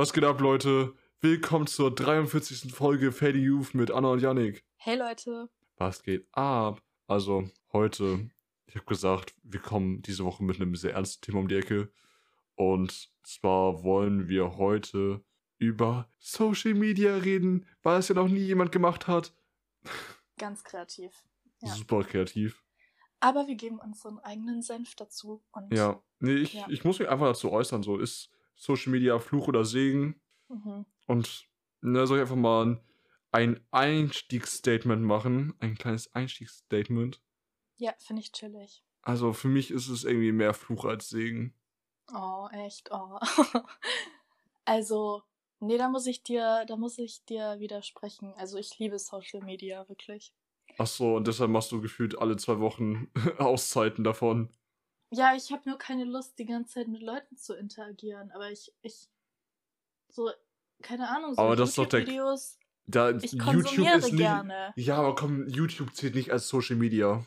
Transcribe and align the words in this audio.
Was 0.00 0.14
geht 0.14 0.24
ab, 0.24 0.40
Leute? 0.40 0.94
Willkommen 1.20 1.66
zur 1.66 1.94
43. 1.94 2.72
Folge 2.72 3.12
Fading 3.12 3.42
Youth 3.42 3.74
mit 3.74 3.90
Anna 3.90 4.08
und 4.08 4.22
Yannick. 4.22 4.64
Hey 4.76 4.96
Leute. 4.96 5.50
Was 5.76 6.02
geht 6.02 6.26
ab? 6.32 6.82
Also, 7.06 7.50
heute, 7.74 8.30
ich 8.64 8.76
habe 8.76 8.86
gesagt, 8.86 9.34
wir 9.42 9.60
kommen 9.60 10.00
diese 10.00 10.24
Woche 10.24 10.42
mit 10.42 10.56
einem 10.56 10.74
sehr 10.74 10.94
ernsten 10.94 11.20
Thema 11.20 11.40
um 11.40 11.48
die 11.48 11.56
Ecke. 11.56 11.92
Und 12.54 13.12
zwar 13.24 13.84
wollen 13.84 14.30
wir 14.30 14.56
heute 14.56 15.22
über 15.58 16.08
Social 16.18 16.72
Media 16.72 17.16
reden, 17.16 17.66
weil 17.82 17.98
es 17.98 18.08
ja 18.08 18.14
noch 18.14 18.28
nie 18.28 18.40
jemand 18.40 18.72
gemacht 18.72 19.06
hat. 19.06 19.34
Ganz 20.38 20.64
kreativ. 20.64 21.12
Ja. 21.60 21.74
Super 21.74 22.04
kreativ. 22.04 22.64
Aber 23.20 23.46
wir 23.48 23.56
geben 23.56 23.78
unseren 23.78 24.18
eigenen 24.20 24.62
Senf 24.62 24.94
dazu. 24.94 25.44
Und 25.52 25.70
Ja, 25.74 26.02
nee, 26.20 26.36
ich, 26.36 26.54
Ja. 26.54 26.64
ich 26.70 26.84
muss 26.84 26.98
mich 26.98 27.10
einfach 27.10 27.26
dazu 27.26 27.52
äußern. 27.52 27.82
So, 27.82 27.98
ist 27.98 28.30
Social 28.60 28.92
Media 28.92 29.18
Fluch 29.18 29.48
oder 29.48 29.64
Segen? 29.64 30.20
Mhm. 30.48 30.84
Und 31.06 31.48
ne, 31.80 32.06
soll 32.06 32.18
ich 32.18 32.22
einfach 32.22 32.36
mal 32.36 32.66
ein, 32.66 32.80
ein 33.32 33.66
Einstiegsstatement 33.70 35.02
machen? 35.02 35.54
Ein 35.60 35.76
kleines 35.76 36.14
Einstiegsstatement. 36.14 37.22
Ja, 37.78 37.94
finde 37.98 38.20
ich 38.20 38.32
chillig. 38.32 38.84
Also 39.00 39.32
für 39.32 39.48
mich 39.48 39.70
ist 39.70 39.88
es 39.88 40.04
irgendwie 40.04 40.32
mehr 40.32 40.52
Fluch 40.52 40.84
als 40.84 41.08
Segen. 41.08 41.54
Oh, 42.12 42.48
echt, 42.52 42.90
oh. 42.92 43.18
also, 44.66 45.22
nee, 45.60 45.78
da 45.78 45.88
muss 45.88 46.06
ich 46.06 46.22
dir, 46.22 46.66
da 46.68 46.76
muss 46.76 46.98
ich 46.98 47.24
dir 47.24 47.56
widersprechen. 47.60 48.34
Also 48.34 48.58
ich 48.58 48.78
liebe 48.78 48.98
Social 48.98 49.40
Media, 49.40 49.88
wirklich. 49.88 50.34
Ach 50.76 50.86
so, 50.86 51.16
und 51.16 51.26
deshalb 51.26 51.50
machst 51.50 51.72
du 51.72 51.80
gefühlt 51.80 52.18
alle 52.18 52.36
zwei 52.36 52.58
Wochen 52.58 53.10
Auszeiten 53.38 54.04
davon. 54.04 54.50
Ja, 55.10 55.34
ich 55.34 55.50
habe 55.52 55.68
nur 55.68 55.78
keine 55.78 56.04
Lust, 56.04 56.38
die 56.38 56.44
ganze 56.46 56.74
Zeit 56.74 56.88
mit 56.88 57.02
Leuten 57.02 57.36
zu 57.36 57.54
interagieren. 57.54 58.30
Aber 58.32 58.50
ich, 58.50 58.72
ich, 58.82 59.08
so, 60.08 60.30
keine 60.82 61.08
Ahnung, 61.08 61.34
so 61.34 61.42
Aber 61.42 61.56
das 61.56 61.70
ist 61.70 61.78
doch 61.78 61.86
der- 61.86 62.00
YouTube-Videos. 62.00 62.58
Da 62.86 63.10
Ich 63.10 63.32
YouTube 63.32 63.44
konsumiere 63.44 63.98
ist 63.98 64.04
nicht. 64.12 64.16
gerne. 64.18 64.72
Ja, 64.76 64.96
aber 64.98 65.14
komm, 65.14 65.46
YouTube 65.48 65.94
zählt 65.94 66.14
nicht 66.16 66.32
als 66.32 66.48
Social 66.48 66.76
Media. 66.76 67.24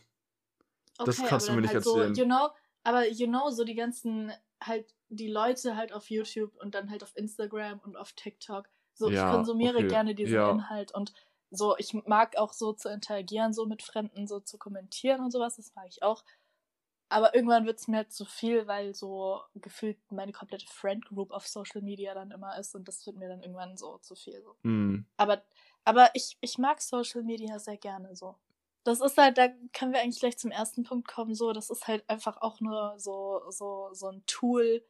das 0.98 1.20
Okay, 1.20 1.28
kannst 1.30 1.48
aber 1.48 1.56
du 1.56 1.62
mir 1.62 1.62
nicht 1.62 1.74
halt 1.76 1.86
erzählen. 1.86 2.16
So, 2.16 2.22
you 2.22 2.28
know, 2.28 2.50
aber 2.84 3.08
you 3.08 3.28
know, 3.28 3.50
so 3.50 3.64
die 3.64 3.76
ganzen, 3.76 4.32
halt, 4.62 4.94
die 5.10 5.28
Leute 5.30 5.78
halt 5.78 5.94
auf 5.94 6.10
YouTube 6.10 6.54
und 6.58 6.76
dann 6.76 6.90
halt 6.90 7.02
auf 7.04 7.16
Instagram 7.16 7.80
und 7.80 7.96
auf 7.96 8.12
TikTok. 8.14 8.68
So, 8.94 9.10
Ja, 9.10 9.30
ich 9.30 9.36
konsumiere 9.36 9.78
okay, 9.78 9.88
gerne 9.88 10.16
diesen 10.16 10.34
ja. 10.36 10.52
Inhalt 10.52 10.94
und 10.94 11.14
so, 11.50 11.78
ich 11.78 11.94
mag 11.94 12.36
auch 12.38 12.52
so 12.52 12.74
zu 12.74 12.90
interagieren, 12.90 13.54
so 13.54 13.66
mit 13.66 13.84
Fremden, 13.84 14.28
so 14.28 14.40
zu 14.40 14.58
kommentieren 14.58 15.22
und 15.22 15.32
sowas, 15.32 15.56
das 15.56 15.74
mag 15.76 15.86
ich 15.88 16.02
auch. 16.04 16.24
Aber 17.14 17.36
irgendwann 17.36 17.68
wird 17.68 17.80
es 17.80 17.88
mir 17.88 17.98
halt 17.98 18.12
zu 18.12 18.26
viel, 18.26 18.66
weil 18.66 18.96
so 18.96 19.40
gefühlt 19.54 20.00
meine 20.12 20.32
komplette 20.32 20.66
Friend 20.66 21.06
Group 21.06 21.30
auf 21.30 21.46
Social 21.48 21.84
Media 21.84 22.16
dann 22.16 22.32
immer 22.32 22.58
ist 22.58 22.74
und 22.74 22.88
das 22.88 23.06
wird 23.06 23.18
mir 23.18 23.30
dann 23.30 23.44
irgendwann 23.44 23.78
so 23.78 24.00
zu 24.00 24.16
viel. 24.16 24.42
So. 24.42 24.56
Hm. 24.64 25.06
Aber, 25.18 25.44
aber 25.86 26.10
ich, 26.16 26.38
ich 26.42 26.58
mag 26.58 26.82
Social 26.82 27.22
Media 27.22 27.60
sehr 27.60 27.78
gerne 27.78 28.16
so. 28.16 28.36
Das 28.84 29.00
ist 29.00 29.16
halt, 29.16 29.38
da 29.38 29.50
können 29.74 29.94
wir 29.94 30.02
eigentlich 30.02 30.22
gleich 30.22 30.40
zum 30.40 30.50
ersten 30.50 30.84
Punkt 30.84 31.08
kommen, 31.08 31.36
so, 31.36 31.54
das 31.54 31.70
ist 31.70 31.88
halt 31.88 32.04
einfach 32.10 32.38
auch 32.42 32.60
nur 32.60 32.96
so, 32.98 33.44
so, 33.50 33.90
so 33.94 34.08
ein 34.08 34.24
Tool, 34.26 34.84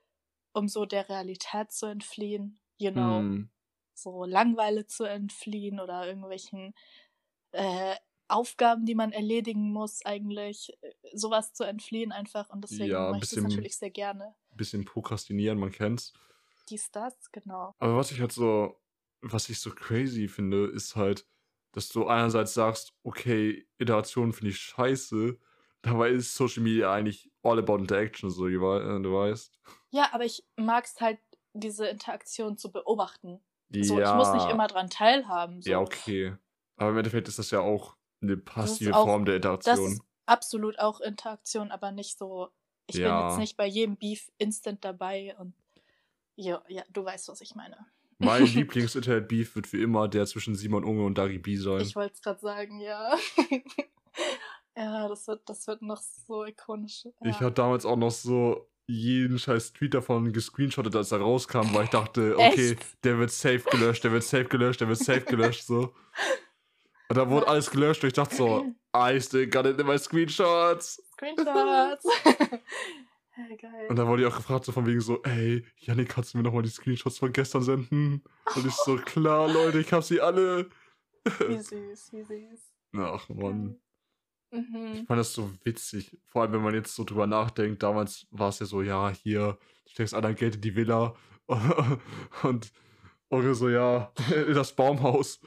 um 0.54 0.70
so 0.70 0.86
der 0.86 1.10
Realität 1.10 1.74
zu 1.74 1.88
entfliehen, 1.88 2.58
you 2.78 2.92
know, 2.92 3.20
Hm. 3.20 3.50
so 3.96 4.24
Langweile 4.24 4.88
zu 4.88 5.04
entfliehen 5.04 5.82
oder 5.82 6.08
irgendwelchen 6.08 6.74
äh, 7.52 7.96
Aufgaben, 8.34 8.86
die 8.86 8.96
man 8.96 9.12
erledigen 9.14 9.72
muss, 9.72 10.06
eigentlich, 10.06 10.78
äh, 10.82 10.94
sowas 11.14 11.54
zu 11.54 11.64
entfliehen 11.64 12.12
einfach 12.12 12.50
und 12.50 12.64
deswegen 12.64 12.98
Ja, 12.98 13.10
mache 13.10 13.22
ich 13.24 13.30
das 13.30 13.42
natürlich 13.44 13.78
sehr 13.78 13.92
gerne. 13.92 14.36
Bisschen 14.52 14.86
prokrastinieren, 14.86 15.60
man 15.60 15.72
kennt's. 15.72 16.14
Dies, 16.70 16.92
das, 16.92 17.32
genau. 17.32 17.74
Aber 17.80 17.98
was 17.98 18.12
ich 18.12 18.20
halt 18.22 18.32
so, 18.32 18.82
was 19.22 19.50
ich 19.50 19.60
so 19.60 19.72
crazy 19.72 20.28
finde, 20.28 20.66
ist 20.68 20.96
halt, 20.96 21.28
dass 21.72 21.90
du 21.90 22.08
einerseits 22.08 22.54
sagst, 22.54 22.94
okay, 23.04 23.68
Iteration 23.78 24.34
finde 24.34 24.52
ich 24.52 24.60
scheiße, 24.60 25.40
dabei 25.82 26.10
ist 26.12 26.36
Social 26.36 26.64
Media 26.64 26.94
eigentlich 26.94 27.32
all 27.42 27.60
about 27.60 27.78
interaction, 27.80 28.30
so, 28.30 28.48
du 28.48 28.62
wei- 28.62 28.82
äh, 28.98 29.02
du 29.02 29.14
weißt. 29.14 29.60
Ja, 29.92 30.10
aber 30.14 30.26
ich 30.26 30.46
mag 30.58 30.86
es 30.86 31.00
halt, 31.00 31.20
diese 31.54 31.88
Interaktion 31.88 32.58
zu 32.58 32.72
beobachten. 32.72 33.40
Ja, 33.70 33.86
So, 33.86 34.00
ich 34.00 34.14
muss 34.14 34.34
nicht 34.34 34.48
immer 34.48 34.68
dran 34.68 34.90
teilhaben. 34.90 35.62
So. 35.62 35.72
Ja, 35.72 35.80
okay. 35.82 36.36
Aber 36.76 36.92
im 36.92 36.98
Endeffekt 36.98 37.28
ist 37.28 37.40
das 37.40 37.52
ja 37.52 37.60
auch 37.62 37.98
eine 38.24 38.38
passive 38.38 38.96
auch- 38.96 39.06
Form 39.06 39.26
der 39.26 39.40
Das 39.40 39.56
Interaktion. 39.66 39.92
ist 39.94 40.02
absolut 40.26 40.80
auch 40.80 41.00
Interaktion, 41.02 41.72
aber 41.72 41.92
nicht 41.92 42.18
so. 42.18 42.50
Ich 42.88 42.96
bin 42.96 43.04
Ja. 43.06 43.30
jetzt 43.30 43.38
nicht 43.40 43.56
bei 43.58 43.66
jedem 43.68 43.96
Beef 43.98 44.32
instant 44.38 44.84
dabei 44.84 45.36
und 45.40 45.54
ja, 46.36 46.64
ja, 46.68 46.84
du 46.92 47.06
weißt, 47.06 47.28
was 47.30 47.42
ich 47.42 47.54
meine. 47.56 47.78
Mein 48.18 48.46
Lieblings-Internet-Beef 48.46 49.56
wird 49.56 49.72
wie 49.74 49.82
immer 49.84 50.08
der 50.08 50.26
zwischen 50.26 50.56
Simon 50.56 50.84
Unge 50.84 51.04
und 51.06 51.18
Dari 51.18 51.38
B 51.40 51.56
sein. 51.58 51.82
Ich 51.82 51.96
wollte 51.96 52.14
es 52.16 52.22
gerade 52.22 52.40
sagen, 52.40 52.80
ja. 52.80 53.16
ja, 54.76 55.08
das 55.08 55.28
wird, 55.28 55.48
das 55.48 55.68
wird 55.68 55.82
noch 55.82 56.02
so 56.02 56.46
ikonisch. 56.46 57.06
Ja. 57.06 57.12
Ich 57.30 57.40
hatte 57.40 57.52
damals 57.54 57.86
auch 57.86 57.96
noch 57.98 58.12
so 58.12 58.70
jeden 58.88 59.40
scheiß 59.40 59.74
Tweet 59.74 59.94
davon 59.94 60.34
gescreenshottet, 60.34 60.96
als 60.96 61.12
er 61.12 61.20
rauskam, 61.22 61.74
weil 61.74 61.86
ich 61.86 61.90
dachte, 61.90 62.34
okay, 62.38 62.72
Echt? 62.74 63.04
der 63.04 63.18
wird 63.20 63.32
safe 63.32 63.64
gelöscht, 63.72 64.04
der 64.04 64.12
wird 64.12 64.24
safe 64.24 64.46
gelöscht, 64.46 64.82
der 64.82 64.88
wird 64.90 65.00
safe 65.00 65.22
gelöscht, 65.22 65.66
so. 65.66 65.94
Und 67.10 67.18
da 67.18 67.30
wurde 67.30 67.48
alles 67.48 67.70
gelöscht 67.70 68.04
und 68.04 68.08
ich 68.08 68.14
dachte 68.14 68.36
so, 68.36 68.74
I 68.96 69.20
still 69.22 69.48
got 69.48 69.66
it 69.66 69.80
in 69.80 69.86
my 69.86 69.98
screenshots. 69.98 71.02
Screenshots. 71.14 72.06
geil. 73.62 73.88
Und 73.90 73.96
dann 73.98 74.08
wurde 74.08 74.24
ich 74.24 74.28
auch 74.28 74.36
gefragt, 74.38 74.66
so 74.66 74.72
von 74.72 74.86
wegen 74.86 75.02
so, 75.02 75.22
ey, 75.24 75.66
Janik, 75.78 76.10
kannst 76.10 76.34
du 76.34 76.38
mir 76.38 76.44
nochmal 76.44 76.64
die 76.64 76.70
Screenshots 76.70 77.18
von 77.18 77.34
gestern 77.34 77.64
senden? 77.64 78.24
Und 78.56 78.66
ich 78.66 78.74
so, 78.74 78.96
klar, 78.98 79.52
Leute, 79.52 79.80
ich 79.80 79.92
hab 79.92 80.04
sie 80.04 80.22
alle. 80.22 80.70
Wie 81.48 81.58
süß, 81.58 82.12
wie 82.12 82.24
süß. 82.24 82.74
Ach, 82.98 83.30
Mann. 83.30 83.78
Ich 84.52 84.60
Mhm. 84.60 85.08
fand 85.08 85.20
das 85.20 85.34
so 85.34 85.50
witzig. 85.64 86.16
Vor 86.28 86.44
allem, 86.44 86.52
wenn 86.54 86.62
man 86.62 86.76
jetzt 86.76 86.94
so 86.94 87.04
drüber 87.04 87.26
nachdenkt. 87.26 87.82
Damals 87.82 88.28
war 88.30 88.50
es 88.50 88.60
ja 88.60 88.68
so, 88.68 88.84
ja, 88.84 89.10
hier, 89.10 89.58
du 89.86 89.90
steckst 89.92 90.14
all 90.14 90.22
dein 90.22 90.36
Geld 90.36 90.56
in 90.56 90.62
die 90.62 90.76
Villa. 90.76 91.16
Und 92.44 92.72
Onkel 93.30 93.56
so, 93.56 93.70
ja, 93.70 94.12
in 94.48 94.54
das 94.54 94.76
Baumhaus. 94.76 95.40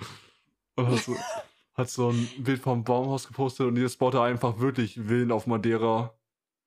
Und 0.77 0.87
hat 0.89 0.99
so, 1.03 1.17
hat 1.75 1.91
so 1.91 2.11
ein 2.11 2.29
Bild 2.39 2.61
vom 2.63 2.85
Baumhaus 2.85 3.27
gepostet 3.27 3.67
und 3.67 3.77
jetzt 3.77 3.99
baut 3.99 4.15
er 4.15 4.23
einfach 4.23 4.59
wirklich 4.59 4.95
Villen 4.95 5.33
auf 5.33 5.47
Madeira. 5.47 6.15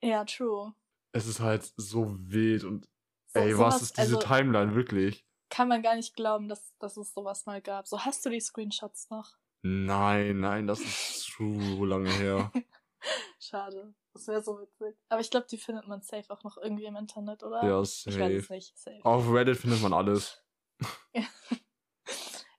Ja, 0.02 0.24
true. 0.26 0.74
Es 1.12 1.28
ist 1.28 1.40
halt 1.40 1.72
so 1.78 2.16
wild 2.20 2.64
und 2.64 2.88
So, 3.28 3.40
ey, 3.40 3.54
sowas- 3.54 3.76
was 3.76 3.82
ist 3.84 3.98
diese 3.98 4.18
also, 4.18 4.28
Timeline, 4.28 4.76
wirklich? 4.76 5.26
Kann 5.50 5.68
man 5.68 5.82
gar 5.82 5.96
nicht 5.96 6.16
glauben, 6.16 6.48
dass, 6.48 6.76
dass 6.78 6.96
es 6.98 7.14
sowas 7.14 7.46
mal 7.48 7.62
gab. 7.62 7.88
So, 7.88 8.00
hast 8.02 8.24
du 8.26 8.30
die 8.30 8.40
Screenshots 8.40 9.10
noch? 9.10 9.32
Nein, 9.64 10.40
nein, 10.40 10.68
das 10.68 10.80
ist 10.80 11.24
zu 11.24 11.84
lange 11.86 12.10
her. 12.12 12.52
Schade. 13.40 13.94
Das 14.14 14.28
wäre 14.28 14.44
so 14.44 14.60
witzig. 14.60 14.96
Aber 15.10 15.22
ich 15.22 15.32
glaube, 15.32 15.48
die 15.50 15.58
findet 15.58 15.88
man 15.88 16.02
safe 16.02 16.30
auch 16.30 16.44
noch 16.44 16.58
irgendwie 16.58 16.86
im 16.86 16.96
Internet, 16.96 17.42
oder? 17.44 17.64
Ja, 17.64 17.82
Ich 17.82 18.06
weiß 18.06 18.14
safe. 18.14 18.36
es 18.36 18.50
nicht. 18.50 18.78
Safe. 18.78 19.00
Auf 19.04 19.32
Reddit 19.32 19.58
findet 19.58 19.82
man 19.82 19.94
alles. 19.94 20.44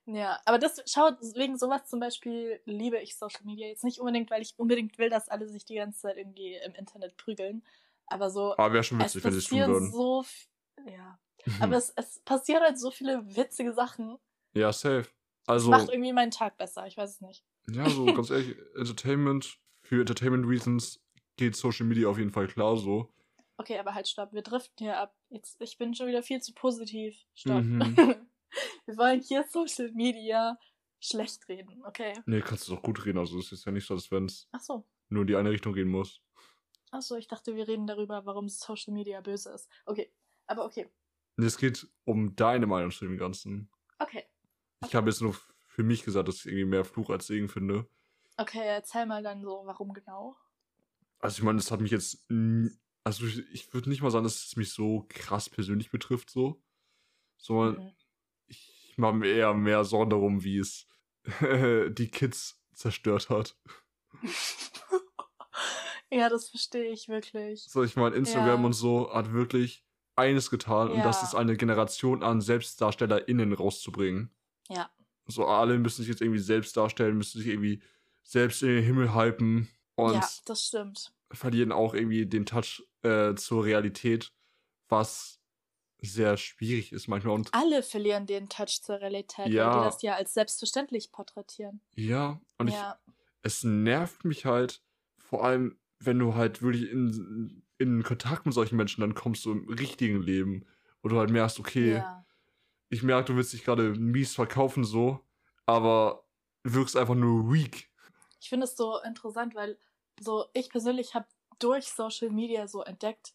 Ja, 0.05 0.39
aber 0.45 0.57
das, 0.57 0.81
schau, 0.87 1.11
wegen 1.35 1.57
sowas 1.57 1.85
zum 1.85 1.99
Beispiel 1.99 2.59
liebe 2.65 2.99
ich 2.99 3.15
Social 3.17 3.43
Media 3.43 3.67
jetzt 3.67 3.83
nicht 3.83 3.99
unbedingt, 3.99 4.31
weil 4.31 4.41
ich 4.41 4.55
unbedingt 4.57 4.97
will, 4.97 5.09
dass 5.09 5.29
alle 5.29 5.47
sich 5.47 5.63
die 5.65 5.75
ganze 5.75 5.99
Zeit 5.99 6.17
irgendwie 6.17 6.55
im 6.65 6.73
Internet 6.73 7.17
prügeln. 7.17 7.63
Aber 8.07 8.29
so, 8.29 8.53
Aber 8.57 8.73
wäre 8.73 8.83
schon 8.83 8.99
witzig, 8.99 9.23
wenn 9.23 9.31
sie 9.31 9.39
es 9.39 9.45
tun 9.45 9.59
würden. 9.59 9.91
so, 9.91 10.25
ja. 10.89 11.19
Aber 11.59 11.77
es, 11.77 11.93
es 11.95 12.19
passieren 12.19 12.63
halt 12.63 12.79
so 12.79 12.91
viele 12.91 13.35
witzige 13.35 13.73
Sachen. 13.73 14.17
ja, 14.53 14.71
safe. 14.73 15.07
Also, 15.47 15.71
macht 15.71 15.89
irgendwie 15.89 16.13
meinen 16.13 16.31
Tag 16.31 16.57
besser, 16.57 16.85
ich 16.85 16.97
weiß 16.97 17.09
es 17.15 17.21
nicht. 17.21 17.43
ja, 17.71 17.89
so 17.89 18.05
ganz 18.05 18.29
ehrlich, 18.29 18.55
Entertainment, 18.75 19.57
für 19.81 20.01
Entertainment 20.01 20.47
Reasons 20.47 20.99
geht 21.35 21.55
Social 21.55 21.85
Media 21.85 22.07
auf 22.07 22.17
jeden 22.19 22.31
Fall 22.31 22.47
klar 22.47 22.77
so. 22.77 23.11
Okay, 23.57 23.77
aber 23.79 23.93
halt, 23.93 24.07
stopp, 24.07 24.33
wir 24.33 24.41
driften 24.41 24.85
hier 24.85 24.97
ab. 24.97 25.15
Jetzt, 25.29 25.59
ich 25.61 25.77
bin 25.77 25.93
schon 25.93 26.07
wieder 26.07 26.23
viel 26.23 26.41
zu 26.41 26.53
positiv. 26.53 27.17
Stopp. 27.33 27.63
Mhm. 27.63 28.15
wir 28.85 28.97
wollen 28.97 29.21
hier 29.21 29.43
Social 29.49 29.91
Media 29.93 30.57
schlecht 30.99 31.47
reden, 31.49 31.83
okay? 31.85 32.13
Nee, 32.25 32.41
kannst 32.41 32.67
du 32.67 32.75
doch 32.75 32.83
gut 32.83 33.05
reden. 33.05 33.17
Also, 33.17 33.39
es 33.39 33.51
ist 33.51 33.65
ja 33.65 33.71
nicht 33.71 33.87
so, 33.87 33.95
als 33.95 34.11
wenn 34.11 34.25
es 34.25 34.47
so. 34.61 34.85
nur 35.09 35.21
in 35.21 35.27
die 35.27 35.35
eine 35.35 35.49
Richtung 35.49 35.73
gehen 35.73 35.87
muss. 35.89 36.21
Ach 36.91 37.01
so, 37.01 37.15
ich 37.15 37.27
dachte, 37.27 37.55
wir 37.55 37.67
reden 37.67 37.87
darüber, 37.87 38.25
warum 38.25 38.49
Social 38.49 38.93
Media 38.93 39.21
böse 39.21 39.49
ist. 39.51 39.69
Okay, 39.85 40.11
aber 40.45 40.65
okay. 40.65 40.89
Es 41.37 41.57
geht 41.57 41.87
um 42.03 42.35
deine 42.35 42.67
Meinung 42.67 42.91
zu 42.91 43.05
dem 43.05 43.17
Ganzen. 43.17 43.71
Okay. 43.97 44.25
Ich 44.85 44.93
habe 44.93 45.09
jetzt 45.09 45.21
nur 45.21 45.33
für 45.67 45.83
mich 45.83 46.03
gesagt, 46.03 46.27
dass 46.27 46.37
ich 46.39 46.47
irgendwie 46.47 46.65
mehr 46.65 46.83
Fluch 46.85 47.09
als 47.09 47.27
Segen 47.27 47.47
finde. 47.47 47.87
Okay, 48.37 48.65
erzähl 48.65 49.05
mal 49.05 49.23
dann 49.23 49.41
so, 49.41 49.61
warum 49.65 49.93
genau. 49.93 50.35
Also, 51.19 51.39
ich 51.39 51.43
meine, 51.43 51.57
das 51.57 51.71
hat 51.71 51.79
mich 51.81 51.91
jetzt. 51.91 52.27
Also, 53.03 53.25
ich, 53.25 53.39
ich 53.51 53.73
würde 53.73 53.89
nicht 53.89 54.01
mal 54.01 54.11
sagen, 54.11 54.25
dass 54.25 54.45
es 54.45 54.55
mich 54.55 54.73
so 54.73 55.05
krass 55.09 55.49
persönlich 55.49 55.89
betrifft, 55.91 56.29
so. 56.29 56.61
Sondern 57.37 57.85
Mhm. 57.85 57.91
Mir 59.13 59.27
eher 59.33 59.53
mehr 59.53 59.83
Sorgen 59.83 60.09
darum, 60.11 60.43
wie 60.43 60.57
es 60.59 60.85
die 61.41 62.09
Kids 62.11 62.59
zerstört 62.73 63.29
hat. 63.29 63.55
ja, 66.11 66.29
das 66.29 66.49
verstehe 66.49 66.91
ich 66.91 67.07
wirklich. 67.09 67.63
So, 67.63 67.83
ich 67.83 67.95
meine, 67.95 68.15
Instagram 68.15 68.61
Ja. 68.61 68.65
und 68.65 68.73
so 68.73 69.13
hat 69.13 69.31
wirklich 69.33 69.85
eines 70.15 70.49
getan 70.49 70.89
und 70.91 70.99
das 71.03 71.21
Ja. 71.21 71.27
ist 71.27 71.35
eine 71.35 71.55
Generation 71.57 72.21
an 72.23 72.41
SelbstdarstellerInnen 72.41 73.53
rauszubringen. 73.53 74.29
Ja. 74.69 74.91
So, 75.27 75.45
alle 75.47 75.77
müssen 75.77 76.01
sich 76.01 76.09
jetzt 76.09 76.21
irgendwie 76.21 76.39
selbst 76.39 76.75
darstellen, 76.75 77.17
müssen 77.17 77.37
sich 77.39 77.47
irgendwie 77.47 77.81
selbst 78.23 78.61
in 78.61 78.69
den 78.69 78.83
Himmel 78.83 79.15
hypen 79.15 79.69
und 79.95 80.13
ja, 80.13 80.27
das 80.45 80.65
stimmt. 80.67 81.13
verlieren 81.31 81.71
auch 81.71 81.93
irgendwie 81.93 82.25
den 82.25 82.45
Touch 82.45 82.83
äh, 83.03 83.33
zur 83.35 83.63
Realität, 83.63 84.31
was 84.89 85.40
sehr 86.01 86.37
schwierig 86.37 86.91
ist 86.91 87.07
manchmal. 87.07 87.35
Und 87.35 87.53
Alle 87.53 87.83
verlieren 87.83 88.25
den 88.25 88.49
Touch 88.49 88.81
zur 88.81 88.99
Realität, 88.99 89.45
weil 89.45 89.53
Ja. 89.53 89.77
die 89.79 89.85
das 89.85 90.01
ja 90.01 90.15
als 90.15 90.33
selbstverständlich 90.33 91.11
porträtieren. 91.11 91.81
ja, 91.95 92.41
und 92.57 92.67
ich, 92.69 92.73
ja. 92.73 92.99
es 93.43 93.63
nervt 93.63 94.25
mich 94.25 94.45
halt, 94.45 94.81
vor 95.19 95.43
allem, 95.45 95.79
wenn 95.99 96.17
du 96.19 96.33
halt 96.35 96.61
wirklich 96.61 96.89
in, 96.89 97.63
in 97.77 98.03
Kontakt 98.03 98.45
mit 98.45 98.55
solchen 98.55 98.75
Menschen 98.75 99.01
dann 99.01 99.13
kommst, 99.15 99.43
so 99.43 99.51
im 99.51 99.69
richtigen 99.69 100.21
Leben, 100.21 100.65
wo 101.01 101.09
du 101.09 101.17
halt 101.19 101.29
merkst, 101.29 101.59
okay, 101.59 101.95
ja. 101.97 102.25
ich 102.89 103.03
merke, 103.03 103.31
du 103.31 103.35
willst 103.37 103.53
dich 103.53 103.63
gerade 103.63 103.91
mies 103.93 104.33
verkaufen, 104.33 104.83
so, 104.83 105.19
aber 105.65 106.25
wirkst 106.63 106.97
einfach 106.97 107.15
nur 107.15 107.51
weak. 107.51 107.89
Ich 108.39 108.49
finde 108.49 108.65
es 108.65 108.75
so 108.75 108.99
interessant, 109.01 109.53
weil 109.55 109.77
so 110.19 110.47
ich 110.53 110.69
persönlich 110.69 111.13
habe 111.13 111.27
durch 111.59 111.85
Social 111.91 112.31
Media 112.31 112.67
so 112.67 112.81
entdeckt, 112.81 113.33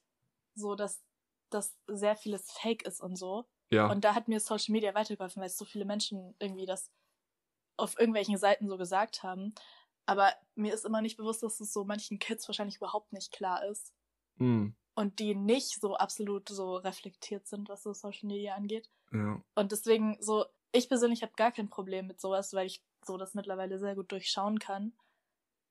so 0.54 0.74
dass 0.74 1.02
dass 1.50 1.76
sehr 1.86 2.16
vieles 2.16 2.50
Fake 2.52 2.82
ist 2.84 3.00
und 3.00 3.16
so. 3.16 3.46
Ja, 3.70 3.90
Und 3.90 4.04
da 4.04 4.14
hat 4.14 4.28
mir 4.28 4.40
Social 4.40 4.72
Media 4.72 4.94
weitergeholfen, 4.94 5.40
weil 5.40 5.48
es 5.48 5.56
so 5.58 5.64
viele 5.64 5.84
Menschen 5.84 6.34
irgendwie 6.38 6.66
das 6.66 6.90
auf 7.76 7.98
irgendwelchen 7.98 8.38
Seiten 8.38 8.68
so 8.68 8.76
gesagt 8.76 9.22
haben. 9.22 9.54
Aber 10.06 10.32
mir 10.54 10.72
ist 10.72 10.84
immer 10.84 11.02
nicht 11.02 11.16
bewusst, 11.16 11.42
dass 11.42 11.60
es 11.60 11.72
so 11.72 11.84
manchen 11.84 12.18
Kids 12.18 12.48
wahrscheinlich 12.48 12.76
überhaupt 12.76 13.12
nicht 13.12 13.32
klar 13.32 13.64
ist. 13.66 13.92
mm, 14.36 14.68
Und 14.94 15.18
die 15.18 15.34
nicht 15.34 15.80
so 15.80 15.96
absolut 15.96 16.48
so 16.48 16.76
reflektiert 16.76 17.46
sind, 17.46 17.68
was 17.68 17.82
so 17.82 17.92
Social 17.92 18.28
Media 18.28 18.54
angeht. 18.54 18.88
ja, 19.12 19.42
Und 19.54 19.72
deswegen 19.72 20.16
so, 20.20 20.46
ich 20.72 20.88
persönlich 20.88 21.22
habe 21.22 21.32
gar 21.36 21.52
kein 21.52 21.68
Problem 21.68 22.06
mit 22.06 22.20
sowas, 22.20 22.52
weil 22.54 22.66
ich 22.66 22.84
so 23.04 23.16
das 23.16 23.34
mittlerweile 23.34 23.78
sehr 23.78 23.94
gut 23.94 24.12
durchschauen 24.12 24.58
kann. 24.58 24.92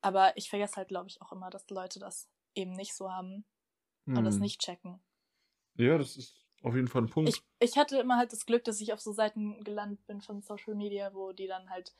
Aber 0.01 0.35
ich 0.37 0.49
vergesse 0.49 0.75
halt, 0.75 0.89
glaube 0.89 1.07
ich, 1.07 1.21
auch 1.21 1.31
immer, 1.31 1.49
dass 1.49 1.69
Leute 1.69 1.99
das 1.99 2.29
eben 2.53 2.73
nicht 2.73 2.93
so 2.93 3.11
haben 3.11 3.45
und 4.05 4.23
das 4.23 4.37
mm. 4.37 4.41
nicht 4.41 4.61
checken. 4.61 5.01
Ja, 5.77 5.97
das 5.97 6.15
ist 6.17 6.45
auf 6.63 6.75
jeden 6.75 6.87
Fall 6.87 7.03
ein 7.03 7.09
Punkt. 7.09 7.29
Ich, 7.29 7.43
ich 7.59 7.77
hatte 7.77 7.97
immer 7.97 8.17
halt 8.17 8.31
das 8.31 8.45
Glück, 8.45 8.63
dass 8.63 8.81
ich 8.81 8.93
auf 8.93 8.99
so 8.99 9.11
Seiten 9.11 9.63
gelandet 9.63 10.05
bin 10.07 10.21
von 10.21 10.41
Social 10.41 10.75
Media, 10.75 11.13
wo 11.13 11.31
die 11.31 11.47
dann 11.47 11.69
halt 11.69 11.93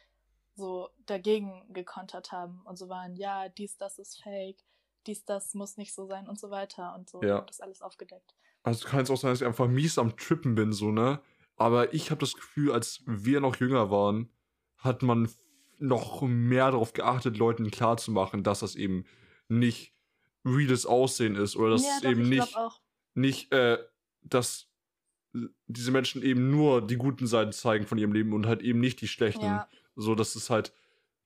so 0.55 0.89
dagegen 1.05 1.71
gekontert 1.73 2.31
haben 2.31 2.61
und 2.65 2.77
so 2.77 2.89
waren, 2.89 3.15
ja, 3.15 3.49
dies, 3.49 3.77
das 3.77 3.99
ist 3.99 4.21
fake, 4.23 4.57
dies, 5.05 5.25
das 5.25 5.53
muss 5.53 5.77
nicht 5.77 5.93
so 5.93 6.05
sein 6.05 6.27
und 6.27 6.39
so 6.39 6.49
weiter 6.49 6.95
und 6.95 7.09
so. 7.09 7.21
Ja. 7.21 7.39
Und 7.39 7.49
das 7.49 7.59
alles 7.59 7.81
aufgedeckt. 7.81 8.33
Also 8.63 8.87
kann 8.87 9.01
es 9.01 9.11
auch 9.11 9.17
sein, 9.17 9.31
dass 9.31 9.41
ich 9.41 9.47
einfach 9.47 9.67
mies 9.67 9.97
am 9.97 10.17
Trippen 10.17 10.55
bin, 10.55 10.73
so, 10.73 10.91
ne? 10.91 11.21
Aber 11.57 11.93
ich 11.93 12.09
habe 12.09 12.19
das 12.19 12.33
Gefühl, 12.33 12.71
als 12.71 13.03
wir 13.05 13.39
noch 13.39 13.57
jünger 13.57 13.91
waren, 13.91 14.29
hat 14.77 15.03
man 15.03 15.29
noch 15.77 16.21
mehr 16.21 16.71
darauf 16.71 16.93
geachtet, 16.93 17.37
Leuten 17.37 17.69
klarzumachen, 17.71 18.43
dass 18.43 18.59
das 18.59 18.75
eben 18.75 19.05
nicht 19.47 19.93
reales 20.43 20.85
Aussehen 20.85 21.35
ist 21.35 21.55
oder 21.55 21.71
dass 21.71 21.83
ja, 21.83 21.95
es 21.97 22.01
doch, 22.01 22.09
eben 22.09 22.21
ich 22.23 22.39
nicht. 22.39 22.57
Nicht, 23.15 23.51
äh, 23.51 23.77
dass 24.21 24.67
diese 25.67 25.91
Menschen 25.91 26.21
eben 26.23 26.49
nur 26.49 26.85
die 26.85 26.95
guten 26.95 27.27
Seiten 27.27 27.51
zeigen 27.51 27.85
von 27.85 27.97
ihrem 27.97 28.13
Leben 28.13 28.33
und 28.33 28.45
halt 28.47 28.61
eben 28.61 28.79
nicht 28.79 29.01
die 29.01 29.07
schlechten. 29.07 29.45
Ja, 29.45 29.67
So, 29.95 30.15
dass 30.15 30.35
es 30.35 30.49
halt, 30.49 30.71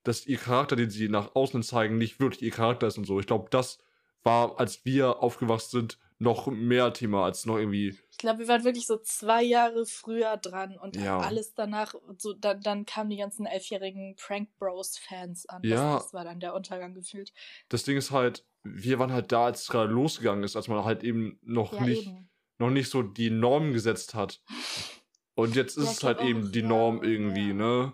dass 0.03 0.25
ihr 0.25 0.37
Charakter, 0.37 0.75
den 0.75 0.89
sie 0.89 1.09
nach 1.09 1.35
außen 1.35 1.61
zeigen, 1.61 1.97
nicht 1.97 2.19
wirklich 2.19 2.41
ihr 2.41 2.51
Charakter 2.51 2.87
ist 2.87 2.97
und 2.97 3.05
so. 3.05 3.19
Ich 3.19 3.27
glaube, 3.27 3.49
das 3.51 3.77
war, 4.23 4.59
als 4.59 4.83
wir 4.83 5.19
aufgewachsen 5.21 5.69
sind, 5.81 5.99
noch 6.21 6.47
mehr 6.47 6.91
Thema 6.91 7.23
als 7.23 7.45
noch 7.45 7.57
irgendwie. 7.57 7.97
ich 8.11 8.17
glaube, 8.17 8.39
wir 8.39 8.47
waren 8.49 8.65
wirklich 8.65 8.85
so 8.85 8.97
zwei 8.97 9.41
Jahre 9.41 9.85
früher 9.85 10.35
dran 10.35 10.77
und 10.77 10.97
Ja. 10.97 11.19
alles 11.19 11.53
danach, 11.53 11.93
so, 12.17 12.33
dann, 12.33 12.59
dann 12.61 12.85
kamen 12.85 13.09
die 13.09 13.15
ganzen 13.17 13.45
elfjährigen 13.45 14.15
Prank 14.17 14.49
Bros-Fans 14.57 15.45
an. 15.47 15.61
Ja. 15.63 15.93
Das, 15.93 16.03
das 16.03 16.13
war 16.13 16.25
dann 16.25 16.41
der 16.41 16.53
Untergang 16.53 16.93
gefühlt. 16.93 17.31
Das 17.69 17.83
Ding 17.83 17.95
ist 17.95 18.11
halt, 18.11 18.43
wir 18.63 18.99
waren 18.99 19.11
halt 19.11 19.31
da, 19.31 19.45
als 19.45 19.63
es 19.63 19.67
gerade 19.69 19.91
losgegangen 19.91 20.43
ist, 20.43 20.55
als 20.55 20.67
man 20.67 20.83
halt 20.85 21.03
eben 21.03 21.39
noch 21.43 21.73
Ja, 21.73 21.85
nicht, 21.85 22.05
eben. 22.07 22.29
noch 22.59 22.69
nicht 22.69 22.89
so 22.89 23.01
die 23.03 23.29
Norm 23.29 23.73
gesetzt 23.73 24.13
hat. 24.15 24.41
Und 25.35 25.55
jetzt 25.55 25.77
ist 25.77 25.85
Ja, 25.85 25.91
es 25.91 26.03
halt 26.03 26.21
eben 26.21 26.51
die 26.51 26.61
Norm 26.63 27.03
irgendwie, 27.03 27.53
ne? 27.53 27.93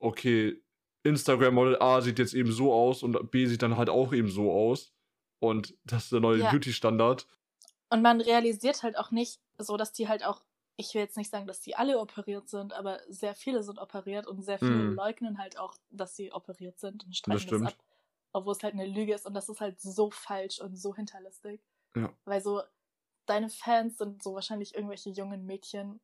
Okay, 0.00 0.62
Instagram 1.04 1.54
Model 1.54 1.76
A 1.80 2.00
sieht 2.00 2.18
jetzt 2.18 2.34
eben 2.34 2.52
so 2.52 2.72
aus 2.72 3.02
und 3.02 3.30
B 3.30 3.46
sieht 3.46 3.62
dann 3.62 3.76
halt 3.76 3.88
auch 3.90 4.12
eben 4.12 4.28
so 4.28 4.52
aus. 4.52 4.92
Und 5.40 5.76
das 5.84 6.04
ist 6.04 6.12
der 6.12 6.20
neue. 6.20 6.44
Beauty-Standard. 6.44 7.26
Und 7.88 8.02
man 8.02 8.20
realisiert 8.20 8.82
halt 8.82 8.96
auch 8.98 9.10
nicht, 9.10 9.40
so 9.58 9.76
dass 9.76 9.92
die 9.92 10.08
halt 10.08 10.24
auch, 10.24 10.42
ich 10.76 10.94
will 10.94 11.02
jetzt 11.02 11.16
nicht 11.16 11.30
sagen, 11.30 11.46
dass 11.46 11.60
die 11.60 11.76
alle 11.76 11.98
operiert 11.98 12.48
sind, 12.48 12.72
aber 12.72 13.00
sehr 13.08 13.34
viele 13.34 13.62
sind 13.62 13.78
operiert 13.78 14.26
und 14.26 14.42
sehr 14.42 14.58
viele 14.58 14.68
Mhm. 14.68 14.94
leugnen 14.94 15.38
halt 15.38 15.58
auch, 15.58 15.74
dass 15.90 16.14
sie 16.14 16.32
operiert 16.32 16.78
sind 16.78 17.04
und 17.04 17.16
streiten 17.16 17.40
das, 17.40 17.42
stimmt. 17.42 17.66
ab, 17.66 17.74
obwohl 18.32 18.52
es 18.52 18.62
halt 18.62 18.74
eine 18.74 18.86
Lüge 18.86 19.14
ist 19.14 19.26
und 19.26 19.34
das 19.34 19.48
ist 19.48 19.60
halt 19.60 19.80
so 19.80 20.10
falsch 20.10 20.60
und 20.60 20.76
so 20.76 20.94
hinterlistig. 20.94 21.60
Ja. 21.94 22.12
Weil 22.24 22.40
so 22.40 22.62
deine 23.26 23.48
Fans 23.48 23.98
sind 23.98 24.22
so 24.22 24.34
wahrscheinlich 24.34 24.74
irgendwelche 24.74 25.10
jungen 25.10 25.44
Mädchen 25.46 26.00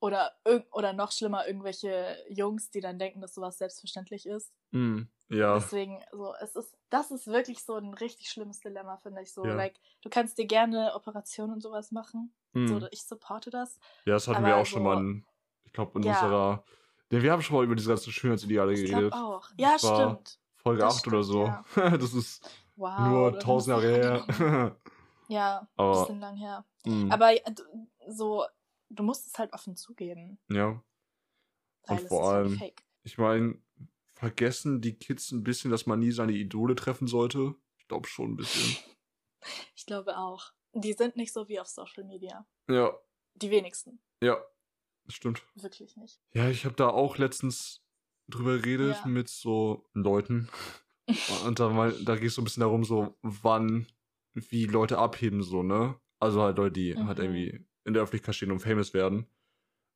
oder 0.00 0.32
oder 0.72 0.92
noch 0.92 1.10
schlimmer 1.12 1.46
irgendwelche 1.46 2.16
Jungs, 2.28 2.70
die 2.70 2.80
dann 2.80 2.98
denken, 2.98 3.20
dass 3.20 3.34
sowas 3.34 3.58
selbstverständlich 3.58 4.26
ist. 4.26 4.52
Mhm. 4.70 5.08
Ja. 5.28 5.54
Deswegen, 5.54 6.00
so, 6.12 6.32
es 6.40 6.56
ist, 6.56 6.74
das 6.88 7.10
ist 7.10 7.26
wirklich 7.26 7.62
so 7.64 7.74
ein 7.74 7.92
richtig 7.94 8.30
schlimmes 8.30 8.60
Dilemma, 8.60 8.96
finde 8.98 9.20
ich. 9.22 9.32
So, 9.32 9.44
Ja. 9.44 9.54
like, 9.54 9.78
du 10.02 10.08
kannst 10.08 10.38
dir 10.38 10.46
gerne 10.46 10.94
Operationen 10.94 11.52
und 11.54 11.60
sowas 11.60 11.90
machen. 11.92 12.32
Mhm. 12.52 12.68
So, 12.68 12.86
ich 12.90 13.04
supporte 13.04 13.50
das. 13.50 13.78
Ja, 14.06 14.14
das 14.14 14.26
hatten 14.28 14.44
wir 14.46 14.56
auch 14.56 14.64
schon 14.64 14.80
so- 14.80 14.84
mal, 14.84 14.96
in, 14.98 15.26
ich 15.64 15.72
glaube, 15.74 15.98
in 15.98 16.04
Ja. 16.06 16.12
unserer. 16.14 16.64
Denn 17.10 17.22
wir 17.22 17.32
haben 17.32 17.42
schon 17.42 17.56
mal 17.56 17.64
über 17.64 17.74
diese 17.74 17.88
ganzen 17.90 18.10
Schönheitsideale 18.12 18.72
Ich 18.72 18.90
geredet. 18.90 19.12
auch. 19.12 19.48
Ja, 19.58 19.72
Das 19.72 19.80
stimmt. 19.82 20.38
Folge 20.58 20.80
Das 20.82 20.98
8 20.98 21.06
oder 21.08 21.22
stimmt, 21.22 21.64
so. 21.74 21.80
ja. 21.80 21.96
das 21.96 22.14
ist 22.14 22.48
Wow. 22.76 22.98
nur 23.08 23.38
tausend 23.40 23.70
Jahre 23.82 23.88
her. 23.88 24.76
Ja, 25.30 25.58
ein 25.60 25.68
Aber- 25.76 26.00
bisschen 26.00 26.20
lang 26.20 26.36
her. 26.36 26.64
Mhm. 26.86 27.10
Aber 27.12 27.30
ja, 27.32 27.42
du- 27.50 27.62
so, 28.06 28.46
du 28.88 29.02
musst 29.02 29.26
es 29.26 29.38
halt 29.38 29.52
offen 29.52 29.76
zugeben. 29.76 30.38
ja. 30.48 30.82
Weil 31.86 32.00
Und 32.00 32.08
vor 32.08 32.26
halt 32.32 32.46
allem-. 32.46 32.72
Ich 33.02 33.18
meine, 33.18 33.60
vergessen 34.14 34.80
die 34.80 34.94
Kids 34.94 35.30
ein 35.32 35.42
bisschen, 35.44 35.70
dass 35.70 35.84
man 35.86 35.98
nie 35.98 36.12
seine 36.12 36.32
Idole 36.32 36.74
treffen 36.76 37.06
sollte? 37.08 37.54
Ich 37.78 37.86
glaube 37.88 38.08
schon 38.08 38.32
ein 38.32 38.36
bisschen. 38.36 38.76
Ich 39.76 39.86
glaube 39.86 40.18
auch. 40.18 40.52
Die 40.74 40.92
sind 40.92 41.16
nicht 41.16 41.32
so 41.32 41.48
wie 41.48 41.60
auf 41.60 41.68
Social 41.68 42.04
Media. 42.04 42.46
ja, 42.68 42.92
Die 43.36 43.50
wenigsten. 43.50 44.00
ja. 44.20 44.36
Das 45.04 45.14
stimmt. 45.14 45.42
Wirklich 45.54 45.96
nicht. 45.96 46.20
Ja, 46.32 46.48
ich 46.50 46.64
habe 46.66 46.74
da 46.74 46.88
auch 46.90 47.16
letztens 47.16 47.82
drüber 48.28 48.58
geredet 48.58 48.96
Ja. 49.02 49.06
mit 49.06 49.28
so 49.28 49.84
Leuten. 49.94 50.48
Und 51.46 51.58
da, 51.60 51.68
mal, 51.70 51.92
da 52.04 52.16
ging 52.16 52.26
es 52.26 52.34
so 52.34 52.42
ein 52.42 52.44
bisschen 52.44 52.60
darum, 52.60 52.84
so 52.84 53.16
wann, 53.22 53.86
wie 54.34 54.66
Leute 54.66 54.98
abheben, 54.98 55.42
so, 55.42 55.62
ne? 55.62 55.96
Also 56.20 56.42
halt 56.42 56.58
Leute, 56.58 56.72
die 56.72 56.96
halt 56.96 57.18
Mhm. 57.18 57.24
irgendwie 57.24 57.66
in 57.84 57.94
der 57.94 58.02
Öffentlichkeit 58.02 58.34
stehen 58.34 58.50
und 58.52 58.60
famous 58.60 58.92
werden. 58.92 59.26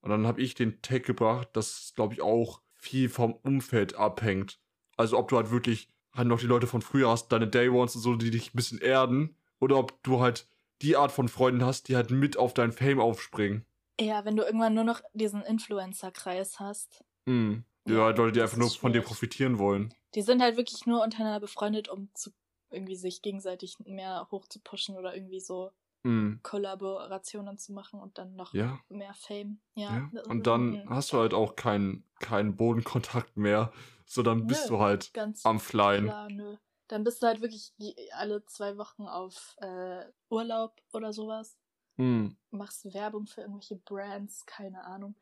Und 0.01 0.11
dann 0.11 0.27
habe 0.27 0.41
ich 0.41 0.55
den 0.55 0.81
Take 0.83 1.03
gebracht, 1.05 1.49
dass, 1.53 1.93
glaube 1.95 2.15
ich, 2.15 2.23
auch 2.23 2.63
viel 2.73 3.09
vom 3.09 3.35
Umfeld 3.35 3.95
abhängt. 3.95 4.59
Also 4.97 5.19
ob 5.19 5.29
du 5.29 5.37
halt 5.37 5.51
wirklich 5.51 5.89
halt 6.13 6.29
noch 6.29 6.41
die 6.41 6.47
Leute 6.47 6.67
von 6.67 6.83
früher 6.83 7.09
hast, 7.11 7.29
deine 7.29 7.47
Day 7.49 7.69
Ones 7.69 7.95
und 7.97 8.03
so, 8.03 8.17
die 8.17 8.31
dich 8.31 8.53
ein 8.53 8.57
bisschen 8.57 8.79
erden. 8.81 9.37
Oder 9.61 9.77
ob 9.79 10.03
du 10.03 10.21
halt 10.21 10.49
die 10.83 10.97
Art 10.97 11.13
von 11.13 11.29
Freunden 11.29 11.65
hast, 11.65 11.89
die 11.89 11.97
halt 11.97 12.11
mit 12.11 12.37
auf 12.37 12.53
dein 12.55 12.73
Fame 12.73 13.01
aufspringen. 13.01 13.65
Ja, 14.01 14.25
wenn 14.25 14.37
du 14.37 14.43
irgendwann 14.43 14.75
nur 14.75 14.85
noch 14.85 15.01
diesen 15.13 15.43
Influencer-Kreis 15.43 16.59
hast. 16.59 17.05
Mhm. 17.27 17.65
Ja, 17.87 18.11
Leute, 18.11 18.33
die 18.33 18.43
einfach 18.43 18.57
nur 18.59 18.69
ist 18.69 18.77
von 18.77 18.93
dir 18.93 18.99
schwierig. 19.01 19.09
profitieren 19.09 19.59
wollen. 19.59 19.95
Die 20.15 20.23
sind 20.23 20.41
halt 20.43 20.57
wirklich 20.57 20.87
nur 20.87 21.03
untereinander 21.03 21.41
befreundet, 21.41 21.89
um 21.89 22.09
zu 22.15 22.31
irgendwie 22.71 22.97
sich 22.97 23.21
gegenseitig 23.23 23.79
mehr 23.81 24.29
hochzupushen 24.31 24.97
oder 24.97 25.15
irgendwie 25.15 25.41
so 25.41 25.73
Mhm. 26.05 26.41
Kollaborationen 26.43 27.59
zu 27.59 27.73
machen 27.73 28.01
und 28.01 28.19
dann 28.19 28.35
noch 28.35 28.55
Ja. 28.55 28.81
mehr 28.89 29.15
Fame. 29.15 29.61
Ja. 29.75 30.11
Ja. 30.13 30.23
Und 30.23 30.47
dann 30.47 30.89
hast 30.89 31.13
du 31.13 31.19
halt 31.19 31.33
auch 31.35 31.55
keinen 31.55 32.09
keinen 32.19 32.57
Bodenkontakt 32.57 33.37
mehr, 33.37 33.73
sondern 34.07 34.47
bist 34.47 34.65
Nö. 34.71 34.77
du 34.77 34.83
halt 34.83 35.13
am 35.45 35.61
Flyen. 35.61 36.05
klar, 36.07 36.29
nö. 36.31 36.57
Dann 36.89 37.05
bist 37.05 37.23
du 37.23 37.27
halt 37.27 37.41
wirklich 37.41 37.73
alle 38.15 38.45
zwei 38.47 38.77
Wochen 38.79 39.07
auf 39.07 39.57
äh, 39.59 40.05
Urlaub 40.29 40.81
oder 40.93 41.13
sowas. 41.13 41.57
Hm. 41.97 42.37
Machst 42.51 42.93
Werbung 42.93 43.27
für 43.27 43.43
irgendwelche 43.43 43.77
Brands, 43.77 44.45
keine 44.47 44.85
Ahnung. 44.85 45.15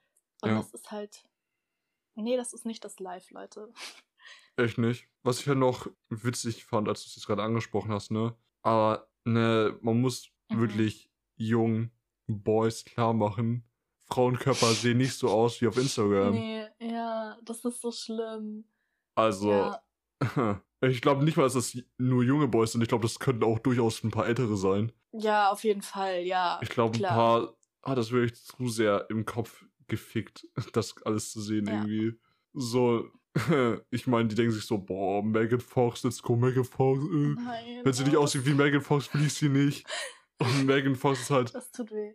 Und 0.43 0.49
Ja. 0.51 0.57
das 0.57 0.73
ist 0.73 0.91
halt. 0.91 1.25
Nee, 2.21 2.37
das 2.37 2.53
ist 2.53 2.67
nicht 2.67 2.85
das 2.85 2.99
Live, 3.01 3.31
Leute. 3.31 3.73
Echt 4.57 4.79
nicht. 4.79 5.07
Was 5.23 5.41
ich 5.41 5.47
ja 5.47 5.55
noch 5.55 5.87
witzig 6.09 6.65
fand, 6.65 6.89
als 6.89 7.03
du 7.03 7.09
es 7.09 7.17
jetzt 7.17 7.27
gerade 7.27 7.43
angesprochen 7.43 7.93
hast, 7.93 8.11
ne? 8.11 8.35
Aber 8.63 9.09
ne, 9.25 9.79
man 9.83 10.01
muss 10.01 10.31
Mhm. 10.51 10.61
wirklich 10.61 11.11
jungen 11.37 11.91
Boys 12.27 12.85
klar 12.85 13.13
machen, 13.15 13.65
Frauenkörper 14.07 14.73
sehen 14.73 14.99
nicht 14.99 15.15
so 15.15 15.29
aus 15.31 15.61
wie 15.61 15.69
auf 15.69 15.77
Instagram. 15.77 16.33
Nee, 16.35 16.67
ja, 16.81 17.39
das 17.43 17.65
ist 17.65 17.81
so 17.81 17.93
schlimm. 17.93 18.65
Also, 19.15 19.51
Ja, 19.53 19.81
Ich 20.83 21.03
glaube 21.03 21.25
nicht 21.25 21.37
mal, 21.37 21.43
dass 21.45 21.53
das 21.55 21.77
nur 21.99 22.23
junge 22.25 22.49
Boys 22.49 22.73
sind. 22.73 22.81
Ich 22.83 22.89
glaube, 22.89 23.03
das 23.03 23.19
könnten 23.19 23.45
auch 23.45 23.59
durchaus 23.59 24.03
ein 24.03 24.11
paar 24.11 24.27
ältere 24.27 24.57
sein. 24.57 24.91
Ja, 25.13 25.51
auf 25.51 25.63
jeden 25.63 25.83
Fall, 25.83 26.23
ja. 26.23 26.59
Ich 26.63 26.71
glaube, 26.71 26.97
ein 26.99 27.03
paar 27.03 27.55
hat 27.83 27.99
das 27.99 28.11
wirklich 28.13 28.43
zu 28.43 28.69
sehr 28.69 29.07
im 29.11 29.25
Kopf 29.27 29.65
gefickt, 29.91 30.47
das 30.73 30.95
alles 31.05 31.33
zu 31.33 31.41
sehen 31.43 31.67
Ja. 31.67 31.75
irgendwie. 31.75 32.19
So, 32.53 33.11
ich 33.91 34.07
meine, 34.07 34.29
die 34.29 34.35
denken 34.35 34.53
sich 34.53 34.65
so, 34.65 34.79
boah, 34.79 35.23
Megan 35.23 35.61
Fox, 35.61 36.03
let's 36.03 36.23
go 36.23 36.35
Megan 36.35 36.65
Fox. 36.65 37.05
Äh. 37.05 37.07
Nein, 37.07 37.81
Wenn 37.85 37.93
sie 37.93 38.05
nicht 38.05 38.17
oh, 38.17 38.23
aussieht 38.23 38.45
wie 38.47 38.55
Megan 38.55 38.81
Fox, 38.81 39.13
will 39.15 39.27
ich 39.27 39.35
sie 39.35 39.49
nicht. 39.49 39.87
Und 40.39 40.65
Megan 40.65 40.97
Fox 40.97 41.21
ist 41.21 41.31
halt 41.31 41.55
Das 41.55 41.71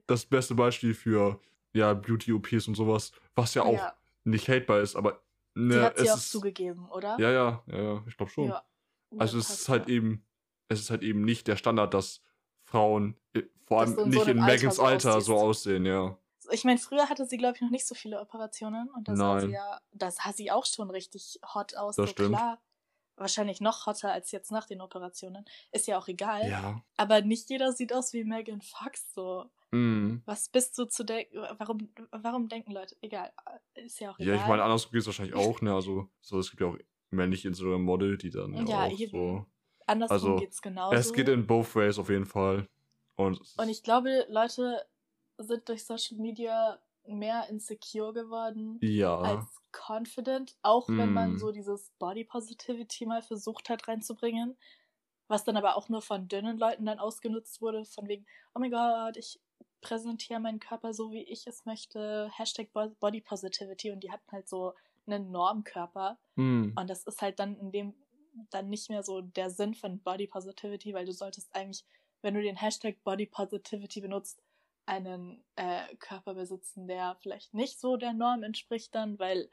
das 0.08 0.26
beste 0.26 0.56
Beispiel 0.56 0.96
für, 0.96 1.40
ja, 1.74 1.94
Beauty-OPs 1.94 2.68
und 2.68 2.74
sowas, 2.74 3.12
was 3.36 3.54
ja 3.54 3.62
auch 3.62 3.74
Ja, 3.74 3.96
nicht 4.24 4.50
hatebar 4.50 4.82
ist, 4.82 4.96
aber 4.96 5.22
ne, 5.54 5.74
sie 5.74 5.80
hat 5.82 5.98
sie 6.00 6.06
es 6.06 6.12
auch 6.12 6.18
ist, 6.18 6.32
zugegeben, 6.32 6.90
oder? 6.90 7.18
Ja, 7.20 7.30
ja, 7.30 7.64
ja, 7.68 7.82
ja, 7.84 8.04
ich 8.08 8.18
glaube 8.18 8.32
schon. 8.32 8.48
Ja. 8.48 8.64
Also 9.20 9.38
es 9.38 9.52
ist 9.52 9.70
halt 9.70 9.88
eben, 9.90 10.26
es 10.70 10.80
ist 10.80 10.90
halt 10.90 11.04
eben 11.04 11.22
nicht 11.22 11.48
der 11.48 11.56
Standard, 11.56 11.94
dass 11.94 12.24
Frauen, 12.64 13.16
äh, 13.34 13.44
vor 13.68 13.82
allem 13.82 13.92
in 13.92 13.96
so 13.96 14.06
nicht 14.06 14.28
in 14.28 14.40
Alter 14.40 14.54
Megans 14.54 14.76
so 14.78 14.82
Alter 14.82 15.22
so 15.22 15.36
aussehen, 15.36 15.86
ja. 15.86 16.18
Ich 16.52 16.64
meine, 16.64 16.78
früher 16.80 17.10
hatte 17.10 17.26
sie, 17.26 17.38
glaube 17.38 17.56
ich, 17.56 17.62
noch 17.62 17.70
nicht 17.72 17.88
so 17.88 17.96
viele 17.96 18.20
Operationen 18.20 18.90
und 18.92 19.08
da 19.08 19.16
sah 19.16 19.40
sie 19.40 19.52
ja, 19.52 19.80
da 19.92 20.12
sah 20.12 20.32
sie 20.34 20.52
auch 20.52 20.66
schon 20.66 20.90
richtig 20.90 21.40
hot 21.54 21.76
aus. 21.76 21.96
Das 21.96 22.06
so 22.08 22.12
stimmt. 22.12 22.36
klar. 22.36 22.62
Wahrscheinlich 23.18 23.62
noch 23.62 23.86
hotter 23.86 24.12
als 24.12 24.32
jetzt 24.34 24.52
nach 24.52 24.66
den 24.66 24.82
Operationen. 24.82 25.46
Ist 25.72 25.88
ja 25.88 25.98
auch 25.98 26.10
egal. 26.10 26.50
Ja. 26.50 26.82
Aber 26.98 27.22
nicht 27.22 27.50
jeder 27.50 27.72
sieht 27.72 27.94
aus 27.94 28.12
wie 28.12 28.26
Megan 28.26 28.62
Fox. 28.62 29.14
So, 29.14 29.46
Mhm. 29.72 30.22
was 30.26 30.50
bist 30.50 30.78
du 30.78 30.84
zu 30.86 31.04
denken? 31.06 31.38
Warum, 31.58 31.90
warum 32.12 32.50
denken 32.50 32.72
Leute? 32.74 32.96
Egal. 33.02 33.32
Ist 33.76 34.00
ja 34.02 34.12
auch 34.12 34.20
egal. 34.20 34.36
Ja, 34.36 34.42
ich 34.42 34.48
meine, 34.48 34.64
andersrum 34.64 34.92
geht 34.92 35.02
es 35.02 35.08
wahrscheinlich 35.08 35.36
auch, 35.36 35.62
ne? 35.62 35.74
Also, 35.74 36.10
so, 36.22 36.40
es 36.40 36.50
gibt 36.50 36.62
ja 36.62 36.68
auch 36.68 36.78
männliche 37.10 37.48
Instagram-Model, 37.48 38.18
die 38.18 38.32
dann 38.32 38.54
ja, 38.54 38.64
Ja, 38.66 38.84
auch 38.94 39.00
eben. 39.00 39.12
so. 39.12 39.46
Andersrum 39.88 40.14
also, 40.16 40.36
geht's 40.38 40.62
genauso. 40.62 40.96
Es 40.98 41.14
geht 41.14 41.30
in 41.30 41.48
both 41.48 41.74
ways 41.76 41.98
auf 41.98 42.10
jeden 42.10 42.26
Fall. 42.26 42.68
Und, 43.16 43.40
Und 43.58 43.70
ich 43.70 43.82
glaube, 43.82 44.26
Leute 44.30 44.86
sind 45.38 45.68
durch 45.70 45.86
Social 45.86 46.18
Media 46.18 46.80
mehr 47.08 47.48
insecure 47.50 48.14
geworden 48.14 48.80
ja. 48.82 49.22
als 49.22 49.46
confident, 49.72 50.56
auch 50.64 50.88
wenn 50.96 51.14
man 51.14 51.34
Mm. 51.34 51.38
so 51.38 51.52
dieses 51.52 51.92
Body 52.00 52.24
Positivity 52.24 53.06
mal 53.06 53.22
versucht 53.22 53.70
hat 53.70 53.88
reinzubringen, 53.88 54.58
was 55.28 55.44
dann 55.44 55.58
aber 55.58 55.76
auch 55.78 55.90
nur 55.90 56.02
von 56.02 56.28
dünnen 56.28 56.58
Leuten 56.58 56.86
dann 56.86 57.00
ausgenutzt 57.00 57.62
wurde, 57.62 57.86
von 57.86 58.08
wegen, 58.08 58.26
oh 58.54 58.60
mein 58.60 58.72
Gott, 58.72 59.18
ich 59.18 59.40
präsentiere 59.82 60.40
meinen 60.40 60.60
Körper 60.60 60.94
so, 60.94 61.12
wie 61.12 61.24
ich 61.24 61.46
es 61.48 61.66
möchte, 61.66 62.30
Hashtag 62.34 62.72
Bo- 62.74 62.96
Body 63.00 63.22
Positivity 63.22 63.92
und 63.92 64.02
die 64.04 64.12
hatten 64.12 64.32
halt 64.32 64.48
so 64.50 64.74
einen 65.08 65.32
Normkörper 65.32 66.18
Mhm. 66.36 66.74
und 66.76 66.90
das 66.90 67.04
ist 67.04 67.22
halt 67.22 67.40
dann 67.40 67.58
in 67.60 67.72
dem 67.72 67.96
dann 68.52 68.70
nicht 68.70 68.90
mehr 68.90 69.02
so 69.04 69.22
der 69.22 69.50
Sinn 69.50 69.74
von 69.76 70.00
Body 70.02 70.28
Positivity, 70.28 70.94
weil 70.94 71.06
du 71.06 71.14
solltest 71.14 71.56
eigentlich, 71.56 71.86
wenn 72.22 72.34
du 72.34 72.42
den 72.42 72.58
Hashtag 72.58 73.02
Body 73.04 73.26
Positivity 73.28 74.02
benutzt, 74.02 74.42
einen 74.86 75.44
äh, 75.56 75.96
Körper 75.98 76.36
besitzen, 76.36 76.88
der 76.88 77.18
vielleicht 77.22 77.54
nicht 77.54 77.80
so 77.80 77.98
der 77.98 78.14
Norm 78.14 78.44
entspricht 78.44 78.94
dann, 78.96 79.20
weil 79.20 79.50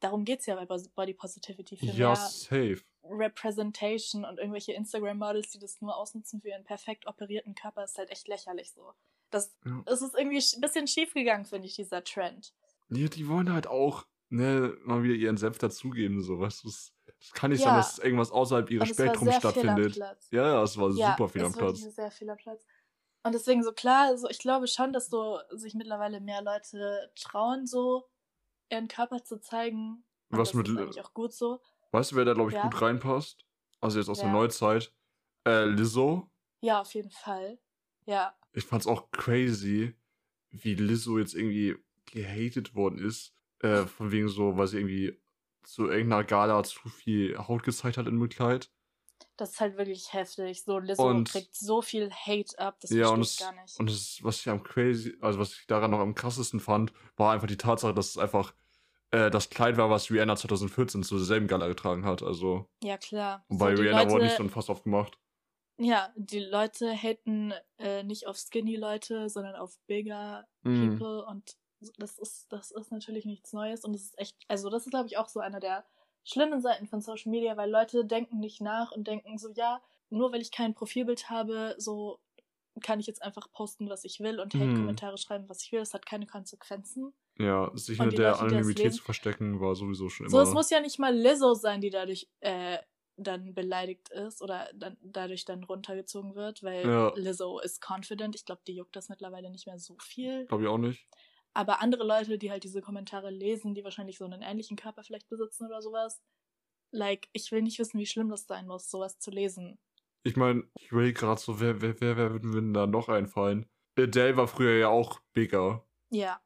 darum 0.00 0.24
geht's 0.24 0.46
ja 0.46 0.56
bei 0.62 0.66
Body 0.94 1.14
Positivity 1.14 1.76
für 1.76 1.92
Ja, 1.92 2.14
mehr 2.14 2.16
safe. 2.16 2.82
Representation 3.04 4.24
und 4.24 4.38
irgendwelche 4.38 4.72
Instagram-Models, 4.72 5.50
die 5.50 5.58
das 5.58 5.80
nur 5.80 5.96
ausnutzen 5.96 6.40
für 6.40 6.48
ihren 6.50 6.64
perfekt 6.64 7.06
operierten 7.06 7.54
Körper, 7.54 7.84
ist 7.84 7.98
halt 7.98 8.10
echt 8.10 8.28
lächerlich 8.28 8.72
so. 8.72 8.94
Das, 9.30 9.56
Ja. 9.64 9.84
es 9.86 10.02
ist 10.02 10.14
irgendwie 10.14 10.38
ein 10.38 10.60
bisschen 10.60 10.86
schief 10.86 11.14
gegangen, 11.14 11.44
finde 11.44 11.66
ich, 11.66 11.74
dieser 11.76 12.04
Trend. 12.04 12.54
Ja, 12.90 13.08
die 13.08 13.28
wollen 13.28 13.52
halt 13.52 13.66
auch, 13.66 14.06
ne, 14.28 14.76
mal 14.84 15.02
wieder 15.02 15.14
ihren 15.14 15.36
Senf 15.36 15.58
dazugeben, 15.58 16.22
so, 16.22 16.38
weißt 16.40 16.64
du. 16.64 16.68
Es 16.68 16.92
es 17.20 17.32
kann 17.32 17.50
nicht 17.52 17.60
Ja. 17.60 17.66
sein, 17.66 17.74
dass 17.74 17.98
irgendwas 17.98 18.32
außerhalb 18.32 18.68
ihres 18.70 18.88
es 18.88 18.96
Spektrums 18.96 19.36
stattfindet. 19.36 19.96
Ja, 20.32 20.46
ja, 20.54 20.62
es 20.62 20.76
war 20.76 20.90
Ja, 20.90 21.16
super 21.16 21.28
viel 21.28 21.44
am 21.44 21.52
Platz. 21.52 21.88
sehr 21.90 22.10
viel 22.10 22.28
am 22.30 22.36
Platz. 22.36 22.66
Und 23.24 23.34
deswegen 23.34 23.62
so 23.62 23.72
klar, 23.72 24.06
also 24.08 24.28
ich 24.28 24.38
glaube 24.38 24.66
schon, 24.66 24.92
dass 24.92 25.08
so 25.08 25.38
sich 25.50 25.74
mittlerweile 25.74 26.20
mehr 26.20 26.42
Leute 26.42 27.10
trauen, 27.14 27.66
so 27.66 28.08
ihren 28.70 28.88
Körper 28.88 29.22
zu 29.22 29.40
zeigen. 29.40 30.04
Und 30.30 30.38
Was 30.38 30.54
mit 30.54 30.68
ist 30.68 30.98
auch 30.98 31.14
gut 31.14 31.32
so. 31.32 31.60
Weißt 31.92 32.12
du, 32.12 32.16
wer 32.16 32.24
da, 32.24 32.32
glaube 32.34 32.50
ich, 32.50 32.56
Ja. 32.56 32.62
gut 32.62 32.80
reinpasst? 32.80 33.44
Also 33.80 33.98
jetzt 33.98 34.08
aus 34.08 34.18
der 34.18 34.28
Wer? 34.28 34.32
Neuzeit. 34.34 34.92
Äh, 35.46 35.64
Lizzo. 35.66 36.30
Ja, 36.60 36.80
auf 36.80 36.94
jeden 36.94 37.10
Fall. 37.10 37.58
Ja, 38.06 38.34
Ich 38.52 38.64
fand's 38.64 38.86
auch 38.86 39.10
crazy, 39.10 39.94
wie 40.50 40.74
Lizzo 40.74 41.18
jetzt 41.18 41.34
irgendwie 41.34 41.76
gehatet 42.06 42.74
worden 42.74 42.98
ist. 42.98 43.34
Äh, 43.60 43.86
von 43.86 44.10
wegen 44.10 44.28
so, 44.28 44.56
weil 44.56 44.66
sie 44.66 44.78
irgendwie 44.78 45.20
zu 45.62 45.86
irgendeiner 45.88 46.24
Gala 46.24 46.62
zu 46.64 46.88
viel 46.88 47.38
Haut 47.38 47.62
gezeigt 47.62 47.96
hat 47.96 48.06
in 48.08 48.18
dem 48.18 48.28
Kleid. 48.28 48.70
Das 49.36 49.52
ist 49.52 49.60
halt 49.60 49.76
wirklich 49.76 50.12
heftig. 50.12 50.62
So, 50.64 50.78
Lizzo 50.78 51.06
Und- 51.08 51.28
kriegt 51.30 51.54
so 51.54 51.82
viel 51.82 52.10
Hate 52.10 52.58
ab, 52.58 52.78
das 52.80 52.90
ja, 52.90 53.06
verstehe 53.14 53.22
ich 53.22 53.38
gar 53.54 53.62
nicht. 53.62 53.78
und 53.80 53.90
das, 53.90 54.18
was 54.22 54.40
ich 54.40 54.48
am 54.48 54.62
crazy, 54.62 55.16
also 55.20 55.38
was 55.38 55.52
ich 55.52 55.66
daran 55.66 55.90
noch 55.90 56.00
am 56.00 56.14
krassesten 56.14 56.60
fand, 56.60 56.92
war 57.16 57.32
einfach 57.32 57.46
die 57.48 57.56
Tatsache, 57.56 57.94
dass 57.94 58.10
es 58.10 58.18
einfach 58.18 58.54
äh, 59.10 59.30
das 59.30 59.50
Kleid 59.50 59.76
war, 59.76 59.90
was 59.90 60.10
Rihanna 60.10 60.36
2014 60.36 61.02
zu 61.02 61.16
derselben 61.16 61.46
Gala 61.46 61.66
getragen 61.68 62.04
hat. 62.06 62.22
Also, 62.22 62.70
ja, 62.82 62.96
klar. 62.96 63.44
und 63.48 63.58
So, 63.58 63.64
bei 63.64 63.74
Rihanna 63.74 64.04
wurde 64.04 64.12
Leute- 64.12 64.24
nicht 64.24 64.36
schon 64.36 64.48
fast 64.50 64.70
oft 64.70 64.84
gemacht. 64.84 65.18
Ja, 65.78 66.12
die 66.16 66.38
Leute 66.40 66.92
haten 66.94 67.52
äh, 67.78 68.02
nicht 68.04 68.26
auf 68.26 68.36
skinny 68.38 68.76
Leute, 68.76 69.28
sondern 69.28 69.54
auf 69.56 69.78
bigger 69.86 70.46
Mhm. 70.62 70.96
people 70.98 71.24
und 71.26 71.56
das 71.98 72.16
ist, 72.18 72.46
das 72.52 72.70
ist 72.70 72.92
natürlich 72.92 73.24
nichts 73.24 73.52
Neues 73.52 73.84
und 73.84 73.92
es 73.94 74.02
ist 74.04 74.18
echt, 74.18 74.36
also 74.48 74.70
das 74.70 74.84
ist 74.86 74.90
glaube 74.90 75.08
ich 75.08 75.18
auch 75.18 75.28
so 75.28 75.40
einer 75.40 75.58
der 75.60 75.84
schlimmen 76.24 76.60
Seiten 76.60 76.86
von 76.86 77.00
Social 77.00 77.30
Media, 77.30 77.56
weil 77.56 77.70
Leute 77.70 78.04
denken 78.04 78.38
nicht 78.40 78.60
nach 78.60 78.92
und 78.92 79.06
denken 79.06 79.38
so, 79.38 79.50
ja, 79.54 79.80
nur 80.10 80.32
weil 80.32 80.40
ich 80.40 80.50
kein 80.52 80.74
Profilbild 80.74 81.30
habe, 81.30 81.74
so 81.78 82.20
kann 82.82 83.00
ich 83.00 83.06
jetzt 83.06 83.22
einfach 83.22 83.50
posten, 83.52 83.88
was 83.90 84.04
ich 84.04 84.20
will 84.20 84.40
und. 84.40 84.54
Hate-Kommentare 84.54 85.18
schreiben, 85.18 85.48
was 85.48 85.62
ich 85.62 85.72
will. 85.72 85.80
Das 85.80 85.92
hat 85.94 86.06
keine 86.06 86.26
Konsequenzen. 86.26 87.12
Ja, 87.38 87.70
sich 87.74 87.98
hinter 87.98 88.16
der 88.16 88.30
Leute, 88.32 88.42
Anonymität 88.42 88.94
zu 88.94 89.02
verstecken, 89.02 89.60
war 89.60 89.74
sowieso 89.74 90.08
schon 90.08 90.28
So, 90.28 90.38
immer. 90.38 90.48
es 90.48 90.54
muss 90.54 90.70
ja 90.70 90.80
nicht 90.80 90.98
mal 90.98 91.14
Lizzo 91.14 91.54
sein, 91.54 91.80
die 91.80 91.90
dadurch 91.90 92.28
äh, 92.40 92.78
dann 93.16 93.52
beleidigt 93.54 94.08
ist 94.10 94.40
oder 94.42 94.70
dann 94.74 94.96
dadurch 95.02 95.44
dann 95.44 95.64
runtergezogen 95.64 96.34
wird, 96.34 96.62
weil 96.62 96.86
Ja. 96.86 97.12
Lizzo 97.14 97.58
ist 97.58 97.82
confident. 97.86 98.34
Ich 98.36 98.44
glaube, 98.46 98.62
die 98.66 98.74
juckt 98.74 98.96
das 98.96 99.08
mittlerweile 99.10 99.50
nicht 99.50 99.66
mehr 99.66 99.78
so 99.78 99.96
viel. 100.00 100.46
Glaube 100.46 100.62
ich 100.64 100.68
auch 100.68 100.78
nicht. 100.78 101.06
Aber 101.54 101.80
andere 101.82 102.04
Leute, 102.04 102.38
die 102.38 102.50
halt 102.50 102.64
diese 102.64 102.80
Kommentare 102.80 103.30
lesen, 103.30 103.74
die 103.74 103.84
wahrscheinlich 103.84 104.18
so 104.18 104.24
einen 104.24 104.42
ähnlichen 104.42 104.76
Körper 104.76 105.02
vielleicht 105.04 105.28
besitzen 105.28 105.66
oder 105.66 105.82
sowas, 105.82 106.22
like, 106.92 107.28
ich 107.32 107.50
will 107.52 107.62
nicht 107.62 107.78
wissen, 107.78 107.98
wie 107.98 108.06
schlimm 108.06 108.28
das 108.30 108.46
sein 108.46 108.66
muss, 108.66 108.90
sowas 108.90 109.18
zu 109.18 109.30
lesen. 109.30 109.78
Ich 110.24 110.36
meine, 110.36 110.64
ich 110.78 110.90
überlege 110.92 111.14
gerade 111.20 111.40
so, 111.40 111.60
wer, 111.60 111.80
wer, 111.82 112.00
wer, 112.00 112.16
wer 112.16 112.30
würde 112.32 112.46
mir 112.46 112.72
da 112.72 112.86
noch 112.86 113.08
einfallen? 113.08 113.66
Adele 113.98 114.36
war 114.36 114.48
früher 114.48 114.78
ja 114.78 114.88
auch 114.88 115.20
bigger. 115.32 115.84
Ja. 116.10 116.40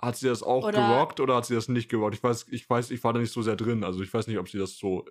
Hat 0.00 0.16
sie 0.16 0.26
das 0.28 0.42
auch 0.42 0.64
Oder- 0.66 0.78
gerockt 0.78 1.20
oder 1.20 1.36
hat 1.36 1.46
sie 1.46 1.54
das 1.54 1.68
nicht 1.68 1.88
gerockt? 1.88 2.14
Ich 2.16 2.22
weiß, 2.22 2.48
ich 2.48 2.68
weiß, 2.68 2.90
ich 2.90 3.02
war 3.04 3.12
da 3.12 3.20
nicht 3.20 3.32
so 3.32 3.42
sehr 3.42 3.56
drin. 3.56 3.84
Also 3.84 4.02
ich 4.02 4.12
weiß 4.12 4.26
nicht, 4.26 4.38
ob 4.38 4.48
sie 4.48 4.58
das 4.58 4.76
so 4.78 5.04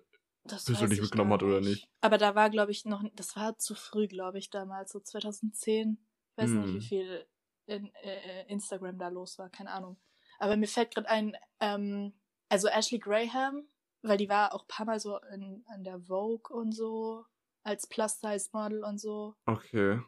Das 0.44 0.66
persönlich 0.66 1.00
mitgenommen 1.02 1.32
hat 1.34 1.44
oder 1.44 1.62
nicht. 1.62 1.88
Aber 2.02 2.18
da 2.18 2.36
war, 2.36 2.50
glaube 2.50 2.72
ich, 2.72 2.86
noch, 2.86 3.04
das 3.16 3.36
war 3.36 3.58
zu 3.58 3.74
früh, 3.76 4.08
glaube 4.08 4.38
ich, 4.40 4.50
damals, 4.50 4.92
so 4.92 5.00
2010. 5.00 5.98
Ich 6.32 6.44
weiß 6.44 6.50
nicht, 6.52 6.66
Hm. 6.66 6.76
wie 6.76 6.82
viel 6.82 7.26
in 7.70 7.94
äh, 7.96 8.46
Instagram 8.48 8.98
da 8.98 9.10
los 9.10 9.38
war, 9.38 9.50
keine 9.50 9.72
Ahnung. 9.72 9.98
Aber 10.40 10.58
mir 10.58 10.68
fällt 10.68 10.94
gerade 10.94 11.10
ein, 11.10 11.36
ähm, 11.60 12.14
also 12.50 12.68
Ashley 12.68 13.00
Graham, 13.00 13.68
weil 14.02 14.18
die 14.18 14.30
war 14.30 14.54
auch 14.54 14.64
ein 14.64 14.68
paar 14.68 14.86
Mal 14.86 15.00
so 15.00 15.20
in, 15.34 15.64
an 15.68 15.84
der 15.84 16.00
Vogue 16.00 16.56
und 16.56 16.72
so, 16.72 17.26
als 17.64 17.88
Plus-Size-Model 17.88 18.84
und 18.84 19.00
so. 19.00 19.36
Okay. 19.46 20.02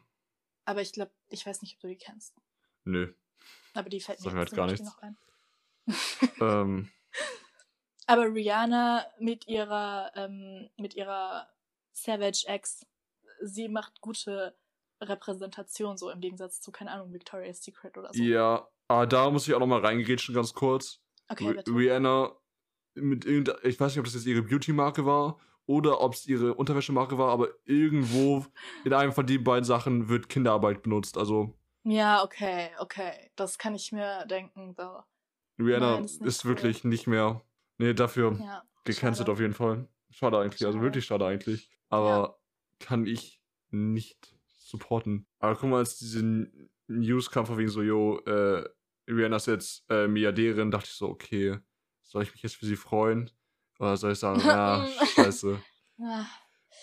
Aber 0.64 0.80
ich 0.80 0.92
glaube, 0.92 1.12
ich 1.28 1.46
weiß 1.46 1.62
nicht, 1.62 1.74
ob 1.74 1.80
du 1.80 1.88
die 1.88 1.96
kennst. 1.96 2.34
Nö. 2.84 3.12
Aber 3.74 3.88
die 3.88 4.00
fällt 4.00 4.24
mir 4.24 4.32
halt 4.32 4.52
gar 4.52 4.66
nichts. 4.66 4.84
noch 4.84 4.98
ein. 4.98 5.16
ähm, 6.40 6.90
Aber 8.06 8.32
Rihanna 8.32 9.06
mit 9.18 9.46
ihrer, 9.46 10.12
ähm, 10.14 10.70
mit 10.76 10.94
ihrer 10.94 11.48
Savage 11.92 12.44
X, 12.48 12.86
sie 13.40 13.68
macht 13.68 14.00
gute 14.00 14.56
Repräsentation, 15.08 15.96
so 15.96 16.10
im 16.10 16.20
Gegensatz 16.20 16.60
zu, 16.60 16.70
keine 16.72 16.90
Ahnung, 16.92 17.12
Victoria's 17.12 17.62
Secret 17.62 17.96
oder 17.98 18.10
so. 18.12 18.22
ja, 18.22 18.68
aber 18.88 19.06
da 19.06 19.30
muss 19.30 19.46
ich 19.48 19.54
auch 19.54 19.60
nochmal 19.60 19.80
reingrätschen, 19.80 20.34
ganz 20.34 20.52
kurz. 20.54 21.00
Okay, 21.28 21.54
bitte. 21.54 21.70
Rihanna 21.70 22.32
mit 22.94 23.24
irgendeiner, 23.24 23.64
ich 23.64 23.78
weiß 23.80 23.92
nicht, 23.92 23.98
ob 24.00 24.04
das 24.04 24.14
jetzt 24.14 24.26
ihre 24.26 24.42
Beauty-Marke 24.42 25.06
war 25.06 25.38
oder 25.66 26.00
ob 26.00 26.14
es 26.14 26.26
ihre 26.26 26.54
Unterwäschemarke 26.54 27.16
war, 27.16 27.30
aber 27.30 27.48
irgendwo 27.64 28.44
in 28.84 28.92
einem 28.92 29.12
von 29.12 29.26
den 29.26 29.42
beiden 29.44 29.64
Sachen 29.64 30.08
wird 30.08 30.28
Kinderarbeit 30.28 30.82
benutzt. 30.82 31.16
Also 31.16 31.54
Ja, 31.84 32.22
okay, 32.22 32.70
okay. 32.80 33.30
Das 33.36 33.56
kann 33.58 33.74
ich 33.74 33.92
mir 33.92 34.26
denken, 34.26 34.74
so. 34.76 35.00
Rihanna 35.58 35.94
Nein, 35.94 36.04
ist 36.04 36.20
ist, 36.20 36.44
wirklich 36.44 36.84
nicht 36.84 37.06
mehr, 37.06 37.40
nee, 37.78 37.94
dafür 37.94 38.36
Ja. 38.38 38.62
gecancelt 38.84 39.26
schade. 39.26 39.32
auf 39.32 39.40
jeden 39.40 39.54
Fall. 39.54 39.88
Schade 40.10 40.38
eigentlich, 40.38 40.66
also 40.66 40.76
Schade. 40.78 40.84
wirklich 40.84 41.04
schade 41.06 41.24
eigentlich. 41.26 41.70
Aber 41.88 42.38
kann 42.78 43.06
ich 43.06 43.40
nicht 43.70 44.34
supporten. 44.72 45.26
Aber 45.38 45.54
guck 45.56 45.70
mal, 45.70 45.78
als 45.78 45.98
diese 45.98 46.22
News 46.88 47.30
kam 47.30 47.46
von 47.46 47.58
wegen 47.58 47.68
so, 47.68 47.82
yo, 47.82 48.18
äh, 48.26 48.64
Rihanna 49.08 49.36
ist 49.36 49.46
jetzt 49.46 49.84
äh, 49.88 50.08
Milliardärin, 50.08 50.70
dachte 50.70 50.86
ich 50.88 50.94
so, 50.94 51.08
okay, 51.08 51.58
soll 52.02 52.22
ich 52.24 52.32
mich 52.32 52.42
jetzt 52.42 52.56
für 52.56 52.66
sie 52.66 52.76
freuen? 52.76 53.30
Oder 53.78 53.96
soll 53.96 54.12
ich 54.12 54.18
sagen, 54.18 54.40
ja, 54.44 54.86
scheiße. 55.14 55.58
Ah, 56.00 56.24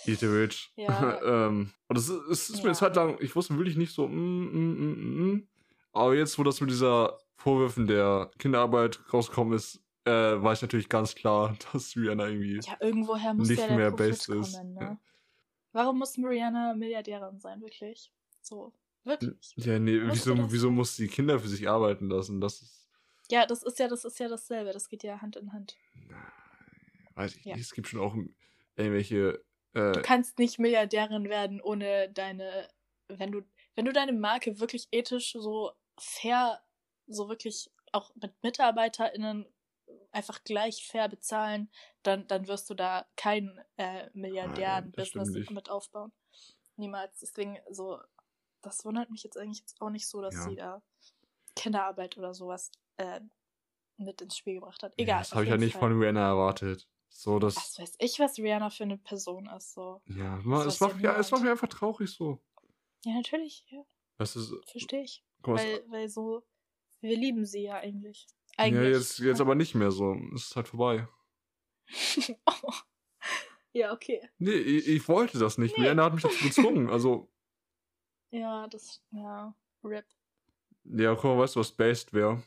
Eat 0.05 0.19
the 0.19 0.25
Rich. 0.27 0.71
Ja. 0.75 1.19
ähm, 1.47 1.71
und 1.87 1.97
es 1.97 2.09
ist, 2.09 2.21
es 2.29 2.49
ist 2.49 2.57
mir 2.57 2.69
eine 2.69 2.69
Ja. 2.69 2.73
Zeit 2.73 2.95
lang, 2.95 3.17
ich 3.19 3.35
wusste 3.35 3.57
wirklich 3.57 3.77
nicht 3.77 3.93
so, 3.93 4.07
mm, 4.07 4.13
mm, 4.13 4.73
mm, 4.79 5.31
mm, 5.33 5.47
aber 5.93 6.15
jetzt, 6.15 6.37
wo 6.39 6.43
das 6.43 6.61
mit 6.61 6.69
dieser 6.69 7.17
Vorwürfen 7.35 7.87
der 7.87 8.31
Kinderarbeit 8.37 8.99
rausgekommen 9.13 9.53
ist, 9.53 9.81
äh, 10.05 10.11
war 10.11 10.53
ich 10.53 10.61
natürlich 10.61 10.89
ganz 10.89 11.15
klar, 11.15 11.55
dass 11.73 11.95
Rihanna 11.95 12.27
irgendwie. 12.27 12.59
ja, 12.63 12.77
irgendwoher 12.79 13.33
muss 13.33 13.47
Nicht 13.49 13.59
ja 13.59 13.67
der 13.67 13.75
mehr 13.77 13.91
Profit 13.91 14.09
ist. 14.13 14.27
kommen, 14.27 14.75
Ja. 14.75 14.89
ne? 14.89 14.99
Warum 15.79 15.99
muss 15.99 16.17
Mariana 16.17 16.73
Milliardärin 16.73 17.39
sein, 17.39 17.61
wirklich? 17.61 18.11
So, 18.41 18.73
wirklich. 19.05 19.53
Ja, 19.55 19.79
nee, 19.79 19.97
wieso, 20.11 20.51
wieso 20.51 20.71
muss 20.71 20.97
die 20.97 21.07
Kinder 21.07 21.39
für 21.39 21.47
sich 21.47 21.69
arbeiten 21.69 22.09
lassen? 22.09 22.41
Das 22.41 22.61
ist, 22.61 22.89
Ja, 23.31 23.45
das 23.45 23.63
ist 23.63 23.79
ja, 23.79 23.87
das 23.87 24.03
ist 24.03 24.19
ja 24.19 24.27
dasselbe. 24.27 24.73
Das 24.73 24.89
geht 24.89 25.03
ja 25.03 25.21
Hand 25.21 25.37
in 25.37 25.53
Hand. 25.53 25.77
weiß 27.15 27.37
ich 27.37 27.45
Ja. 27.45 27.55
nicht, 27.55 27.63
es 27.63 27.71
gibt 27.73 27.87
schon 27.87 28.01
auch 28.01 28.13
irgendwelche. 28.75 29.41
Äh, 29.73 29.93
Du 29.93 30.01
kannst 30.01 30.37
nicht 30.37 30.59
Milliardärin 30.59 31.29
werden 31.29 31.61
ohne 31.61 32.09
deine, 32.11 32.67
wenn 33.07 33.31
du, 33.31 33.41
wenn 33.75 33.85
du 33.85 33.93
deine 33.93 34.11
Marke 34.11 34.59
wirklich 34.59 34.89
ethisch 34.91 35.31
so 35.31 35.71
fair, 35.97 36.61
so 37.07 37.29
wirklich 37.29 37.71
auch 37.93 38.13
mit 38.21 38.33
MitarbeiterInnen 38.43 39.45
einfach 40.11 40.43
gleich 40.43 40.87
fair 40.87 41.07
bezahlen, 41.09 41.69
dann, 42.03 42.27
dann 42.27 42.47
wirst 42.47 42.69
du 42.69 42.73
da 42.73 43.05
kein 43.15 43.59
äh, 43.77 44.05
das 44.05 44.13
Milliardären-Business 44.15 45.49
mit 45.49 45.69
aufbauen. 45.69 46.11
Niemals. 46.77 47.19
Deswegen 47.19 47.57
so, 47.69 47.99
das 48.61 48.83
wundert 48.85 49.09
mich 49.11 49.23
jetzt 49.23 49.37
eigentlich 49.37 49.59
jetzt 49.59 49.79
auch 49.81 49.89
nicht 49.89 50.07
so, 50.07 50.21
dass 50.21 50.33
Ja. 50.35 50.43
sie 50.43 50.55
da 50.55 50.81
Kinderarbeit 51.55 52.17
oder 52.17 52.33
sowas 52.33 52.71
äh, 52.97 53.19
mit 53.97 54.21
ins 54.21 54.37
Spiel 54.37 54.55
gebracht 54.55 54.81
hat. 54.83 54.93
ja, 54.97 55.03
Egal. 55.03 55.19
das 55.19 55.31
auf 55.31 55.35
habe 55.35 55.43
ich 55.45 55.49
ja 55.51 55.57
nicht 55.57 55.73
Fall. 55.73 55.89
von 55.89 55.99
Rihanna 55.99 56.27
erwartet. 56.29 56.87
So, 57.09 57.39
das. 57.39 57.55
Was 57.55 57.79
weiß 57.79 57.95
ich, 57.99 58.19
was 58.19 58.37
Rihanna 58.37 58.69
für 58.69 58.83
eine 58.83 58.97
Person 58.97 59.47
ist, 59.47 59.73
so. 59.73 60.01
Ja, 60.05 60.39
weiß 60.45 60.65
es 60.67 60.79
ja 60.79 60.87
macht, 60.87 61.01
ja, 61.01 61.11
es 61.17 61.27
niemand. 61.27 61.31
macht 61.31 61.43
mir 61.43 61.51
einfach 61.51 61.67
traurig 61.67 62.09
so. 62.11 62.39
Ja, 63.03 63.13
natürlich, 63.15 63.65
ja, 63.69 63.83
Das 64.17 64.35
ist. 64.35 64.53
verstehe 64.69 65.03
ich. 65.03 65.23
Es- 65.41 65.47
Weil, 65.47 65.83
weil 65.89 66.07
so, 66.09 66.43
wir 67.01 67.17
lieben 67.17 67.45
sie 67.45 67.63
ja 67.63 67.75
eigentlich. 67.75 68.27
Ja, 68.59 68.65
Eigentlich. 68.65 68.93
jetzt, 68.95 69.19
jetzt 69.19 69.41
aber 69.41 69.55
nicht 69.55 69.75
mehr 69.75 69.91
so. 69.91 70.15
Es 70.35 70.47
ist 70.47 70.55
halt 70.55 70.67
vorbei. 70.67 71.07
oh. 72.45 72.71
Ja, 73.71 73.93
okay. 73.93 74.27
Nee, 74.39 74.49
ich, 74.53 74.87
ich 74.87 75.07
wollte 75.07 75.37
das 75.37 75.59
nicht. 75.59 75.77
Nee. 75.77 75.83
Rihanna 75.83 76.05
hat 76.05 76.13
mich 76.15 76.23
dazu 76.23 76.43
gezwungen. 76.43 76.89
Also, 76.89 77.31
Ja, 78.31 78.67
das, 78.67 79.03
ja, 79.11 79.53
RIP. 79.83 80.05
ja, 80.85 81.13
guck 81.13 81.23
mal, 81.25 81.37
weißt 81.37 81.55
du, 81.55 81.59
was 81.59 81.71
Based 81.71 82.11
wäre? 82.11 82.41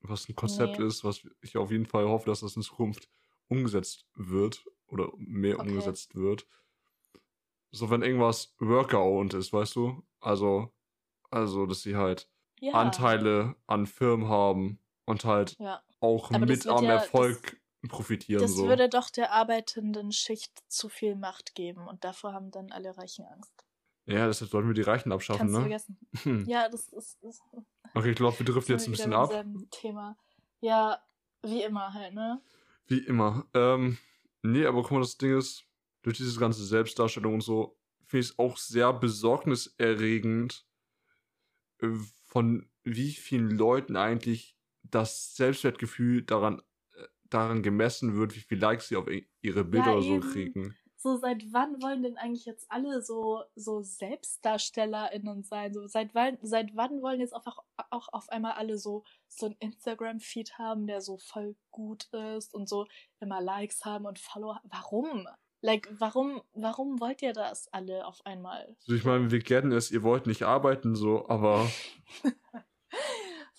Was 0.00 0.28
ein 0.28 0.34
Konzept 0.34 0.78
Nee. 0.80 0.86
ist, 0.86 1.04
was 1.04 1.22
ich 1.40 1.56
auf 1.56 1.70
jeden 1.70 1.86
Fall 1.86 2.08
hoffe, 2.08 2.26
dass 2.26 2.40
das 2.40 2.56
in 2.56 2.62
Zukunft 2.62 3.08
umgesetzt 3.46 4.06
wird 4.14 4.64
oder 4.88 5.12
mehr 5.18 5.60
Okay. 5.60 5.68
umgesetzt 5.68 6.16
wird. 6.16 6.48
So, 7.70 7.88
wenn 7.90 8.02
irgendwas 8.02 8.52
Worker-owned 8.58 9.34
ist, 9.34 9.52
weißt 9.52 9.76
du? 9.76 10.02
Also, 10.18 10.72
also, 11.30 11.66
dass 11.66 11.82
sie 11.82 11.94
halt 11.94 12.28
Ja. 12.58 12.72
Anteile 12.72 13.54
an 13.68 13.86
Firmen 13.86 14.28
haben 14.28 14.79
und 15.04 15.24
halt 15.24 15.56
Ja. 15.58 15.82
auch 16.00 16.30
Aber 16.30 16.46
das 16.46 16.64
mit 16.64 16.66
am 16.68 16.84
ja- 16.84 16.94
Erfolg 16.94 17.60
profitieren. 17.88 18.42
Das 18.42 18.52
so. 18.54 18.66
würde 18.68 18.88
doch 18.88 19.08
der 19.10 19.32
arbeitenden 19.32 20.12
Schicht 20.12 20.52
zu 20.68 20.88
viel 20.88 21.16
Macht 21.16 21.54
geben 21.54 21.86
und 21.88 22.04
davor 22.04 22.32
haben 22.34 22.50
dann 22.50 22.70
alle 22.72 22.96
Reichen 22.96 23.24
Angst. 23.24 23.52
ja, 24.06 24.26
deshalb 24.26 24.50
sollten 24.50 24.68
wir 24.68 24.74
die 24.74 24.82
Reichen 24.82 25.12
abschaffen, 25.12 25.38
Kannst 25.40 25.54
ne? 25.54 25.60
vergessen. 25.60 25.98
Hm. 26.22 26.44
Ja, 26.48 26.68
das 26.68 26.88
ist, 26.88 27.18
das 27.22 27.40
Okay, 27.94 28.10
ich 28.10 28.16
glaube, 28.16 28.38
wir 28.38 28.46
driften 28.46 28.74
jetzt 28.76 28.86
ein 28.86 28.92
bisschen 28.92 29.14
ab. 29.14 29.30
Thema. 29.70 30.16
Ja, 30.60 31.02
wie 31.42 31.62
immer 31.62 31.92
halt, 31.94 32.12
ne? 32.14 32.40
Wie 32.86 32.98
immer. 32.98 33.46
Ähm, 33.54 33.96
nee, 34.42 34.66
aber 34.66 34.82
guck 34.82 34.90
mal, 34.92 35.00
das 35.00 35.16
Ding 35.16 35.36
ist, 35.38 35.64
durch 36.02 36.18
diese 36.18 36.38
ganze 36.38 36.64
Selbstdarstellung 36.64 37.34
und 37.34 37.40
so, 37.40 37.78
finde 38.06 38.20
ich 38.24 38.30
es 38.30 38.38
auch 38.38 38.56
sehr 38.58 38.92
besorgniserregend, 38.92 40.66
äh, 41.80 41.88
von 42.26 42.68
wie 42.82 43.12
vielen 43.12 43.50
Leuten 43.50 43.96
eigentlich 43.96 44.56
das 44.82 45.34
Selbstwertgefühl 45.36 46.22
daran, 46.22 46.60
äh, 46.94 47.04
daran 47.28 47.62
gemessen 47.62 48.16
wird, 48.16 48.34
wie 48.34 48.40
viel 48.40 48.58
Likes 48.58 48.88
sie 48.88 48.96
auf 48.96 49.06
ihre 49.40 49.64
Bilder 49.64 49.94
oder 49.94 50.02
so 50.02 50.14
eben. 50.16 50.32
kriegen. 50.32 50.76
So, 51.02 51.16
seit 51.16 51.50
wann 51.50 51.80
wollen 51.80 52.02
denn 52.02 52.18
eigentlich 52.18 52.44
jetzt 52.44 52.70
alle 52.70 53.00
so, 53.00 53.42
so 53.54 53.80
SelbstdarstellerInnen 53.80 55.44
sein? 55.44 55.72
So, 55.72 55.86
seit 55.86 56.14
wann, 56.14 56.36
seit 56.42 56.76
wann 56.76 57.00
wollen 57.00 57.20
jetzt 57.20 57.34
einfach 57.34 57.58
auch 57.88 58.08
auf 58.12 58.28
einmal 58.28 58.52
alle 58.52 58.76
so, 58.76 59.04
so 59.26 59.46
ein 59.46 59.56
Instagram-Feed 59.60 60.58
haben, 60.58 60.86
der 60.86 61.00
so 61.00 61.16
voll 61.16 61.56
gut 61.70 62.12
ist 62.36 62.52
und 62.52 62.68
so 62.68 62.86
immer 63.18 63.40
Likes 63.40 63.86
haben 63.86 64.04
und 64.04 64.18
Follower? 64.18 64.60
Warum? 64.64 65.26
Like, 65.62 65.88
warum, 65.98 66.42
warum 66.52 67.00
wollt 67.00 67.22
ihr 67.22 67.32
das 67.32 67.68
alle 67.68 68.06
auf 68.06 68.20
einmal? 68.26 68.76
Also 68.80 68.94
ich 68.94 69.04
meine, 69.04 69.30
wir 69.30 69.40
kennen 69.40 69.72
es, 69.72 69.90
ihr 69.90 70.02
wollt 70.02 70.26
nicht 70.26 70.42
arbeiten, 70.42 70.94
so, 70.94 71.26
aber 71.30 71.70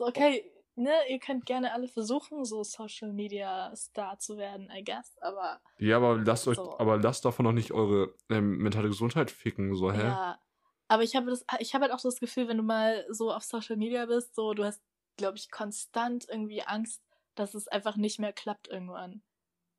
So, 0.01 0.07
okay, 0.07 0.50
ne, 0.75 0.93
ihr 1.09 1.19
könnt 1.19 1.45
gerne 1.45 1.73
alle 1.73 1.87
versuchen, 1.87 2.45
so 2.45 2.63
Social 2.63 3.13
Media 3.13 3.75
Star 3.75 4.17
zu 4.19 4.37
werden, 4.37 4.69
I 4.71 4.83
guess, 4.83 5.17
aber 5.21 5.61
ja, 5.77 5.97
aber 5.97 6.17
lasst 6.17 6.47
euch, 6.47 6.57
So. 6.57 6.77
aber 6.79 6.97
lasst 6.97 7.25
davon 7.25 7.45
noch 7.45 7.51
nicht 7.51 7.71
eure 7.71 8.15
ähm, 8.29 8.57
mentale 8.57 8.87
Gesundheit 8.89 9.31
ficken, 9.31 9.75
so, 9.75 9.91
hä? 9.91 10.03
Ja, 10.03 10.39
aber 10.87 11.03
ich 11.03 11.15
habe 11.15 11.29
das, 11.29 11.45
ich 11.59 11.73
habe 11.73 11.83
halt 11.83 11.93
auch 11.93 12.01
das 12.01 12.19
Gefühl, 12.19 12.47
wenn 12.47 12.57
du 12.57 12.63
mal 12.63 13.05
so 13.09 13.31
auf 13.31 13.43
Social 13.43 13.77
Media 13.77 14.05
bist, 14.05 14.35
so 14.35 14.53
du 14.53 14.63
hast, 14.63 14.81
glaube 15.17 15.37
ich, 15.37 15.49
konstant 15.49 16.27
irgendwie 16.29 16.63
Angst, 16.63 17.01
dass 17.35 17.53
es 17.53 17.67
einfach 17.67 17.95
nicht 17.95 18.19
mehr 18.19 18.33
klappt 18.33 18.67
irgendwann. 18.67 19.23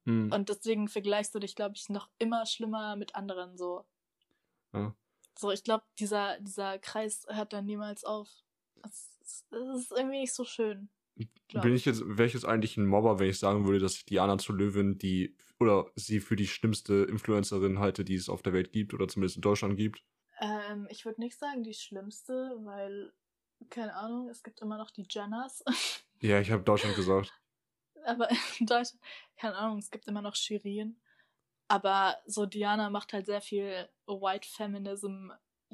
Hm. 0.05 0.33
Und 0.33 0.48
deswegen 0.48 0.88
vergleichst 0.88 1.35
du 1.35 1.38
dich, 1.38 1.55
glaube 1.55 1.74
ich, 1.76 1.88
noch 1.88 2.09
immer 2.18 2.46
schlimmer 2.46 2.96
mit 2.96 3.14
anderen 3.14 3.57
so. 3.57 3.85
Ja. 4.72 4.94
So, 5.38 5.50
ich 5.50 5.64
glaube, 5.64 5.85
dieser, 5.98 6.38
dieser 6.40 6.78
Kreis 6.78 7.26
hört 7.28 7.52
dann 7.52 7.66
niemals 7.66 8.05
auf. 8.05 8.28
Es 8.85 9.11
ist, 9.23 9.92
irgendwie 9.92 10.21
nicht 10.21 10.35
so 10.35 10.45
schön. 10.45 10.88
Bin 11.53 11.75
ich 11.75 11.85
jetzt, 11.85 12.03
wäre 12.05 12.27
ich 12.27 12.33
jetzt 12.33 12.47
eigentlich 12.47 12.77
ein 12.77 12.87
Mobber, 12.87 13.18
wenn 13.18 13.29
ich 13.29 13.38
sagen 13.38 13.66
würde, 13.66 13.79
dass 13.79 13.97
ich 13.97 14.07
Diana 14.07 14.38
zur 14.38 14.57
Löwin 14.57 14.99
die 14.99 15.37
oder 15.61 15.87
sie 15.95 16.21
für 16.21 16.37
die 16.37 16.47
schlimmste 16.47 17.05
Influencerin 17.05 17.79
halte, 17.79 18.05
die 18.05 18.14
es 18.14 18.29
auf 18.29 18.42
der 18.42 18.53
Welt 18.53 18.73
gibt 18.73 18.95
oder 18.95 19.09
zumindest 19.09 19.37
in 19.37 19.42
Deutschland 19.42 19.77
gibt? 19.77 20.03
Ähm, 20.40 20.88
ich 20.90 21.05
würde 21.05 21.21
nicht 21.21 21.38
sagen 21.38 21.62
die 21.62 21.75
schlimmste, 21.75 22.57
weil, 22.64 23.12
keine 23.71 23.95
Ahnung, 23.95 24.29
es 24.29 24.42
gibt 24.42 24.61
immer 24.61 24.79
noch 24.79 24.90
die 24.90 25.07
Jenners. 25.09 25.64
Ja, 26.25 26.38
ich 26.38 26.53
habe 26.53 26.62
Deutschland 26.62 26.95
gesagt. 26.95 27.33
Aber 28.05 28.29
in 28.61 28.66
Deutschland, 28.66 29.03
keine 29.37 29.57
Ahnung, 29.57 29.79
es 29.79 29.90
gibt 29.90 30.07
immer 30.07 30.23
noch 30.23 30.37
Shirin. 30.37 30.97
Aber 31.66 32.16
so 32.27 32.47
Diana 32.47 32.90
macht 32.90 33.12
halt 33.12 33.27
sehr 33.27 33.40
viel 33.40 33.88
White 34.07 34.49
Feminism, 34.49 35.31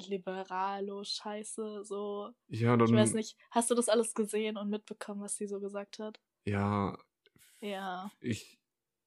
liberalo 0.07 1.03
Scheiße, 1.03 1.83
so. 1.83 2.29
Ja, 2.47 2.75
dann. 2.77 2.87
Ich 2.87 2.93
weiß 2.93 3.13
nicht, 3.13 3.37
hast 3.51 3.69
du 3.69 3.75
das 3.75 3.89
alles 3.89 4.13
gesehen 4.13 4.57
und 4.57 4.69
mitbekommen, 4.69 5.21
was 5.21 5.35
sie 5.35 5.47
so 5.47 5.59
gesagt 5.59 5.99
hat? 5.99 6.19
Ja, 6.45 6.97
Ja. 7.61 8.11
ich, 8.21 8.59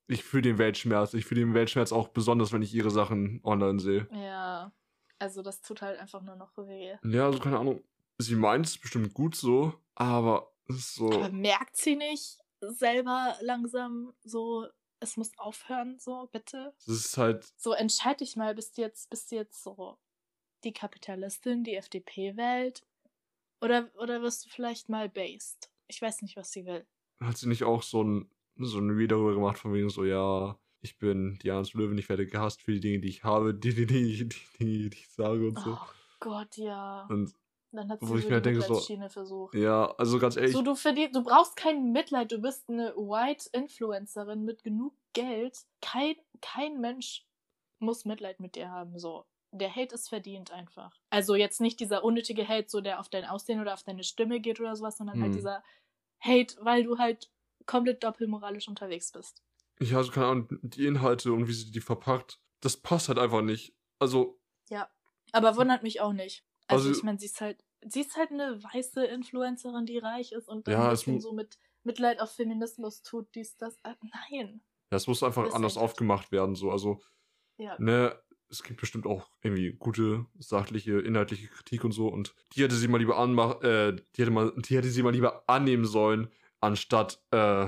ich 0.06 0.22
fühle 0.24 0.42
den 0.42 0.58
Weltschmerz. 0.58 1.14
Ich 1.14 1.24
fühle 1.24 1.40
den 1.40 1.54
Weltschmerz 1.54 1.92
auch 1.92 2.08
besonders, 2.08 2.52
wenn 2.52 2.62
ich 2.62 2.74
ihre 2.74 2.90
Sachen 2.90 3.40
online 3.44 3.80
sehe. 3.80 4.08
Ja. 4.12 4.72
Also 5.18 5.42
das 5.42 5.60
tut 5.62 5.82
halt 5.82 5.98
einfach 6.00 6.20
nur 6.22 6.36
noch 6.36 6.56
weh. 6.58 6.96
Ja, 7.04 7.26
also 7.26 7.38
keine 7.38 7.58
Ahnung. 7.58 7.82
Sie 8.18 8.34
meint 8.36 8.66
es 8.66 8.78
bestimmt 8.78 9.14
gut 9.14 9.34
so, 9.36 9.72
aber 9.94 10.52
es 10.68 10.76
ist 10.76 10.94
so. 10.96 11.10
Aber 11.12 11.30
merkt 11.30 11.76
sie 11.76 11.96
nicht 11.96 12.38
selber 12.60 13.36
langsam 13.40 14.12
so, 14.22 14.66
es 15.00 15.16
muss 15.16 15.30
aufhören, 15.36 15.98
so, 15.98 16.28
bitte? 16.30 16.72
Es 16.78 16.88
ist 16.88 17.18
halt. 17.18 17.44
So, 17.56 17.72
entscheid 17.72 18.20
dich 18.20 18.36
mal, 18.36 18.54
bist 18.54 18.76
du 18.78 18.82
jetzt, 18.82 19.10
bist 19.10 19.32
du 19.32 19.36
jetzt 19.36 19.62
so 19.62 19.98
die 20.64 20.72
Kapitalistin, 20.72 21.64
die 21.64 21.74
FDP 21.76 22.36
wählt? 22.36 22.82
Oder, 23.60 23.90
oder 23.96 24.22
wirst 24.22 24.44
du 24.44 24.48
vielleicht 24.50 24.88
mal 24.88 25.08
based? 25.08 25.70
Ich 25.88 26.00
weiß 26.02 26.22
nicht, 26.22 26.36
was 26.36 26.50
sie 26.52 26.64
will. 26.66 26.86
Hat 27.20 27.36
sie 27.38 27.48
nicht 27.48 27.62
auch 27.64 27.82
so 27.82 28.02
ein, 28.02 28.30
so 28.56 28.78
ein 28.78 28.96
Video 28.98 29.18
darüber 29.18 29.34
gemacht, 29.34 29.58
von 29.58 29.72
wegen 29.72 29.88
so, 29.90 30.04
ja, 30.04 30.58
ich 30.80 30.98
bin 30.98 31.38
Diana 31.42 31.62
zur 31.62 31.80
Löwin, 31.82 31.98
ich 31.98 32.08
werde 32.08 32.26
gehasst 32.26 32.62
für 32.62 32.72
die 32.72 32.80
Dinge, 32.80 33.00
die 33.00 33.08
ich 33.08 33.22
habe, 33.24 33.54
die, 33.58 33.74
die, 33.74 33.86
die, 33.86 34.28
die, 34.28 34.88
die, 34.90 34.90
ich 34.92 35.08
sage 35.10 35.46
und 35.46 35.58
so. 35.58 35.70
Oh 35.74 35.86
Gott, 36.18 36.56
ja. 36.56 37.06
Und 37.08 37.32
Dann 37.70 37.88
hat 37.88 38.00
wo 38.02 38.06
sie 38.14 38.18
ich 38.18 38.22
so 38.24 38.30
mir 38.30 38.40
die 38.40 38.50
denke, 38.52 38.62
so- 38.62 39.08
versucht. 39.08 39.54
ja, 39.54 39.92
also 39.96 40.18
ganz 40.18 40.36
ehrlich, 40.36 40.52
So, 40.52 40.62
du 40.62 40.74
verdienst, 40.74 41.14
du 41.14 41.22
brauchst 41.22 41.54
kein 41.56 41.92
Mitleid, 41.92 42.32
du 42.32 42.38
bist 42.40 42.68
eine 42.68 42.94
White 42.96 43.48
Influencerin 43.52 44.44
mit 44.44 44.64
genug 44.64 44.94
Geld. 45.12 45.56
Kein, 45.80 46.16
kein 46.40 46.80
Mensch 46.80 47.24
muss 47.78 48.04
Mitleid 48.04 48.40
mit 48.40 48.56
dir 48.56 48.70
haben, 48.70 48.98
so. 48.98 49.24
Der 49.52 49.74
Hate 49.74 49.94
ist 49.94 50.08
verdient 50.08 50.50
einfach. 50.50 50.92
Also 51.10 51.34
jetzt 51.34 51.60
nicht 51.60 51.78
dieser 51.78 52.04
unnötige 52.04 52.48
Hate, 52.48 52.68
so 52.68 52.80
der 52.80 52.98
auf 53.00 53.08
dein 53.10 53.24
Aussehen 53.26 53.60
oder 53.60 53.74
auf 53.74 53.82
deine 53.82 54.02
Stimme 54.02 54.40
geht 54.40 54.60
oder 54.60 54.74
sowas, 54.76 54.96
sondern 54.96 55.20
halt 55.20 55.30
Mhm. 55.32 55.36
dieser 55.36 55.62
Hate, 56.20 56.56
weil 56.60 56.84
du 56.84 56.98
halt 56.98 57.30
komplett 57.66 58.02
doppelmoralisch 58.02 58.66
unterwegs 58.68 59.12
bist. 59.12 59.42
ich 59.78 59.94
habe 59.94 60.08
keine 60.10 60.26
Ahnung, 60.26 60.48
die 60.62 60.86
Inhalte 60.86 61.32
und 61.32 61.48
wie 61.48 61.52
sie 61.52 61.70
die 61.72 61.80
verpackt, 61.80 62.40
das 62.60 62.76
passt 62.76 63.08
halt 63.08 63.18
einfach 63.18 63.42
nicht. 63.42 63.74
Also, 63.98 64.40
Ja. 64.70 64.88
Aber 65.32 65.56
wundert 65.56 65.82
mich 65.82 66.00
auch 66.00 66.12
nicht. 66.12 66.44
Also, 66.68 66.88
Also- 66.88 66.98
ich 66.98 67.04
meine, 67.04 67.18
sie 67.18 67.26
ist 67.26 67.40
halt, 67.40 67.64
sie 67.80 68.00
ist 68.02 68.16
halt 68.16 68.30
eine 68.30 68.62
weiße 68.62 69.04
Influencerin, 69.04 69.86
die 69.86 69.98
reich 69.98 70.32
ist 70.32 70.48
und 70.48 70.68
dann 70.68 70.74
Ja, 70.74 70.92
es 70.92 71.00
so 71.02 71.32
mit 71.32 71.58
Mitleid 71.82 72.20
auf 72.20 72.30
Feminismus 72.30 73.02
tut, 73.02 73.34
dies, 73.34 73.56
das. 73.56 73.76
Äh, 73.82 73.94
nein. 74.30 74.62
das 74.90 75.06
muss 75.08 75.22
einfach 75.22 75.46
Ist 75.48 75.54
anders 75.54 75.76
aufgemacht 75.76 76.30
werden, 76.32 76.54
so. 76.54 76.70
Also, 76.70 77.00
Ja. 77.58 77.76
Ne, 77.80 78.20
es 78.52 78.62
gibt 78.62 78.80
bestimmt 78.80 79.06
auch 79.06 79.30
irgendwie 79.40 79.72
gute, 79.72 80.26
sachliche, 80.38 81.00
inhaltliche 81.00 81.48
Kritik 81.48 81.84
und 81.84 81.92
so. 81.92 82.08
Und 82.08 82.34
die 82.54 82.62
hätte 82.62 82.76
sie 82.76 82.86
mal 82.86 82.98
lieber 82.98 83.16
anmach, 83.18 83.62
äh, 83.62 83.92
die 84.14 84.22
hätte 84.22 84.30
mal, 84.30 84.52
die 84.56 84.76
hätte 84.76 84.88
sie 84.90 85.02
mal 85.02 85.12
lieber 85.12 85.42
annehmen 85.48 85.86
sollen, 85.86 86.30
anstatt 86.60 87.20
äh, 87.30 87.66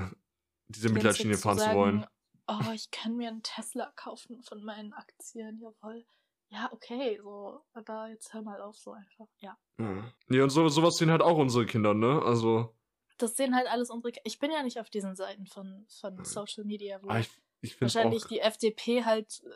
diese 0.67 0.87
Die 0.87 0.93
Mitleidschiene 0.93 1.37
fahren 1.37 1.59
zu 1.59 1.73
wollen. 1.73 2.05
Oh, 2.47 2.71
ich 2.73 2.91
kann 2.91 3.17
mir 3.17 3.29
einen 3.29 3.41
Tesla 3.41 3.91
kaufen 3.95 4.41
von 4.43 4.63
meinen 4.63 4.93
Aktien, 4.93 5.59
jawohl. 5.59 6.05
Ja, 6.49 6.69
okay, 6.71 7.19
so, 7.21 7.65
aber 7.73 8.09
jetzt 8.09 8.33
hör 8.33 8.43
mal 8.43 8.61
auf, 8.61 8.77
so 8.77 8.91
einfach. 8.91 9.27
Ja. 9.39 9.57
Ja. 9.79 10.13
Nee, 10.27 10.41
und 10.41 10.51
so, 10.51 10.69
sowas 10.69 10.97
sehen 10.97 11.09
halt 11.09 11.23
auch 11.23 11.37
unsere 11.37 11.65
Kinder, 11.65 11.95
ne? 11.95 12.21
Also, 12.23 12.75
Das 13.17 13.35
sehen 13.35 13.55
halt 13.55 13.67
alles 13.67 13.89
unsere. 13.89 14.11
Ki- 14.11 14.21
Ich 14.23 14.37
bin 14.37 14.51
ja 14.51 14.61
nicht 14.61 14.79
auf 14.79 14.91
diesen 14.91 15.15
Seiten 15.15 15.47
von, 15.47 15.87
von 15.89 16.23
Social 16.23 16.65
Media, 16.65 17.01
wo 17.01 17.09
ah, 17.09 17.19
ich, 17.19 17.29
ich 17.61 17.81
wahrscheinlich 17.81 18.25
auch. 18.25 18.27
die 18.29 18.39
FDP 18.41 19.03
halt 19.03 19.41
äh, 19.43 19.49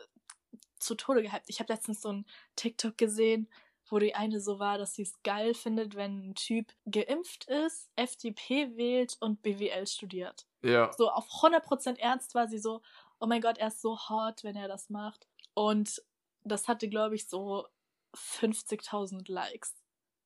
zu 0.80 0.94
Tode 0.94 1.22
gehypt. 1.22 1.44
Ich 1.46 1.60
habe 1.60 1.72
letztens 1.72 2.00
so 2.00 2.12
ein 2.12 2.26
TikTok 2.56 2.96
gesehen, 2.98 3.48
wo 3.88 3.98
die 3.98 4.14
eine 4.14 4.40
so 4.40 4.58
war, 4.58 4.78
dass 4.78 4.94
sie 4.94 5.02
es 5.02 5.22
geil 5.22 5.54
findet, 5.54 5.96
wenn 5.96 6.30
ein 6.30 6.34
Typ 6.34 6.72
geimpft 6.86 7.46
ist, 7.46 7.90
FDP 7.96 8.76
wählt 8.76 9.16
und 9.20 9.42
BWL 9.42 9.86
studiert. 9.86 10.46
Ja. 10.62 10.92
So 10.96 11.10
auf 11.10 11.28
100% 11.28 11.98
ernst 11.98 12.34
war 12.34 12.48
sie 12.48 12.58
so, 12.58 12.82
oh 13.18 13.26
mein 13.26 13.40
Gott, 13.40 13.58
er 13.58 13.68
ist 13.68 13.82
so 13.82 13.98
hot, 14.08 14.44
wenn 14.44 14.56
er 14.56 14.68
das 14.68 14.90
macht. 14.90 15.26
Und 15.54 16.02
das 16.44 16.68
hatte, 16.68 16.88
glaube 16.88 17.14
ich, 17.14 17.28
so 17.28 17.66
50.000 18.14 19.30
Likes. 19.30 19.74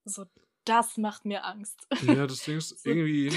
So, 0.04 0.26
das 0.64 0.96
macht 0.96 1.24
mir 1.24 1.44
Angst. 1.44 1.86
Ja, 2.02 2.26
das 2.26 2.44
Ding 2.44 2.58
ist 2.58 2.74
irgendwie. 2.86 3.32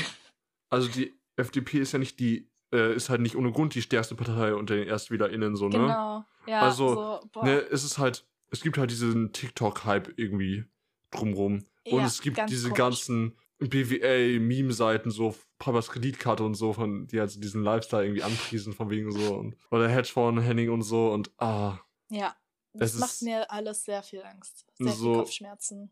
Also, 0.70 0.90
die 0.90 1.18
FDP 1.36 1.80
ist 1.80 1.94
ja 1.94 2.00
nicht 2.00 2.20
die. 2.20 2.50
Äh, 2.74 2.96
ist 2.96 3.10
halt 3.10 3.22
nicht 3.22 3.36
ohne 3.38 3.52
Grund 3.52 3.76
die 3.76 3.82
stärkste 3.82 4.16
Partei 4.16 4.54
unter 4.54 4.76
den 4.76 4.88
ErstwählerInnen, 4.88 5.56
so, 5.56 5.70
ne? 5.70 5.78
Genau. 5.78 6.26
Ja, 6.48 6.62
Also, 6.62 7.20
so. 7.34 7.42
Ne, 7.44 7.60
es 7.72 7.84
ist 7.84 7.98
halt. 7.98 8.26
Es 8.50 8.62
gibt 8.62 8.78
halt 8.78 8.92
diesen 8.92 9.32
TikTok-Hype 9.34 10.14
irgendwie 10.18 10.66
drumrum. 11.12 11.66
Und 11.86 12.00
Ja, 12.00 12.06
es 12.06 12.22
gibt 12.22 12.38
ganz 12.38 12.50
diese 12.52 12.70
komisch. 12.70 12.78
ganzen 12.78 13.38
BWL-Meme-Seiten, 13.60 15.12
so 15.12 15.36
Papas 15.60 15.90
Kreditkarte 15.90 16.44
und 16.44 16.56
so, 16.56 16.74
von 16.74 17.08
die 17.08 17.20
halt 17.20 17.32
so 17.32 17.40
diesen 17.40 17.64
Lifestyle 17.64 18.04
irgendwie 18.04 18.24
anpriesen, 18.24 18.74
von 18.74 18.90
wegen 18.90 19.12
so. 19.12 19.36
Und, 19.36 19.56
oder 19.72 19.90
Hedgefonds, 19.90 20.44
Henning 20.44 20.70
und 20.70 20.82
so. 20.84 21.12
Und 21.12 21.32
ah, 21.40 21.80
Ja, 22.10 22.36
das 22.74 22.94
Es 22.94 23.00
macht 23.00 23.10
ist- 23.12 23.22
mir 23.24 23.50
alles 23.52 23.84
sehr 23.86 24.04
viel 24.04 24.24
Angst. 24.24 24.66
Sehr 24.78 24.92
So- 24.92 25.14
viel 25.14 25.22
Kopfschmerzen. 25.24 25.90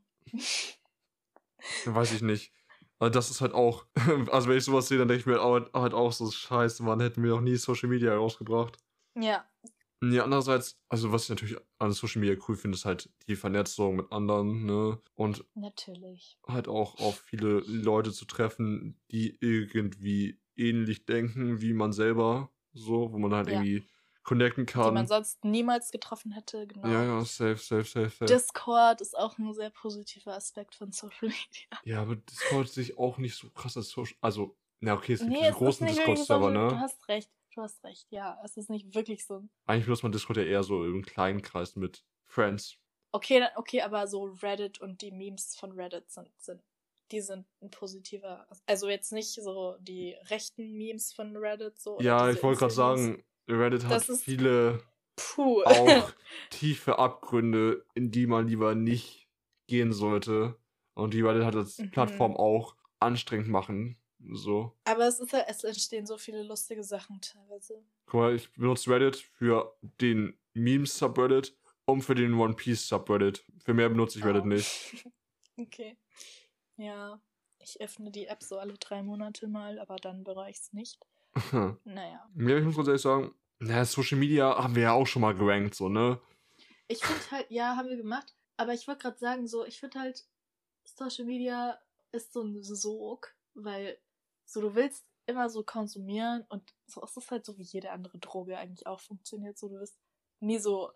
weiß 1.85 2.13
ich 2.13 2.21
nicht. 2.21 2.51
Aber 2.99 3.09
das 3.09 3.29
ist 3.31 3.41
halt 3.41 3.53
auch. 3.53 3.85
Also, 4.31 4.49
wenn 4.49 4.57
ich 4.57 4.63
sowas 4.65 4.87
sehe, 4.87 4.97
dann 4.97 5.07
denke 5.07 5.21
ich 5.21 5.25
mir 5.25 5.41
halt 5.41 5.71
halt 5.73 5.93
auch 5.93 6.11
so: 6.13 6.29
Scheiße, 6.31 6.83
Mann, 6.83 6.99
hätten 7.01 7.23
wir 7.23 7.31
noch 7.31 7.41
nie 7.41 7.55
Social 7.57 7.89
Media 7.89 8.15
rausgebracht. 8.15 8.77
Ja, 9.15 9.49
Ja, 10.03 10.23
andererseits, 10.23 10.79
also 10.89 11.11
was 11.11 11.23
ich 11.23 11.29
natürlich 11.29 11.57
an 11.79 11.91
Social 11.91 12.19
Media 12.21 12.37
cool 12.47 12.55
finde, 12.55 12.75
ist 12.75 12.85
halt 12.85 13.09
die 13.27 13.35
Vernetzung 13.35 13.95
mit 13.97 14.11
anderen, 14.11 14.65
ne? 14.65 15.01
Und 15.15 15.45
natürlich. 15.55 16.37
halt 16.47 16.67
auch 16.67 16.95
auf 16.99 17.19
viele 17.21 17.59
Leute 17.61 18.11
zu 18.11 18.25
treffen, 18.25 18.99
die 19.11 19.37
irgendwie 19.41 20.39
ähnlich 20.55 21.05
denken 21.05 21.61
wie 21.61 21.73
man 21.73 21.91
selber, 21.93 22.51
so, 22.73 23.11
wo 23.11 23.17
man 23.19 23.33
halt 23.33 23.47
Ja. 23.47 23.49
irgendwie 23.49 23.87
connecten 24.25 24.65
Die 24.65 24.73
man 24.77 24.93
kann. 24.95 25.07
sonst 25.07 25.45
niemals 25.45 25.91
getroffen 25.91 26.31
hätte, 26.33 26.67
genau. 26.67 26.87
Ja, 26.89 27.03
ja, 27.03 27.21
safe, 27.23 27.55
safe, 27.57 27.83
safe, 27.85 28.09
safe. 28.09 28.25
Discord 28.25 28.99
ist 28.99 29.17
auch 29.17 29.37
ein 29.37 29.53
sehr 29.53 29.69
positiver 29.69 30.35
Aspekt 30.35 30.75
von 30.75 30.91
Social 30.91 31.29
Media. 31.29 31.79
ja, 31.85 32.01
aber 32.01 32.17
Discord 32.17 32.67
sich 32.67 32.97
auch 32.97 33.17
nicht 33.17 33.35
so 33.35 33.49
krass 33.51 33.77
als 33.77 33.89
Social, 33.89 34.17
also, 34.21 34.57
na 34.81 34.95
okay, 34.95 35.13
es 35.13 35.19
gibt 35.21 35.31
Nee, 35.31 35.37
diese 35.39 35.51
es 35.51 35.55
großen 35.55 35.87
Discord-Server, 35.87 36.45
Social- 36.47 36.69
Du 36.69 36.75
ne? 36.75 36.81
hast 36.81 37.07
recht, 37.07 37.29
du 37.55 37.61
hast 37.61 37.83
recht. 37.85 38.07
Ja, 38.11 38.37
es 38.43 38.57
ist 38.57 38.69
nicht 38.69 38.93
wirklich 38.93 39.25
so. 39.25 39.47
Eigentlich 39.65 39.85
benutzt 39.85 40.03
man 40.03 40.11
Discord 40.11 40.37
ja 40.37 40.43
eher 40.43 40.63
so 40.63 40.83
im 40.83 41.05
kleinen 41.05 41.41
Kreis 41.41 41.75
mit 41.77 42.03
Friends. 42.25 42.77
Okay, 43.13 43.39
dann- 43.39 43.51
okay, 43.55 43.81
aber 43.81 44.07
so 44.07 44.25
Reddit 44.43 44.81
und 44.81 45.01
die 45.01 45.11
Memes 45.11 45.55
von 45.55 45.71
Reddit 45.71 46.09
sind, 46.11 46.29
sind 46.37 46.61
die 47.11 47.21
sind 47.21 47.45
ein 47.61 47.69
positiver. 47.69 48.47
Also 48.65 48.89
jetzt 48.89 49.11
nicht 49.13 49.31
so 49.35 49.77
die 49.79 50.15
rechten 50.31 50.71
Memes 50.73 51.13
von 51.13 51.37
Reddit 51.37 51.79
so. 51.79 51.99
Ja, 52.01 52.31
ich 52.31 52.41
wollte 52.41 52.59
gerade 52.61 52.73
sagen, 52.73 53.23
Reddit 53.47 53.85
hat 53.85 54.07
ist- 54.09 54.23
viele 54.23 54.81
Puh. 55.15 55.63
auch 55.63 56.11
tiefe 56.49 56.97
Abgründe, 56.99 57.85
in 57.93 58.11
die 58.11 58.27
man 58.27 58.47
lieber 58.47 58.75
nicht 58.75 59.27
gehen 59.67 59.93
sollte. 59.93 60.57
Und 60.93 61.13
die 61.13 61.21
Reddit 61.21 61.43
hat 61.43 61.55
als 61.55 61.77
Mhm. 61.77 61.91
Plattform 61.91 62.35
auch 62.37 62.75
anstrengend 62.99 63.49
machen. 63.49 63.97
So. 64.31 64.75
Aber 64.85 65.07
es 65.07 65.19
ist 65.19 65.33
halt, 65.33 65.45
es 65.49 65.63
entstehen 65.63 66.05
so 66.07 66.17
viele 66.17 66.41
lustige 66.43 66.83
Sachen 66.83 67.19
teilweise. 67.21 67.83
Guck 68.07 68.19
mal, 68.21 68.35
ich 68.35 68.51
benutze 68.53 68.89
Reddit 68.89 69.17
für 69.17 69.75
den 69.99 70.37
Memes-Subreddit 70.53 71.55
und 71.85 72.01
für 72.01 72.15
den 72.15 72.33
One 72.33 72.55
Piece-Subreddit. 72.55 73.45
Für 73.63 73.73
mehr 73.73 73.89
benutze 73.89 74.19
ich 74.19 74.25
Reddit 74.25 74.43
Oh. 74.43 74.47
nicht. 74.47 75.05
Okay. 75.57 75.95
Ja. 76.77 77.21
Ich 77.59 77.79
öffne 77.79 78.11
die 78.11 78.25
App 78.27 78.43
so 78.43 78.57
alle 78.59 78.73
drei 78.73 79.01
Monate 79.01 79.47
mal, 79.47 79.79
aber 79.79 79.95
dann 79.95 80.23
bereue 80.25 80.49
ich 80.51 80.57
es 80.57 80.73
nicht. 80.73 80.99
Naja. 81.83 82.29
ja, 82.35 82.57
ich 82.57 82.63
muss 82.63 82.75
ganz 82.75 82.87
ehrlich 82.87 83.01
sagen, 83.01 83.35
na, 83.59 83.85
Social 83.85 84.17
Media 84.17 84.57
haben 84.57 84.75
wir 84.75 84.83
ja 84.83 84.93
auch 84.93 85.07
schon 85.07 85.21
mal 85.21 85.35
gerankt, 85.35 85.75
so, 85.75 85.89
ne? 85.89 86.19
Ich 86.87 87.03
finde 87.03 87.31
halt, 87.31 87.49
ja, 87.49 87.75
haben 87.75 87.89
wir 87.89 87.97
gemacht. 87.97 88.35
Aber 88.57 88.73
ich 88.73 88.87
wollte 88.87 89.03
gerade 89.03 89.17
sagen, 89.17 89.47
so, 89.47 89.65
ich 89.65 89.79
finde 89.79 89.99
halt, 89.99 90.25
Social 90.83 91.25
Media 91.25 91.79
ist 92.11 92.33
so 92.33 92.43
ein 92.43 92.61
Sog, 92.63 93.35
weil 93.53 93.97
so 94.45 94.61
du 94.61 94.75
willst 94.75 95.05
immer 95.25 95.49
so 95.49 95.63
konsumieren 95.63 96.45
und 96.49 96.73
so 96.85 97.03
ist 97.03 97.17
es 97.17 97.31
halt 97.31 97.45
so 97.45 97.57
wie 97.57 97.63
jede 97.63 97.91
andere 97.91 98.19
Droge 98.19 98.57
eigentlich 98.57 98.87
auch 98.87 98.99
funktioniert. 98.99 99.57
So, 99.57 99.69
du 99.69 99.79
wirst 99.79 99.99
nie 100.39 100.59
so 100.59 100.91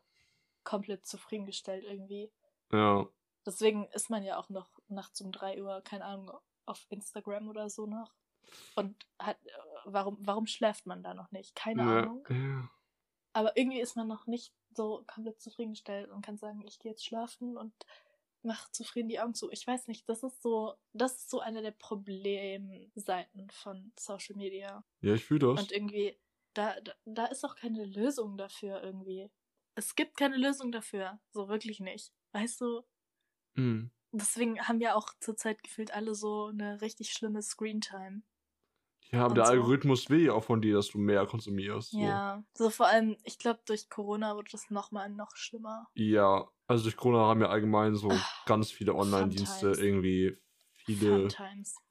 komplett 0.63 1.05
zufriedengestellt 1.05 1.83
irgendwie. 1.83 2.31
Ja. 2.71 3.07
Deswegen 3.45 3.87
ist 3.93 4.09
man 4.09 4.23
ja 4.23 4.37
auch 4.37 4.49
noch 4.49 4.69
nachts 4.87 5.21
um 5.21 5.31
3 5.31 5.63
Uhr, 5.63 5.81
keine 5.81 6.05
Ahnung, 6.05 6.31
auf 6.65 6.85
Instagram 6.89 7.49
oder 7.49 7.69
so 7.69 7.87
noch. 7.87 8.13
Und 8.75 9.05
hat, 9.19 9.37
äh, 9.45 9.51
warum, 9.85 10.17
warum 10.19 10.47
schläft 10.47 10.85
man 10.85 11.03
da 11.03 11.13
noch 11.13 11.31
nicht? 11.31 11.55
Keine 11.55 11.83
ja, 11.83 11.99
Ahnung. 12.01 12.25
ja. 12.29 12.69
Aber 13.33 13.55
irgendwie 13.55 13.79
ist 13.79 13.95
man 13.95 14.07
noch 14.07 14.27
nicht 14.27 14.53
so 14.75 15.03
komplett 15.07 15.41
zufriedengestellt 15.41 16.09
und 16.09 16.25
kann 16.25 16.37
sagen, 16.37 16.63
ich 16.65 16.79
gehe 16.79 16.91
jetzt 16.91 17.05
schlafen 17.05 17.57
und 17.57 17.73
mach 18.43 18.71
zufrieden 18.71 19.09
die 19.09 19.19
Augen 19.19 19.33
zu. 19.33 19.51
Ich 19.51 19.65
weiß 19.65 19.87
nicht, 19.87 20.07
das 20.09 20.23
ist 20.23 20.41
so, 20.41 20.75
das 20.93 21.17
ist 21.17 21.29
so 21.29 21.39
eine 21.39 21.61
der 21.61 21.71
Problemseiten 21.71 23.49
von 23.51 23.91
Social 23.97 24.35
Media. 24.35 24.83
Ja, 25.01 25.13
ich 25.13 25.25
fühle 25.25 25.53
das. 25.53 25.61
Und 25.61 25.71
irgendwie, 25.71 26.19
da, 26.53 26.79
da, 26.81 26.93
da 27.05 27.25
ist 27.25 27.45
auch 27.45 27.55
keine 27.55 27.85
Lösung 27.85 28.37
dafür 28.37 28.81
irgendwie. 28.81 29.29
Es 29.75 29.95
gibt 29.95 30.17
keine 30.17 30.37
Lösung 30.37 30.71
dafür. 30.71 31.19
So 31.31 31.49
wirklich 31.49 31.79
nicht. 31.79 32.13
Weißt 32.31 32.61
du? 32.61 32.83
Mhm. 33.55 33.91
Deswegen 34.11 34.59
haben 34.67 34.81
ja 34.81 34.95
auch 34.95 35.13
zurzeit 35.19 35.63
gefühlt 35.63 35.91
alle 35.93 36.15
so 36.15 36.47
eine 36.47 36.81
richtig 36.81 37.11
schlimme 37.11 37.41
Screentime. 37.41 38.23
Ja, 39.11 39.25
aber 39.25 39.35
der 39.35 39.45
so. 39.45 39.51
Algorithmus 39.53 40.09
will 40.09 40.25
ja 40.25 40.33
auch 40.33 40.43
von 40.43 40.61
dir, 40.61 40.75
dass 40.75 40.89
du 40.89 40.99
mehr 40.99 41.25
konsumierst. 41.25 41.91
So. 41.91 41.99
Ja. 41.99 42.43
So 42.53 42.69
vor 42.69 42.87
allem, 42.87 43.17
ich 43.23 43.39
glaube, 43.39 43.59
durch 43.65 43.89
Corona 43.89 44.35
wurde 44.35 44.51
das 44.51 44.69
nochmal 44.69 45.09
noch 45.09 45.35
schlimmer. 45.35 45.87
Ja, 45.95 46.47
also 46.67 46.83
durch 46.83 46.95
Corona 46.95 47.27
haben 47.27 47.41
ja 47.41 47.49
allgemein 47.49 47.95
so 47.95 48.09
Ah, 48.09 48.25
ganz 48.45 48.71
viele 48.71 48.93
Online-Dienste 48.93 49.71
irgendwie 49.71 50.37
viele, 50.75 51.27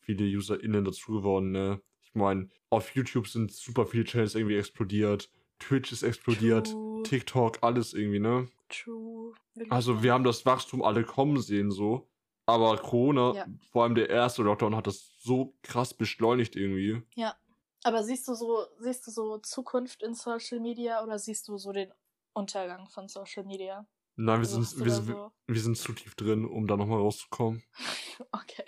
viele 0.00 0.24
UserInnen 0.36 0.84
dazu 0.84 1.12
gewonnen, 1.12 1.50
ne? 1.52 1.82
Ich 2.02 2.14
meine, 2.14 2.48
auf 2.70 2.94
YouTube 2.94 3.26
sind 3.26 3.52
super 3.52 3.86
viele 3.86 4.04
Channels 4.04 4.34
irgendwie 4.34 4.56
explodiert, 4.56 5.30
Twitch 5.58 5.92
ist 5.92 6.02
explodiert, 6.02 6.68
True. 6.68 7.02
TikTok, 7.02 7.58
alles 7.62 7.94
irgendwie, 7.94 8.20
ne? 8.20 8.48
True. 8.68 9.34
Wirklich 9.54 9.72
Also 9.72 10.02
wir 10.02 10.12
haben 10.12 10.24
das 10.24 10.46
Wachstum 10.46 10.82
alle 10.82 11.04
kommen 11.04 11.40
sehen, 11.40 11.70
so. 11.70 12.08
Aber 12.48 12.78
Corona, 12.78 13.32
Ja. 13.34 13.46
vor 13.70 13.84
allem 13.84 13.94
der 13.94 14.08
erste 14.08 14.42
Lockdown, 14.42 14.74
hat 14.74 14.86
das 14.86 15.12
so 15.20 15.54
krass 15.62 15.92
beschleunigt 15.94 16.56
irgendwie. 16.56 17.02
Ja. 17.14 17.36
Aber 17.84 18.02
siehst 18.02 18.26
du 18.26 18.34
so, 18.34 18.66
siehst 18.80 19.06
du 19.06 19.10
so 19.10 19.38
Zukunft 19.38 20.02
in 20.02 20.14
Social 20.14 20.58
Media 20.60 21.02
oder 21.04 21.18
siehst 21.18 21.46
du 21.48 21.58
so 21.58 21.72
den 21.72 21.92
Untergang 22.32 22.88
von 22.88 23.08
Social 23.08 23.44
Media? 23.44 23.86
Nein, 24.16 24.40
wir, 24.40 24.48
Also 24.48 24.62
sind, 24.62 24.84
wir, 24.84 24.92
so- 24.92 25.32
wir 25.46 25.60
sind 25.60 25.76
zu 25.78 25.92
tief 25.92 26.14
drin, 26.16 26.44
um 26.44 26.66
da 26.66 26.76
nochmal 26.76 27.00
rauszukommen. 27.00 27.62
Okay. 28.32 28.64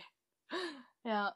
Ja. 1.04 1.34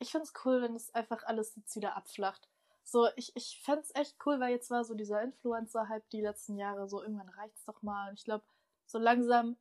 Ich 0.00 0.10
find's 0.10 0.32
cool, 0.44 0.60
wenn 0.60 0.74
es 0.74 0.92
einfach 0.94 1.22
alles 1.24 1.54
jetzt 1.56 1.74
wieder 1.76 1.96
abflacht. 1.96 2.48
So, 2.82 3.08
ich, 3.16 3.32
ich 3.36 3.60
fänd's 3.64 3.90
echt 3.94 4.16
cool, 4.26 4.38
weil 4.40 4.50
jetzt 4.50 4.68
war 4.70 4.84
so 4.84 4.94
dieser 4.94 5.22
Influencer-Hype 5.22 6.10
die 6.10 6.20
letzten 6.20 6.58
Jahre 6.58 6.86
so, 6.88 7.00
irgendwann 7.02 7.30
reicht's 7.30 7.64
doch 7.64 7.80
mal. 7.82 8.10
Und 8.10 8.18
ich 8.18 8.24
glaube, 8.24 8.44
so 8.84 8.98
langsam 8.98 9.56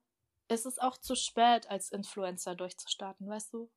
ist 0.53 0.65
es 0.65 0.79
auch 0.79 0.97
zu 0.97 1.15
spät, 1.15 1.69
als 1.69 1.91
Influencer 1.91 2.55
durchzustarten, 2.55 3.27
weißt 3.27 3.53
du? 3.53 3.69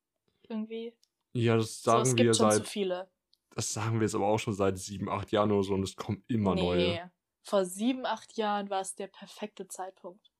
Irgendwie. 0.43 0.95
Ja, 1.33 1.57
das 1.57 1.81
so, 1.81 1.91
sagen 1.91 2.03
es 2.03 2.15
wir 2.15 2.23
gibt 2.25 2.35
schon 2.37 2.51
zu 2.51 2.63
viele. 2.63 3.09
das 3.51 3.73
sagen 3.73 3.99
wir 3.99 4.03
jetzt 4.03 4.15
aber 4.15 4.27
auch 4.27 4.39
schon 4.39 4.53
seit 4.53 4.77
sieben, 4.77 5.09
acht 5.09 5.31
Jahren 5.31 5.51
oder 5.51 5.63
so 5.63 5.73
und 5.73 5.83
es 5.83 5.95
kommen 5.95 6.23
immer 6.27 6.55
nee. 6.55 6.61
neue. 6.61 7.11
Vor 7.43 7.65
sieben, 7.65 8.05
acht 8.05 8.37
Jahren 8.37 8.69
war 8.69 8.81
es 8.81 8.95
der 8.95 9.07
perfekte 9.07 9.67
Zeitpunkt. 9.67 10.31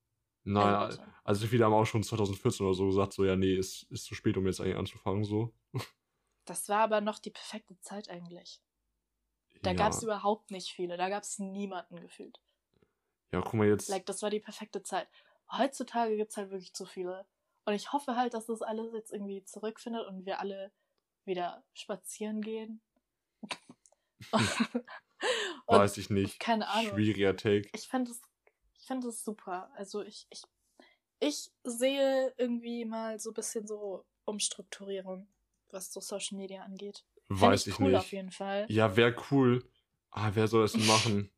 Nein, 0.43 0.73
Also 0.73 1.01
also, 1.23 1.47
viele 1.47 1.65
haben 1.65 1.73
auch 1.73 1.85
schon 1.85 2.03
2014 2.03 2.65
oder 2.65 2.73
so 2.73 2.85
gesagt, 2.85 3.13
so, 3.13 3.25
ja, 3.25 3.35
nee, 3.35 3.53
ist, 3.55 3.83
ist 3.89 4.05
zu 4.05 4.15
spät, 4.15 4.37
um 4.37 4.45
jetzt 4.45 4.61
eigentlich 4.61 4.77
anzufangen, 4.77 5.25
so. 5.25 5.53
Das 6.45 6.69
war 6.69 6.79
aber 6.79 7.01
noch 7.01 7.19
die 7.19 7.31
perfekte 7.31 7.77
Zeit 7.81 8.09
eigentlich. 8.09 8.61
Da 9.61 9.71
ja. 9.71 9.75
gab's 9.75 10.03
überhaupt 10.03 10.51
nicht 10.51 10.69
viele. 10.69 10.95
Da 10.95 11.09
gab's 11.09 11.39
niemanden 11.39 11.99
gefühlt. 11.99 12.39
Ja, 13.33 13.41
guck 13.41 13.55
mal 13.55 13.67
jetzt. 13.67 13.89
Like, 13.89 14.05
das 14.05 14.21
war 14.21 14.29
die 14.29 14.39
perfekte 14.39 14.81
Zeit. 14.83 15.09
Heutzutage 15.51 16.17
gibt 16.17 16.31
es 16.31 16.37
halt 16.37 16.51
wirklich 16.51 16.73
zu 16.73 16.85
viele. 16.85 17.25
Und 17.65 17.73
ich 17.73 17.91
hoffe 17.93 18.15
halt, 18.15 18.33
dass 18.33 18.45
das 18.45 18.61
alles 18.61 18.93
jetzt 18.93 19.11
irgendwie 19.11 19.43
zurückfindet 19.43 20.07
und 20.07 20.25
wir 20.25 20.39
alle 20.39 20.71
wieder 21.25 21.63
spazieren 21.73 22.41
gehen. 22.41 22.81
Weiß 25.67 25.97
ich 25.97 26.09
nicht. 26.09 26.39
keine 26.39 26.67
Ahnung. 26.67 26.93
Schwieriger 26.93 27.35
Take. 27.35 27.69
Ich 27.73 27.87
fand 27.87 28.09
es, 28.09 28.21
ich 28.79 28.85
fand 28.85 29.03
es 29.03 29.23
super. 29.23 29.69
Also 29.75 30.01
ich, 30.01 30.27
ich, 30.29 30.43
ich 31.19 31.51
sehe 31.63 32.33
irgendwie 32.37 32.85
mal 32.85 33.19
so 33.19 33.31
ein 33.31 33.33
bisschen 33.33 33.67
so 33.67 34.05
Umstrukturierung, 34.25 35.27
was 35.69 35.91
so 35.91 35.99
Social 35.99 36.37
Media 36.37 36.63
angeht. 36.63 37.05
Fänd 37.27 37.41
Weiß 37.41 37.67
ich 37.67 37.79
cool 37.79 37.91
nicht. 37.91 37.97
auf 37.97 38.11
jeden 38.11 38.31
Fall. 38.31 38.65
Ja, 38.69 38.95
wäre 38.95 39.15
cool. 39.31 39.69
Ah, 40.11 40.31
wer 40.33 40.47
soll 40.47 40.61
das 40.63 40.73
machen? 40.87 41.29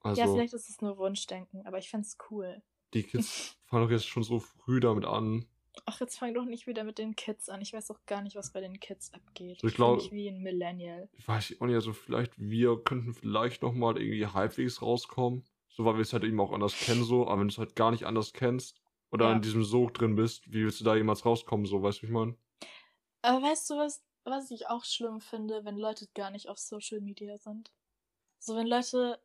Also, 0.00 0.22
ja, 0.22 0.26
vielleicht 0.26 0.54
ist 0.54 0.70
es 0.70 0.80
nur 0.80 0.96
Wunschdenken, 0.96 1.66
aber 1.66 1.78
ich 1.78 1.90
find's 1.90 2.16
cool. 2.30 2.62
Die 2.94 3.02
Kids 3.02 3.56
fangen 3.66 3.84
doch 3.84 3.90
jetzt 3.90 4.06
schon 4.06 4.22
so 4.22 4.40
früh 4.40 4.80
damit 4.80 5.04
an. 5.04 5.46
Ach, 5.86 6.00
jetzt 6.00 6.18
fang 6.18 6.34
doch 6.34 6.44
nicht 6.44 6.66
wieder 6.66 6.84
mit 6.84 6.98
den 6.98 7.14
Kids 7.16 7.48
an. 7.48 7.60
Ich 7.62 7.72
weiß 7.72 7.90
auch 7.90 8.00
gar 8.06 8.22
nicht, 8.22 8.36
was 8.36 8.52
bei 8.52 8.60
den 8.60 8.80
Kids 8.80 9.12
abgeht. 9.14 9.58
Ich 9.58 9.64
Ich 9.64 9.74
glaub- 9.74 9.98
glaub, 9.98 10.02
mich 10.02 10.12
wie 10.12 10.28
ein 10.28 10.42
Millennial. 10.42 11.08
Ich 11.12 11.26
weiß 11.26 11.56
auch 11.60 11.66
nicht, 11.66 11.74
also 11.76 11.92
vielleicht, 11.92 12.32
wir 12.38 12.76
könnten 12.82 13.14
vielleicht 13.14 13.62
nochmal 13.62 13.96
irgendwie 14.00 14.26
halbwegs 14.26 14.82
rauskommen. 14.82 15.44
So, 15.68 15.84
weil 15.84 15.94
wir 15.94 16.00
es 16.02 16.12
halt 16.12 16.24
eben 16.24 16.40
auch 16.40 16.52
anders 16.52 16.76
kennen, 16.76 17.04
so. 17.04 17.28
Aber 17.28 17.40
wenn 17.40 17.48
du 17.48 17.52
es 17.52 17.58
halt 17.58 17.76
gar 17.76 17.92
nicht 17.92 18.04
anders 18.04 18.32
kennst 18.32 18.80
oder 19.12 19.26
Ja. 19.26 19.32
in 19.36 19.42
diesem 19.42 19.62
Sog 19.64 19.94
drin 19.94 20.16
bist, 20.16 20.48
wie 20.52 20.64
willst 20.64 20.80
du 20.80 20.84
da 20.84 20.96
jemals 20.96 21.24
rauskommen, 21.24 21.64
so, 21.66 21.80
weißt 21.82 22.02
du, 22.02 22.06
ich 22.06 22.12
meine? 22.12 22.36
Aber 23.22 23.40
weißt 23.42 23.70
du 23.70 23.76
was, 23.76 24.02
was 24.24 24.50
ich 24.50 24.66
auch 24.68 24.84
schlimm 24.84 25.20
finde, 25.20 25.64
wenn 25.64 25.76
Leute 25.76 26.08
gar 26.14 26.30
nicht 26.32 26.48
auf 26.48 26.58
Social 26.58 27.00
Media 27.00 27.38
sind? 27.38 27.70
So, 28.40 28.56
wenn 28.56 28.66
Leute 28.66 29.20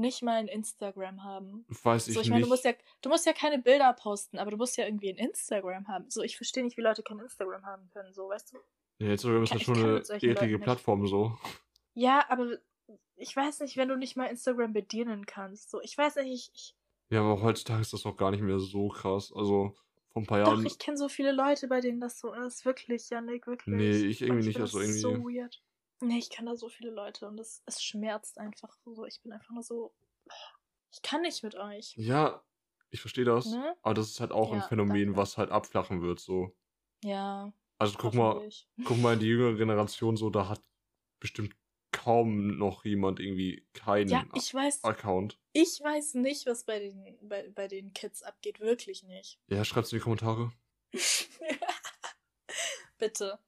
nicht 0.00 0.22
mal 0.22 0.36
ein 0.36 0.48
Instagram 0.48 1.22
haben. 1.22 1.64
Weiß 1.84 2.08
ich 2.08 2.14
So, 2.14 2.20
ich 2.20 2.26
nicht. 2.26 2.30
meine, 2.32 2.42
du 2.44 2.48
musst 2.48 2.64
ja, 2.64 2.72
du 3.02 3.08
musst 3.08 3.26
ja 3.26 3.32
keine 3.32 3.58
Bilder 3.60 3.92
posten, 3.92 4.38
aber 4.38 4.50
du 4.50 4.56
musst 4.56 4.76
ja 4.76 4.84
irgendwie 4.86 5.10
ein 5.10 5.16
Instagram 5.16 5.86
haben. 5.88 6.10
So, 6.10 6.22
ich 6.22 6.36
verstehe 6.36 6.64
nicht, 6.64 6.76
wie 6.76 6.82
Leute 6.82 7.02
kein 7.02 7.18
Instagram 7.20 7.64
haben 7.64 7.88
können, 7.92 8.12
so, 8.12 8.28
weißt 8.28 8.52
du? 8.54 8.58
ja, 9.04 9.12
Instagram 9.12 9.42
ist 9.44 9.54
ich 9.54 9.62
schon 9.62 9.76
eine 9.78 10.02
eklige. 10.20 10.58
Plattform, 10.58 11.06
so. 11.06 11.38
Ja, 11.94 12.24
aber 12.28 12.56
ich 13.16 13.34
weiß 13.36 13.60
nicht, 13.60 13.76
wenn 13.76 13.88
du 13.88 13.96
nicht 13.96 14.16
mal 14.16 14.26
Instagram 14.26 14.72
bedienen 14.72 15.26
kannst. 15.26 15.70
So, 15.70 15.80
ich 15.82 15.96
weiß 15.96 16.16
nicht, 16.16 16.28
ich, 16.32 16.50
ich 16.54 16.74
Ja, 17.10 17.20
aber 17.20 17.42
heutzutage 17.42 17.80
ist 17.82 17.92
das 17.92 18.04
auch 18.06 18.16
gar 18.16 18.30
nicht 18.30 18.42
mehr 18.42 18.58
so 18.58 18.88
krass. 18.88 19.32
Also, 19.34 19.74
vor 20.12 20.22
ein 20.22 20.26
paar 20.26 20.40
doch, 20.40 20.48
Jahren. 20.52 20.66
ich 20.66 20.78
kenne 20.78 20.96
so 20.96 21.08
viele 21.08 21.30
Leute, 21.32 21.68
bei 21.68 21.80
denen 21.80 22.00
das 22.00 22.18
so 22.18 22.32
ist. 22.32 22.64
Wirklich, 22.64 23.10
Janik, 23.10 23.46
wirklich. 23.46 23.76
Nee, 23.76 23.90
ich 24.08 24.22
irgendwie 24.22 24.40
Und 24.40 24.46
nicht, 24.48 24.60
also 24.60 24.80
irgendwie- 24.80 24.98
so 24.98 25.12
weird. 25.24 25.62
Nee, 26.00 26.18
ich 26.18 26.30
kenne 26.30 26.50
da 26.50 26.56
so 26.56 26.68
viele 26.68 26.90
Leute 26.90 27.26
und 27.26 27.38
es, 27.38 27.62
es 27.66 27.82
schmerzt 27.82 28.38
einfach 28.38 28.76
so. 28.84 29.04
Ich 29.06 29.20
bin 29.22 29.32
einfach 29.32 29.50
nur 29.50 29.62
so. 29.62 29.94
Ich 30.92 31.02
kann 31.02 31.22
nicht 31.22 31.42
mit 31.42 31.54
euch. 31.54 31.94
Ja, 31.96 32.42
ich 32.90 33.00
verstehe 33.00 33.24
das. 33.24 33.46
Ne? 33.46 33.76
Aber 33.82 33.94
das 33.94 34.08
ist 34.10 34.20
halt 34.20 34.32
auch 34.32 34.52
ein 34.52 34.60
Ja, 34.60 34.66
Phänomen, 34.66 35.06
danke. 35.08 35.16
was 35.16 35.38
halt 35.38 35.50
abflachen 35.50 36.02
wird, 36.02 36.18
so. 36.20 36.56
Ja, 37.04 37.52
Also 37.78 37.96
guck 37.98 38.14
mal, 38.14 38.48
guck 38.84 38.98
mal 38.98 39.14
in 39.14 39.20
die 39.20 39.26
jüngere 39.26 39.54
Generation, 39.56 40.16
so, 40.16 40.30
da 40.30 40.48
hat 40.48 40.62
bestimmt 41.20 41.54
kaum 41.92 42.56
noch 42.58 42.84
jemand 42.84 43.20
irgendwie 43.20 43.66
keinen 43.74 44.08
Ja, 44.08 44.24
ich 44.34 44.54
weiß, 44.54 44.84
Account. 44.84 45.38
ich 45.52 45.80
weiß 45.82 46.14
nicht, 46.14 46.46
was 46.46 46.64
bei 46.64 46.78
den, 46.78 47.18
bei, 47.28 47.48
bei 47.50 47.68
den 47.68 47.92
Kids 47.92 48.22
abgeht. 48.22 48.58
Wirklich 48.60 49.02
nicht. 49.02 49.38
Ja, 49.48 49.64
schreibt's 49.64 49.92
in 49.92 49.98
die 49.98 50.02
Kommentare. 50.02 50.52
Bitte. 52.98 53.38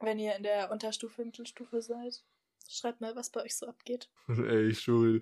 Wenn 0.00 0.18
ihr 0.18 0.34
in 0.34 0.42
der 0.42 0.70
Unterstufe, 0.70 1.24
Mittelstufe 1.24 1.82
seid, 1.82 2.22
schreibt 2.68 3.00
mal, 3.00 3.14
was 3.16 3.30
bei 3.30 3.42
euch 3.42 3.56
so 3.56 3.66
abgeht. 3.66 4.08
Ey, 4.28 4.68
ich 4.68 4.80
schwöre, 4.80 5.20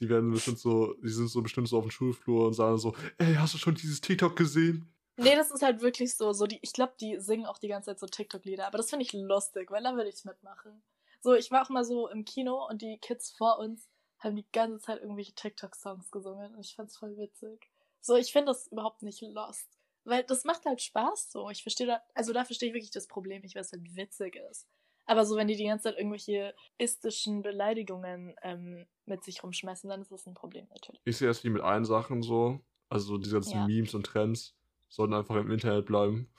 die 0.00 0.08
werden 0.08 0.30
bestimmt 0.30 0.58
so, 0.58 0.94
die 0.94 1.08
sind 1.08 1.28
so 1.28 1.42
bestimmt 1.42 1.68
so 1.68 1.78
auf 1.78 1.84
dem 1.84 1.90
Schulflur 1.90 2.46
und 2.46 2.54
sagen 2.54 2.78
so, 2.78 2.94
ey, 3.18 3.34
hast 3.34 3.54
du 3.54 3.58
schon 3.58 3.74
dieses 3.74 4.00
TikTok 4.00 4.36
gesehen? 4.36 4.92
Nee, 5.16 5.36
das 5.36 5.50
ist 5.50 5.62
halt 5.62 5.82
wirklich 5.82 6.14
so. 6.16 6.32
so 6.32 6.46
die, 6.46 6.58
ich 6.62 6.72
glaube, 6.72 6.94
die 7.00 7.18
singen 7.20 7.46
auch 7.46 7.58
die 7.58 7.68
ganze 7.68 7.90
Zeit 7.90 8.00
so 8.00 8.06
TikTok-Lieder. 8.06 8.66
Aber 8.66 8.78
das 8.78 8.90
finde 8.90 9.04
ich 9.04 9.12
lustig, 9.12 9.70
weil 9.70 9.82
da 9.82 9.94
würde 9.94 10.08
ich 10.08 10.24
mitmachen. 10.24 10.82
So, 11.20 11.34
ich 11.34 11.50
war 11.50 11.62
auch 11.62 11.68
mal 11.68 11.84
so 11.84 12.08
im 12.08 12.24
Kino 12.24 12.66
und 12.68 12.82
die 12.82 12.98
Kids 12.98 13.30
vor 13.30 13.58
uns 13.58 13.88
haben 14.18 14.36
die 14.36 14.46
ganze 14.52 14.80
Zeit 14.80 15.00
irgendwelche 15.00 15.34
TikTok-Songs 15.34 16.10
gesungen 16.10 16.54
und 16.54 16.60
ich 16.60 16.74
fand's 16.74 16.96
voll 16.96 17.16
witzig. 17.16 17.70
So, 18.00 18.16
ich 18.16 18.32
finde 18.32 18.46
das 18.46 18.68
überhaupt 18.68 19.02
nicht 19.02 19.20
lost. 19.20 19.68
Weil 20.04 20.24
das 20.24 20.44
macht 20.44 20.64
halt 20.66 20.82
Spaß 20.82 21.30
so. 21.30 21.48
Ich 21.50 21.62
verstehe 21.62 21.86
da, 21.86 22.02
also 22.14 22.32
da 22.32 22.44
verstehe 22.44 22.68
ich 22.70 22.74
wirklich 22.74 22.90
das 22.90 23.06
Problem 23.06 23.42
nicht, 23.42 23.54
weil 23.54 23.62
es 23.62 23.72
halt 23.72 23.96
witzig 23.96 24.36
ist. 24.50 24.68
Aber 25.04 25.24
so, 25.26 25.36
wenn 25.36 25.48
die 25.48 25.56
die 25.56 25.64
ganze 25.64 25.84
Zeit 25.84 25.98
irgendwelche 25.98 26.54
istischen 26.78 27.42
Beleidigungen 27.42 28.34
ähm, 28.42 28.86
mit 29.04 29.24
sich 29.24 29.42
rumschmeißen, 29.42 29.88
dann 29.90 30.00
ist 30.02 30.12
das 30.12 30.26
ein 30.26 30.34
Problem 30.34 30.66
natürlich. 30.70 31.00
Ich 31.04 31.16
sehe 31.16 31.28
das 31.28 31.42
wie 31.44 31.50
mit 31.50 31.62
allen 31.62 31.84
Sachen 31.84 32.22
so. 32.22 32.60
Also 32.88 33.18
diese 33.18 33.34
ganzen 33.34 33.58
Ja. 33.58 33.66
Memes 33.66 33.94
und 33.94 34.06
Trends 34.06 34.56
sollten 34.88 35.14
einfach 35.14 35.36
im 35.36 35.50
Internet 35.50 35.86
bleiben. 35.86 36.32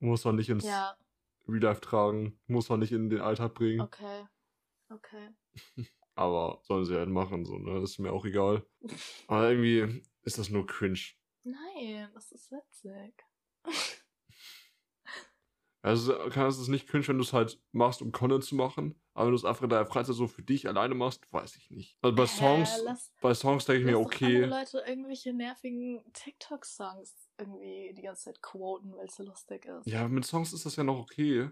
Muss 0.00 0.24
man 0.24 0.36
nicht 0.36 0.48
ins 0.48 0.64
Ja, 0.64 0.96
Real 1.48 1.62
Life 1.62 1.80
tragen, 1.80 2.38
muss 2.46 2.68
man 2.68 2.80
nicht 2.80 2.92
in 2.92 3.10
den 3.10 3.20
Alltag 3.20 3.54
bringen. 3.54 3.80
okay. 3.80 4.26
Okay. 4.90 5.28
Aber 6.14 6.60
sollen 6.64 6.84
sie 6.84 6.96
halt 6.96 7.08
machen, 7.08 7.44
so, 7.44 7.58
ne? 7.58 7.80
Das 7.80 7.92
ist 7.92 7.98
mir 7.98 8.12
auch 8.12 8.24
egal. 8.24 8.66
Aber 9.28 9.50
irgendwie 9.50 10.02
ist 10.22 10.38
das 10.38 10.50
nur 10.50 10.66
cringe. 10.66 11.00
Nein, 11.44 12.10
das 12.14 12.32
ist 12.32 12.50
witzig. 12.50 13.14
Also 15.82 16.12
kann 16.28 16.46
es 16.46 16.68
nicht 16.68 16.88
cringe, 16.88 17.08
wenn 17.08 17.16
du 17.16 17.22
es 17.22 17.32
halt 17.32 17.58
machst, 17.72 18.02
um 18.02 18.12
Content 18.12 18.44
zu 18.44 18.54
machen. 18.54 19.00
Aber 19.14 19.26
wenn 19.26 19.32
du 19.32 19.36
es 19.36 19.46
einfach 19.46 19.62
in 19.62 19.70
deiner 19.70 19.86
Freizeit 19.86 20.14
so 20.14 20.26
für 20.26 20.42
dich 20.42 20.68
alleine 20.68 20.94
machst, 20.94 21.32
weiß 21.32 21.56
ich 21.56 21.70
nicht. 21.70 21.96
Also 22.02 22.14
bei 22.14 22.26
Songs, 22.26 22.82
lass- 22.84 23.12
bei 23.22 23.32
Songs 23.32 23.64
denke 23.64 23.80
ich 23.80 23.86
mir, 23.86 23.92
doch 23.92 24.00
andere 24.00 24.12
okay. 24.14 24.44
Leute 24.44 24.84
irgendwelche 24.86 25.32
nervigen 25.32 26.02
TikTok-Songs 26.12 27.30
irgendwie 27.38 27.94
die 27.96 28.02
ganze 28.02 28.24
Zeit 28.24 28.42
quoten, 28.42 28.94
weil 28.94 29.06
es 29.06 29.16
so 29.16 29.22
lustig 29.24 29.64
ist. 29.64 29.86
Ja, 29.86 30.06
mit 30.06 30.26
Songs 30.26 30.52
ist 30.52 30.66
das 30.66 30.76
ja 30.76 30.84
noch 30.84 30.98
okay. 30.98 31.50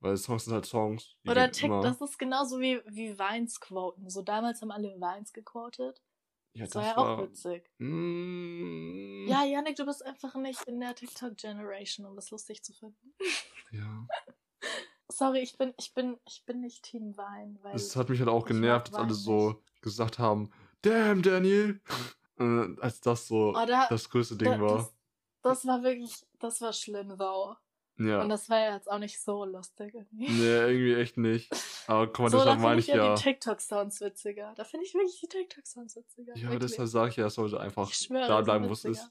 Weil 0.00 0.16
Songs 0.16 0.44
sind 0.44 0.54
halt 0.54 0.66
Songs. 0.66 1.14
Oder 1.28 1.44
gehen 1.44 1.52
Tik, 1.52 1.64
immer. 1.66 1.82
das 1.82 2.00
ist 2.00 2.18
genauso 2.18 2.58
wie, 2.58 2.80
wie 2.86 3.16
Vines 3.16 3.60
quoten. 3.60 4.10
So 4.10 4.22
damals 4.22 4.60
haben 4.60 4.72
alle 4.72 4.96
Vines 5.00 5.32
gequotet. 5.32 6.02
Ja, 6.54 6.64
Das 6.66 6.74
war 6.74 6.84
ja 6.84 6.96
auch 6.96 7.18
witzig. 7.22 7.70
Mm, 7.78 9.26
Ja, 9.28 9.44
Yannick, 9.44 9.76
du 9.76 9.84
bist 9.86 10.04
einfach 10.04 10.34
nicht 10.36 10.62
in 10.68 10.80
der 10.80 10.94
TikTok-Generation, 10.94 12.06
um 12.06 12.16
das 12.16 12.30
lustig 12.30 12.62
zu 12.62 12.72
finden. 12.72 13.14
ja. 13.70 14.06
Sorry, 15.10 15.40
ich 15.40 15.58
bin, 15.58 15.74
ich 15.78 15.92
bin, 15.92 16.18
ich 16.26 16.42
bin 16.46 16.60
nicht 16.62 16.84
Team 16.84 17.14
weil. 17.18 17.58
Es 17.74 17.94
hat 17.96 18.08
mich 18.08 18.18
halt 18.20 18.30
auch 18.30 18.46
genervt, 18.46 18.86
als 18.88 18.94
alle 18.96 19.08
Wein 19.08 19.14
so 19.14 19.62
gesagt 19.82 20.18
haben, 20.18 20.50
damn, 20.80 21.20
Daniel. 21.22 21.80
Und 22.36 22.78
als 22.82 23.00
das 23.02 23.26
so 23.28 23.50
Oh, 23.54 23.66
da- 23.66 23.88
das 23.88 24.08
größte 24.08 24.36
Ding 24.38 24.52
da, 24.52 24.60
war. 24.60 24.76
Das, 24.78 24.94
das 25.42 25.66
war 25.66 25.82
wirklich, 25.82 26.14
das 26.38 26.60
war 26.62 26.72
schlimm, 26.72 27.12
wow. 27.18 27.56
Ja. 28.08 28.22
Und 28.22 28.28
das 28.28 28.48
war 28.50 28.58
ja 28.58 28.74
jetzt 28.74 28.90
auch 28.90 28.98
nicht 28.98 29.20
so 29.20 29.44
lustig 29.44 29.94
irgendwie. 29.94 30.30
Nee, 30.30 30.44
irgendwie 30.44 30.94
echt 30.94 31.16
nicht. 31.16 31.50
Aber 31.86 32.06
guck 32.06 32.20
mal, 32.20 32.30
so, 32.30 32.38
da 32.38 32.44
deshalb 32.44 32.54
finde 32.56 32.68
meine 32.68 32.80
ich 32.80 32.88
ich 32.88 32.94
ja, 32.94 33.04
ja. 33.04 33.14
die 33.14 33.22
TikTok-Sounds 33.22 34.00
witziger. 34.00 34.52
Da 34.56 34.64
finde 34.64 34.86
ich 34.86 34.94
wirklich 34.94 35.20
die 35.20 35.28
TikTok-Sounds 35.28 35.96
witziger. 35.96 36.36
Ja, 36.36 36.50
wirklich. 36.50 36.70
deshalb 36.70 36.88
sage 36.88 37.10
ich 37.10 37.16
ja, 37.16 37.26
es 37.26 37.34
sollte 37.34 37.60
einfach 37.60 37.92
schwöre, 37.92 38.28
da 38.28 38.40
bleiben, 38.40 38.68
wo 38.68 38.72
es 38.72 38.84
ist. 38.84 39.10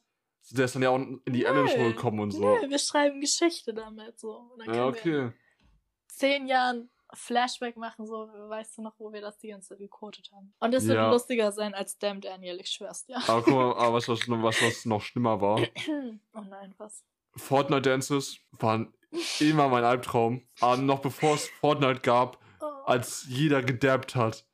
Der 0.52 0.66
ist 0.66 0.76
dann 0.76 0.82
ja 0.82 0.90
auch 0.90 0.98
in 0.98 1.22
die 1.28 1.46
Ellen 1.46 1.68
Show 1.68 1.78
Nö, 1.78 1.94
gekommen 1.94 2.20
und 2.20 2.32
so. 2.32 2.40
Nö, 2.40 2.70
wir 2.70 2.80
schreiben 2.80 3.22
Geschichte 3.22 3.74
damit 3.74 4.20
so. 4.20 4.38
Und 4.38 4.66
dann 4.66 4.76
Ja, 4.76 4.88
okay. 4.88 5.32
zehn 6.08 6.48
Jahren 6.48 6.90
Flashback 7.14 7.78
machen, 7.78 8.06
so, 8.06 8.28
weißt 8.28 8.78
du 8.78 8.82
noch, 8.82 8.94
wo 8.98 9.12
wir 9.12 9.22
das 9.22 9.38
die 9.38 9.50
ganze 9.50 9.70
Zeit 9.70 9.80
gequotet 9.80 10.32
haben. 10.32 10.54
Und 10.60 10.74
das 10.74 10.88
wird 10.88 10.96
Ja. 10.96 11.12
lustiger 11.12 11.52
sein 11.52 11.74
als 11.74 11.98
Damn 11.98 12.22
Daniel, 12.22 12.60
ich 12.60 12.70
schwör's 12.70 13.06
dir. 13.06 13.18
Aber 13.28 13.44
guck 13.44 13.54
mal, 13.54 13.74
aber 13.78 13.94
was, 13.96 14.08
was, 14.08 14.28
was 14.30 14.86
noch 14.86 15.02
schlimmer 15.02 15.42
war. 15.42 15.60
oh 16.34 16.42
nein, 16.50 16.74
was? 16.78 17.04
Fortnite 17.36 17.82
Dances 17.84 18.38
waren 18.52 18.94
immer 19.40 19.68
mein 19.70 19.84
Albtraum. 19.84 20.42
Aber 20.60 20.78
noch 20.78 21.00
bevor 21.00 21.36
es 21.36 21.48
Fortnite 21.60 22.02
gab, 22.02 22.40
Oh. 22.64 22.66
als 22.86 23.26
jeder 23.28 23.64
gedabbt 23.64 24.16
hat. 24.16 24.46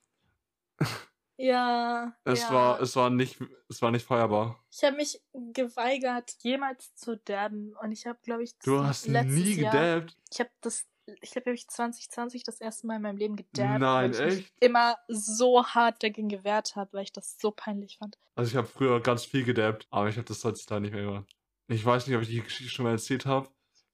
ja. 1.37 2.13
Es 2.23 2.41
ja. 2.43 2.53
war, 2.53 2.81
es 2.81 2.95
war 2.95 3.09
nicht, 3.09 3.37
es 3.69 3.81
war 3.81 3.91
nicht 3.91 4.05
feierbar. 4.05 4.63
Ich 4.71 4.83
habe 4.83 4.95
mich 4.95 5.21
geweigert, 5.53 6.33
jemals 6.39 6.95
zu 6.95 7.17
dabben. 7.17 7.73
Und 7.81 7.91
ich 7.91 8.05
habe, 8.05 8.19
glaube 8.23 8.43
ich, 8.43 8.57
Du 8.59 8.83
hast 8.83 9.07
nie 9.07 9.55
Jahr, 9.55 9.71
gedabbt. 9.71 10.17
Ich 10.31 10.39
habe 10.39 10.49
das, 10.61 10.87
ich 11.21 11.31
glaube, 11.31 11.53
ich 11.53 11.67
2020 11.67 12.43
das 12.43 12.59
erste 12.61 12.87
Mal 12.87 12.95
in 12.97 13.01
meinem 13.01 13.17
Leben 13.17 13.35
gedabbt. 13.35 13.79
Nein, 13.79 13.81
weil 13.81 14.11
ich 14.11 14.19
mich 14.19 14.45
echt? 14.45 14.53
immer 14.61 14.97
so 15.07 15.65
hart 15.65 16.01
dagegen 16.03 16.29
gewehrt 16.29 16.75
habe, 16.75 16.93
weil 16.93 17.03
ich 17.03 17.13
das 17.13 17.37
so 17.39 17.51
peinlich 17.51 17.97
fand. 17.97 18.17
Also 18.35 18.51
ich 18.51 18.55
habe 18.55 18.67
früher 18.67 18.99
ganz 19.01 19.25
viel 19.25 19.43
gedabbt, 19.43 19.87
aber 19.89 20.09
ich 20.09 20.15
habe 20.17 20.27
das 20.27 20.43
heutzutage 20.43 20.81
nicht 20.81 20.93
mehr 20.93 21.03
gemacht. 21.03 21.35
Ich 21.67 21.83
weiß 21.85 22.07
nicht, 22.07 22.15
ob 22.15 22.21
ich 22.23 22.29
die 22.29 22.41
Geschichte 22.41 22.71
schon 22.71 22.83
mal 22.85 22.91
erzählt 22.91 23.25
habe, 23.25 23.49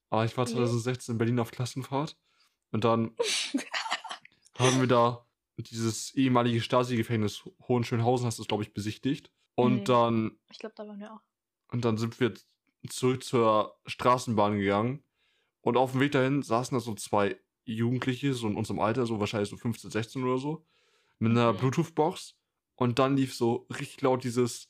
aber 0.09 0.25
ich 0.25 0.37
war 0.37 0.45
Nee. 0.45 0.51
2016 0.53 1.13
in 1.13 1.17
Berlin 1.17 1.39
auf 1.39 1.51
Klassenfahrt 1.51 2.17
und 2.71 2.83
dann 2.83 3.15
haben 4.59 4.79
wir 4.79 4.87
da 4.87 5.25
dieses 5.57 6.13
ehemalige 6.15 6.61
Stasi-Gefängnis 6.61 7.43
Hohenschönhausen, 7.67 8.25
hast 8.25 8.39
du 8.39 8.43
es, 8.43 8.47
glaube 8.47 8.63
ich, 8.63 8.73
besichtigt. 8.73 9.31
Und 9.55 9.81
Mhm. 9.81 9.85
dann 9.85 10.39
Ich 10.51 10.59
glaube, 10.59 10.73
da 10.75 10.87
waren 10.87 10.99
wir 10.99 11.13
auch. 11.13 11.21
Und 11.71 11.85
dann 11.85 11.97
sind 11.97 12.19
wir 12.19 12.33
zurück 12.89 13.23
zur 13.23 13.79
Straßenbahn 13.85 14.59
gegangen. 14.59 15.03
Und 15.61 15.77
auf 15.77 15.91
dem 15.91 16.01
Weg 16.01 16.11
dahin 16.11 16.41
saßen 16.41 16.75
da 16.75 16.79
so 16.79 16.93
zwei 16.95 17.39
Jugendliche, 17.65 18.33
so 18.33 18.47
in 18.47 18.55
unserem 18.55 18.79
Alter, 18.79 19.05
so 19.05 19.19
wahrscheinlich 19.19 19.49
so 19.49 19.57
15, 19.57 19.89
16 19.91 20.23
oder 20.23 20.37
so, 20.37 20.65
mit 21.19 21.31
einer 21.31 21.53
Mhm. 21.53 21.57
Bluetooth-Box. 21.57 22.35
Und 22.75 22.99
dann 22.99 23.15
lief 23.15 23.33
so 23.35 23.67
richtig 23.69 24.01
laut 24.01 24.23
dieses 24.23 24.69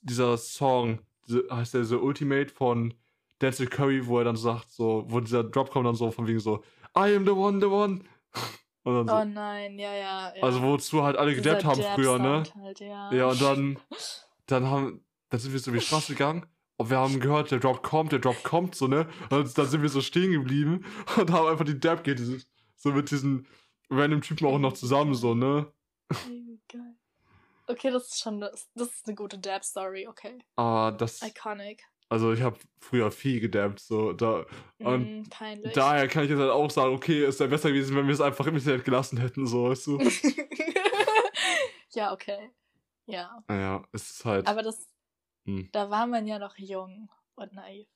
dieser 0.00 0.38
Song, 0.38 1.00
heißt 1.28 1.74
der 1.74 1.84
so 1.84 1.98
Ultimate 2.00 2.48
von 2.48 2.94
Denzel 3.40 3.66
Curry, 3.66 4.06
wo 4.06 4.18
er 4.18 4.24
dann 4.24 4.36
sagt, 4.36 4.70
so, 4.70 5.04
wo 5.08 5.20
dieser 5.20 5.44
Drop 5.44 5.70
kommt 5.70 5.86
dann 5.86 5.94
so 5.94 6.10
von 6.10 6.26
wegen 6.26 6.40
so, 6.40 6.62
I 6.96 7.14
am 7.14 7.24
the 7.24 7.32
one, 7.32 7.60
the 7.60 7.66
one. 7.66 8.00
Und 8.84 8.94
dann 8.94 9.08
so, 9.08 9.14
Oh 9.14 9.24
nein, 9.24 9.78
ja, 9.78 9.94
ja. 9.94 10.32
ja. 10.36 10.42
also 10.42 10.62
wozu 10.62 11.02
halt 11.02 11.16
alle 11.16 11.34
gedappt 11.34 11.64
haben 11.64 11.82
früher, 11.94 12.18
ne? 12.18 12.42
Halt, 12.60 12.80
ja. 12.80 13.12
Ja, 13.12 13.28
und 13.28 13.40
dann, 13.40 13.78
dann 14.46 14.66
haben, 14.68 15.04
dann 15.30 15.40
sind 15.40 15.52
wir 15.54 15.58
so 15.58 15.70
über 15.70 15.80
die 15.80 15.86
Straße 15.86 16.12
gegangen 16.12 16.44
und 16.76 16.90
wir 16.90 16.98
haben 16.98 17.18
gehört, 17.18 17.50
der 17.50 17.60
Drop 17.60 17.82
kommt, 17.82 18.12
der 18.12 18.18
Drop 18.18 18.42
kommt, 18.42 18.74
so, 18.74 18.86
ne? 18.86 19.08
Und 19.30 19.56
dann 19.56 19.66
sind 19.66 19.80
wir 19.80 19.88
so 19.88 20.02
stehen 20.02 20.32
geblieben 20.32 20.84
und 21.16 21.32
haben 21.32 21.48
einfach 21.48 21.64
die 21.64 21.80
Dab 21.80 22.04
geht, 22.04 22.20
so 22.76 22.92
mit 22.92 23.10
diesen 23.10 23.46
random 23.88 24.20
Typen 24.20 24.46
auch 24.46 24.58
noch 24.58 24.74
zusammen, 24.74 25.14
so, 25.14 25.34
ne? 25.34 25.72
Okay, 27.66 27.90
das 27.90 28.08
ist 28.08 28.20
schon, 28.20 28.40
das, 28.40 28.68
das 28.74 28.88
ist 28.88 29.06
eine 29.06 29.14
gute 29.14 29.38
Dab-Story, 29.38 30.06
okay. 30.06 30.38
Aber 30.56 30.92
das, 30.96 31.22
Iconic. 31.22 31.82
also 32.10 32.32
ich 32.32 32.42
habe 32.42 32.58
früher 32.78 33.10
viel 33.10 33.40
gedabbt, 33.40 33.80
so, 33.80 34.12
da, 34.12 34.44
und 34.78 35.20
Mm, 35.20 35.28
peinlich. 35.30 35.72
daher 35.72 36.06
kann 36.08 36.24
ich 36.24 36.30
jetzt 36.30 36.38
halt 36.40 36.50
auch 36.50 36.70
sagen, 36.70 36.94
okay, 36.94 37.24
es 37.24 37.38
wäre 37.40 37.48
besser 37.50 37.70
gewesen, 37.70 37.96
wenn 37.96 38.06
wir 38.06 38.12
es 38.14 38.20
einfach 38.20 38.46
im 38.46 38.56
Internet 38.56 38.84
gelassen 38.84 39.18
hätten, 39.18 39.46
so, 39.46 39.70
weißt 39.70 39.86
du? 39.86 39.98
ja, 41.92 42.12
okay. 42.12 42.50
Ja. 43.06 43.42
Naja, 43.48 43.84
es 43.92 44.10
ist 44.10 44.24
halt, 44.24 44.46
Aber 44.46 44.62
das, 44.62 44.88
Hm. 45.46 45.68
da 45.72 45.90
war 45.90 46.06
man 46.06 46.26
ja 46.26 46.38
noch 46.38 46.56
jung 46.58 47.10
und 47.34 47.52
naiv. 47.54 47.88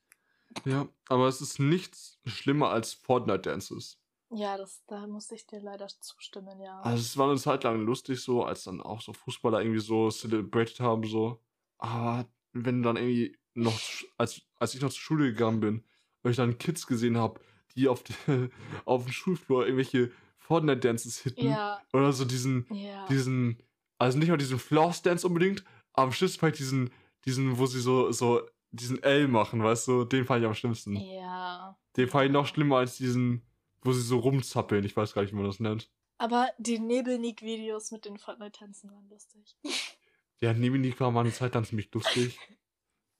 ja, 0.65 0.89
aber 1.09 1.29
es 1.29 1.41
ist 1.41 1.59
nichts 1.59 2.19
schlimmer 2.27 2.71
als 2.71 2.93
Fortnite-Dances. 2.95 3.99
Ja, 4.31 4.59
das, 4.59 4.83
da 4.87 5.07
muss 5.07 5.31
ich 5.31 5.47
dir 5.47 5.61
leider 5.61 5.89
zustimmen, 6.01 6.61
ja. 6.61 6.81
Also 6.81 7.01
es 7.01 7.17
war 7.17 7.31
eine 7.31 7.39
Zeit 7.39 7.65
lang 7.65 7.81
lustig 7.81 8.21
so, 8.21 8.45
als 8.45 8.65
dann 8.65 8.81
auch 8.83 9.01
so 9.01 9.13
Fußballer 9.13 9.61
irgendwie 9.61 9.81
so 9.81 10.11
celebrated 10.11 10.81
haben 10.81 11.05
so. 11.05 11.41
Aber 11.79 12.29
wenn 12.53 12.83
dann 12.83 12.97
irgendwie 12.97 13.37
noch, 13.55 13.79
als, 14.19 14.43
als 14.57 14.75
ich 14.75 14.81
noch 14.83 14.91
zur 14.91 15.01
Schule 15.01 15.33
gegangen 15.33 15.61
bin, 15.61 15.85
weil 16.23 16.33
ich 16.33 16.37
dann 16.37 16.59
Kids 16.59 16.87
gesehen 16.87 17.17
habe, 17.17 17.41
die 17.75 17.89
auf, 17.89 18.03
de, 18.03 18.51
auf 18.85 19.05
dem 19.05 19.13
Schulflur 19.13 19.65
irgendwelche 19.65 20.11
Fortnite-Dances 20.39 21.19
hitten. 21.19 21.49
ja, 21.49 21.81
Oder 21.93 22.13
so 22.13 22.25
diesen, 22.25 22.67
ja. 22.71 23.07
diesen, 23.07 23.63
also 23.99 24.19
nicht 24.19 24.29
mal 24.29 24.37
diesen 24.37 24.59
Floss-Dance 24.59 25.27
unbedingt, 25.27 25.65
aber 25.93 26.07
am 26.07 26.13
schlimmsten 26.13 26.41
fand 26.41 26.55
ich 26.55 26.59
diesen, 26.59 26.91
diesen, 27.25 27.59
wo 27.59 27.67
sie 27.67 27.81
so, 27.81 28.13
so, 28.13 28.43
diesen 28.71 29.03
L 29.03 29.29
machen, 29.29 29.63
weißt 29.63 29.89
du, 29.89 30.05
den 30.05 30.25
fand 30.25 30.43
ich 30.43 30.47
am 30.47 30.55
schlimmsten. 30.55 30.97
ja. 30.97 31.77
Den 31.97 32.09
fand 32.09 32.27
ich 32.27 32.33
noch 32.33 32.47
schlimmer 32.47 32.77
als 32.77 32.97
diesen, 32.97 33.43
wo 33.83 33.93
sie 33.93 34.03
so 34.03 34.19
rumzappeln, 34.19 34.85
ich 34.85 34.97
weiß 34.97 35.15
gar 35.15 35.23
nicht, 35.23 35.33
wie 35.33 35.37
man 35.37 35.47
das 35.47 35.61
nennt. 35.61 35.91
Aber 36.19 36.51
die 36.59 36.79
Nebelnik-Videos 36.81 37.91
mit 37.93 38.05
den 38.05 38.19
Fortnite-Tänzen 38.19 38.91
waren 38.91 39.09
lustig. 39.09 39.57
Ja, 40.41 40.53
Neminik 40.55 41.01
war 41.01 41.11
mal 41.11 41.23
eine 41.23 41.33
Zeit 41.33 41.53
lang 41.55 41.65
ziemlich 41.65 41.93
lustig. 41.93 42.39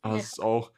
Aber 0.03 0.15
Ja. 0.19 0.21
es 0.21 0.27
ist 0.35 0.41
auch 0.41 0.71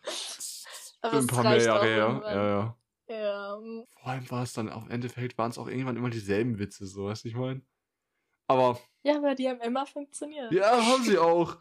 Aber 1.03 1.19
ein 1.19 1.27
paar 1.27 1.43
mehr 1.45 1.63
Jahre 1.63 1.81
auch 1.81 1.85
her. 1.85 2.23
Ja, 2.25 2.47
ja. 2.49 2.77
Ja, 3.15 3.59
mm, 3.59 3.85
Vor 4.01 4.07
allem 4.07 4.31
war 4.31 4.43
es 4.45 4.55
dann, 4.55 4.71
auf 4.71 4.89
Endeffekt 4.89 5.37
waren 5.37 5.51
es 5.51 5.59
auch 5.59 5.69
irgendwann 5.69 5.99
immer 5.99 6.09
dieselben 6.09 6.59
Witze, 6.59 6.87
so, 6.87 7.07
weißt 7.09 7.25
du, 7.25 7.29
ich 7.29 7.35
meine? 7.35 7.61
Aber, 8.47 8.81
ja, 9.03 9.17
aber 9.19 9.35
die 9.35 9.51
haben 9.51 9.61
immer 9.61 9.85
funktioniert. 9.85 10.51
ja, 10.51 10.83
haben 10.83 11.05
sie 11.05 11.19
auch. 11.19 11.57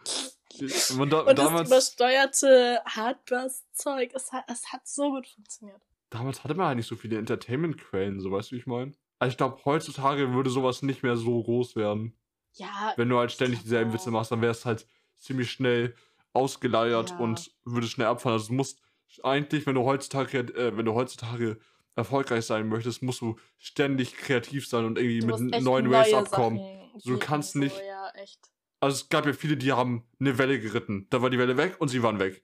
Man, 0.95 1.09
da, 1.09 1.21
Und 1.23 1.37
damals, 1.37 1.69
das 1.69 1.93
übersteuerte 1.93 2.81
Hardbass-Zeug, 2.85 4.11
es 4.15 4.31
hat, 4.31 4.45
es 4.47 4.71
hat 4.71 4.87
so 4.87 5.11
gut 5.11 5.27
funktioniert. 5.27 5.81
Damals 6.09 6.43
hatte 6.43 6.55
man 6.55 6.67
halt 6.67 6.77
nicht 6.77 6.87
so 6.87 6.95
viele 6.95 7.17
Entertainment-Quellen, 7.17 8.19
so, 8.19 8.31
weißt 8.31 8.51
du, 8.51 8.55
wie 8.55 8.59
ich 8.59 8.67
meine? 8.67 8.93
Also 9.19 9.31
ich 9.31 9.37
glaube, 9.37 9.59
heutzutage 9.65 10.33
würde 10.33 10.49
sowas 10.49 10.81
nicht 10.81 11.03
mehr 11.03 11.17
so 11.17 11.41
groß 11.43 11.75
werden. 11.75 12.17
Ja, 12.53 12.93
Wenn 12.95 13.09
du 13.09 13.17
halt 13.17 13.31
ständig 13.31 13.61
dieselben. 13.61 13.93
Witze 13.93 14.09
machst, 14.11 14.31
dann 14.31 14.41
wäre 14.41 14.51
es 14.51 14.65
halt 14.65 14.87
ziemlich 15.17 15.51
schnell 15.51 15.93
ausgeleiert 16.33 17.11
Ja. 17.11 17.17
und 17.19 17.51
würde 17.65 17.87
schnell 17.87 18.07
abfallen. 18.07 18.33
Also 18.37 18.47
du 18.49 18.53
musst 18.53 18.79
eigentlich, 19.23 19.65
wenn 19.65 19.75
du 19.75 19.83
heutzutage, 19.83 20.39
äh, 20.39 20.75
wenn 20.77 20.85
du 20.85 20.93
heutzutage 20.93 21.59
erfolgreich 21.95 22.45
sein 22.45 22.67
möchtest, 22.69 23.01
musst 23.03 23.21
du 23.21 23.37
ständig 23.57 24.15
kreativ 24.15 24.67
sein 24.67 24.85
und 24.85 24.97
irgendwie 24.97 25.19
du 25.19 25.27
mit 25.37 25.61
neuen 25.61 25.89
Ways 25.91 26.13
abkommen. 26.13 26.59
So, 26.97 27.11
du 27.13 27.19
kannst 27.19 27.55
nicht- 27.55 27.77
Ja, 27.77 28.09
echt. 28.15 28.39
Also 28.79 28.95
es 28.95 29.09
gab 29.09 29.25
ja 29.25 29.33
viele, 29.33 29.57
die 29.57 29.73
haben 29.73 30.05
eine 30.19 30.37
Welle 30.37 30.59
geritten. 30.59 31.07
Da 31.09 31.21
war 31.21 31.29
die 31.29 31.37
Welle 31.37 31.57
weg 31.57 31.75
und 31.79 31.89
sie 31.89 32.01
waren 32.01 32.19
weg. 32.19 32.43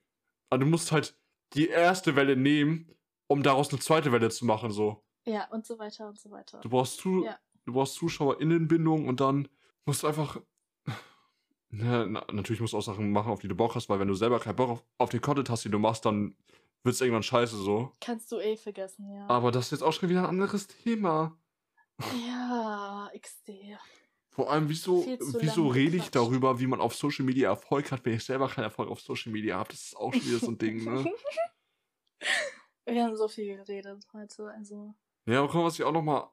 Aber 0.50 0.60
du 0.64 0.70
musst 0.70 0.92
halt 0.92 1.18
die 1.54 1.68
erste 1.70 2.16
Welle 2.18 2.36
nehmen, 2.36 2.92
um 3.28 3.44
daraus 3.44 3.70
eine 3.72 3.80
zweite 3.80 4.12
Welle 4.12 4.30
zu 4.30 4.46
machen. 4.46 4.72
So. 4.72 5.04
Ja, 5.26 5.48
und 5.52 5.66
so 5.66 5.80
weiter 5.80 6.08
und 6.08 6.20
so 6.20 6.30
weiter. 6.32 6.60
Du 6.62 6.70
brauchst, 6.70 6.98
zu, 6.98 7.24
Ja. 7.26 7.38
du 7.66 7.74
brauchst 7.74 7.96
ZuschauerInnenbindung 7.96 9.08
und 9.08 9.20
dann 9.20 9.48
musst 9.86 10.04
du 10.04 10.08
einfach. 10.08 10.40
Na, 11.70 12.06
na, 12.06 12.26
natürlich 12.32 12.62
musst 12.62 12.74
du 12.74 12.78
auch 12.78 12.82
Sachen 12.84 13.12
machen, 13.12 13.32
auf 13.32 13.40
die 13.42 13.48
du 13.50 13.56
Bock 13.56 13.76
hast, 13.76 13.90
weil 13.90 14.00
wenn 14.00 14.08
du 14.08 14.14
selber 14.14 14.40
keinen 14.40 14.56
Bock 14.56 14.70
auf, 14.70 14.84
auf 14.98 15.10
den 15.10 15.20
Content 15.20 15.50
hast, 15.50 15.66
den 15.66 15.72
du 15.74 15.80
machst, 15.80 16.06
dann 16.06 16.38
wird 16.84 16.96
es 16.96 17.02
irgendwann 17.02 17.24
scheiße 17.24 17.58
so. 17.58 17.92
Kannst 18.00 18.32
du 18.32 18.38
eh 18.40 18.56
vergessen, 18.56 19.12
ja. 19.12 19.28
Aber 19.28 19.52
das 19.52 19.66
ist 19.66 19.72
jetzt 19.72 19.82
auch 19.82 19.92
schon 19.92 20.08
wieder 20.10 20.22
ein 20.22 20.26
anderes 20.28 20.68
Thema. 20.68 21.38
ja, 22.28 23.10
XD. 23.20 23.78
Vor 24.30 24.52
allem, 24.52 24.70
wieso, 24.70 25.06
wieso 25.40 25.68
rede 25.68 25.98
ich 25.98 26.12
darüber, 26.12 26.60
wie 26.60 26.68
man 26.68 26.80
auf 26.82 26.94
Social 26.96 27.26
Media 27.26 27.50
Erfolg 27.50 27.92
hat, 27.92 28.06
wenn 28.06 28.14
ich 28.14 28.24
selber 28.24 28.48
keinen 28.48 28.66
Erfolg 28.66 28.90
auf 28.90 29.02
Social 29.02 29.32
Media 29.34 29.58
habe? 29.58 29.70
Das 29.70 29.82
ist 29.82 29.98
auch 29.98 30.14
schon 30.14 30.26
wieder 30.26 30.40
so 30.40 30.52
ein 30.52 30.58
Ding, 30.58 30.84
ne? 30.84 31.06
Wir 32.86 33.04
haben 33.04 33.16
so 33.16 33.28
viel 33.28 33.56
geredet 33.58 34.06
heute, 34.14 34.50
also. 34.52 34.94
Ja, 35.28 35.40
aber 35.40 35.48
guck 35.48 35.56
mal, 35.62 35.66
was 35.66 35.80
ich 35.80 35.84
auch 35.86 35.92
nochmal 35.92 36.30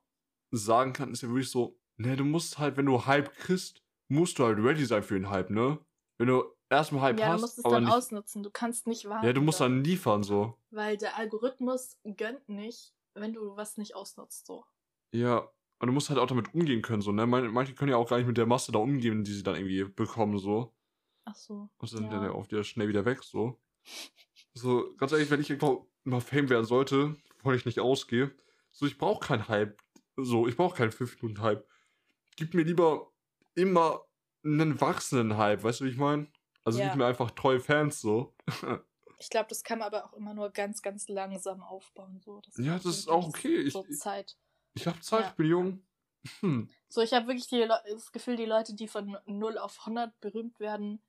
sagen 0.50 0.92
kann, 0.92 1.12
ist 1.12 1.22
ja 1.22 1.28
wirklich 1.28 1.50
so, 1.50 1.78
ne, 1.96 2.16
du 2.16 2.24
musst 2.24 2.58
halt, 2.58 2.76
wenn 2.76 2.86
du 2.86 3.06
Hype 3.06 3.32
kriegst, 3.34 3.82
musst 4.08 4.38
du 4.38 4.44
halt 4.44 4.58
ready 4.58 4.84
sein 4.84 5.02
für 5.02 5.14
den 5.14 5.30
Hype, 5.30 5.50
ne? 5.50 5.78
Wenn 6.18 6.28
du 6.28 6.44
erstmal 6.68 7.02
Hype 7.02 7.18
ja, 7.20 7.28
du 7.28 7.32
hast, 7.32 7.40
musst 7.40 7.58
es 7.58 7.64
dann 7.64 7.84
nicht, 7.84 7.92
ausnutzen. 7.92 8.42
Du 8.42 8.50
kannst 8.50 8.86
nicht 8.86 9.08
warten. 9.08 9.26
ja, 9.26 9.32
du 9.32 9.40
musst 9.40 9.60
dann. 9.60 9.82
liefern, 9.82 10.22
so. 10.22 10.58
Weil 10.70 10.98
der 10.98 11.16
Algorithmus 11.16 11.98
gönnt 12.16 12.48
nicht, 12.48 12.94
wenn 13.14 13.32
du 13.32 13.56
was 13.56 13.78
nicht 13.78 13.94
ausnutzt, 13.94 14.46
so. 14.46 14.64
Ja, 15.14 15.38
und 15.78 15.86
du 15.86 15.92
musst 15.92 16.10
halt 16.10 16.18
auch 16.18 16.26
damit 16.26 16.52
umgehen 16.54 16.82
können, 16.82 17.00
so, 17.02 17.12
ne? 17.12 17.26
Man- 17.26 17.50
Manche 17.52 17.74
können 17.74 17.90
ja 17.90 17.96
auch 17.96 18.08
gar 18.10 18.18
nicht 18.18 18.26
mit 18.26 18.36
der 18.36 18.46
Masse 18.46 18.72
da 18.72 18.78
umgehen, 18.78 19.24
die 19.24 19.32
sie 19.32 19.42
dann 19.42 19.56
irgendwie 19.56 19.84
bekommen, 19.84 20.38
so. 20.38 20.74
Ach 21.24 21.34
so. 21.34 21.70
Und 21.78 21.88
sind 21.88 22.04
Ja. 22.04 22.10
dann 22.10 22.24
ja 22.24 22.32
auch 22.32 22.46
wieder 22.50 22.62
schnell 22.62 22.88
wieder 22.88 23.04
weg, 23.06 23.22
so. 23.22 23.58
So, 24.54 24.94
ganz 24.96 25.12
ehrlich, 25.12 25.30
wenn 25.30 25.40
ich 25.40 25.48
irgendwann 25.50 25.78
mal 26.04 26.20
Fame 26.20 26.48
werden 26.50 26.64
sollte, 26.66 27.16
wovon 27.38 27.54
ich 27.54 27.64
nicht 27.66 27.80
ausgehe, 27.80 28.34
so, 28.70 28.86
ich 28.86 28.98
brauche 28.98 29.26
keinen 29.26 29.48
Hype. 29.48 29.80
So, 30.16 30.46
ich 30.48 30.56
brauche 30.56 30.76
keinen 30.76 30.92
5-Minuten-Hype. 30.92 31.66
Gib 32.36 32.54
mir 32.54 32.62
lieber 32.64 33.10
immer 33.54 34.04
einen 34.44 34.80
wachsenden 34.80 35.36
Hype, 35.36 35.62
weißt 35.62 35.80
du, 35.80 35.84
wie 35.84 35.90
ich 35.90 35.96
meine? 35.96 36.26
Also 36.64 36.78
Ja. 36.80 36.88
gib 36.88 36.96
mir 36.96 37.06
einfach 37.06 37.30
treue 37.32 37.60
Fans, 37.60 38.00
so. 38.00 38.34
Ich 39.18 39.30
glaube, 39.30 39.46
das 39.50 39.62
kann 39.62 39.78
man 39.78 39.86
aber 39.86 40.04
auch 40.06 40.14
immer 40.14 40.34
nur 40.34 40.50
ganz, 40.50 40.82
ganz 40.82 41.06
langsam 41.08 41.62
aufbauen. 41.62 42.20
So. 42.24 42.40
Das 42.40 42.56
Ja, 42.56 42.74
das 42.74 42.86
ist 42.86 43.08
auch 43.08 43.28
okay. 43.28 43.54
Ich- 43.60 43.72
so 43.72 43.84
Zeit. 43.84 44.36
Ich 44.74 44.88
hab 44.88 45.00
Zeit, 45.04 45.20
Ja. 45.20 45.28
ich 45.28 45.34
bin 45.36 45.46
jung. 45.46 45.86
Hm. 46.40 46.68
So, 46.88 47.02
ich 47.02 47.12
habe 47.12 47.28
wirklich 47.28 47.46
das 47.48 48.10
Gefühl, 48.10 48.34
die 48.36 48.46
Leute, 48.46 48.74
die 48.74 48.88
von 48.88 49.16
0 49.26 49.58
auf 49.58 49.86
100 49.86 50.18
berühmt 50.20 50.58
werden, 50.58 51.00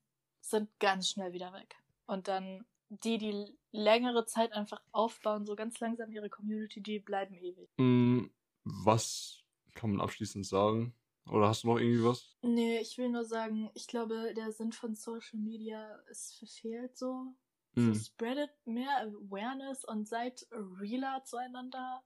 sind 0.41 0.69
ganz 0.79 1.09
schnell 1.09 1.33
wieder 1.33 1.53
weg. 1.53 1.75
Und 2.05 2.27
dann 2.27 2.65
die, 2.89 3.17
die 3.17 3.57
längere 3.73 4.25
Zeit 4.25 4.53
einfach 4.53 4.81
aufbauen, 4.91 5.45
so 5.45 5.55
ganz 5.55 5.79
langsam 5.81 6.11
ihre 6.11 6.29
Community, 6.29 6.81
die 6.81 6.99
bleiben 6.99 7.33
ewig. 7.35 7.69
Mm, 7.77 8.27
Was 8.63 9.41
kann 9.73 9.91
man 9.91 9.99
abschließend 10.01 10.45
sagen? 10.45 10.95
Oder 11.29 11.47
hast 11.49 11.63
du 11.63 11.67
noch 11.67 11.77
irgendwie 11.79 12.03
was? 12.05 12.37
Nee, 12.41 12.79
ich 12.79 12.97
will 12.97 13.09
nur 13.09 13.25
sagen, 13.25 13.71
ich 13.73 13.87
glaube, 13.87 14.33
der 14.35 14.51
Sinn 14.51 14.71
von 14.71 14.95
Social 14.95 15.39
Media 15.39 15.95
ist 16.09 16.35
verfehlt 16.37 16.97
so. 16.97 17.33
Mm. 17.75 17.93
So 17.93 17.99
spreadet 17.99 18.51
mehr 18.65 18.95
Awareness 19.01 19.83
und 19.85 20.07
seid 20.07 20.45
realer 20.51 21.23
zueinander. 21.25 22.03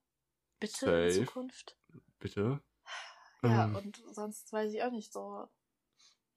Bitte 0.59 0.85
Safe. 0.85 1.03
in 1.19 1.25
Zukunft. 1.25 1.77
Bitte? 2.19 2.61
Ja, 3.43 3.65
Ähm. 3.65 3.75
und 3.75 4.03
sonst 4.13 4.51
weiß 4.53 4.73
ich 4.73 4.81
auch 4.83 4.91
nicht 4.91 5.11
so. 5.13 5.47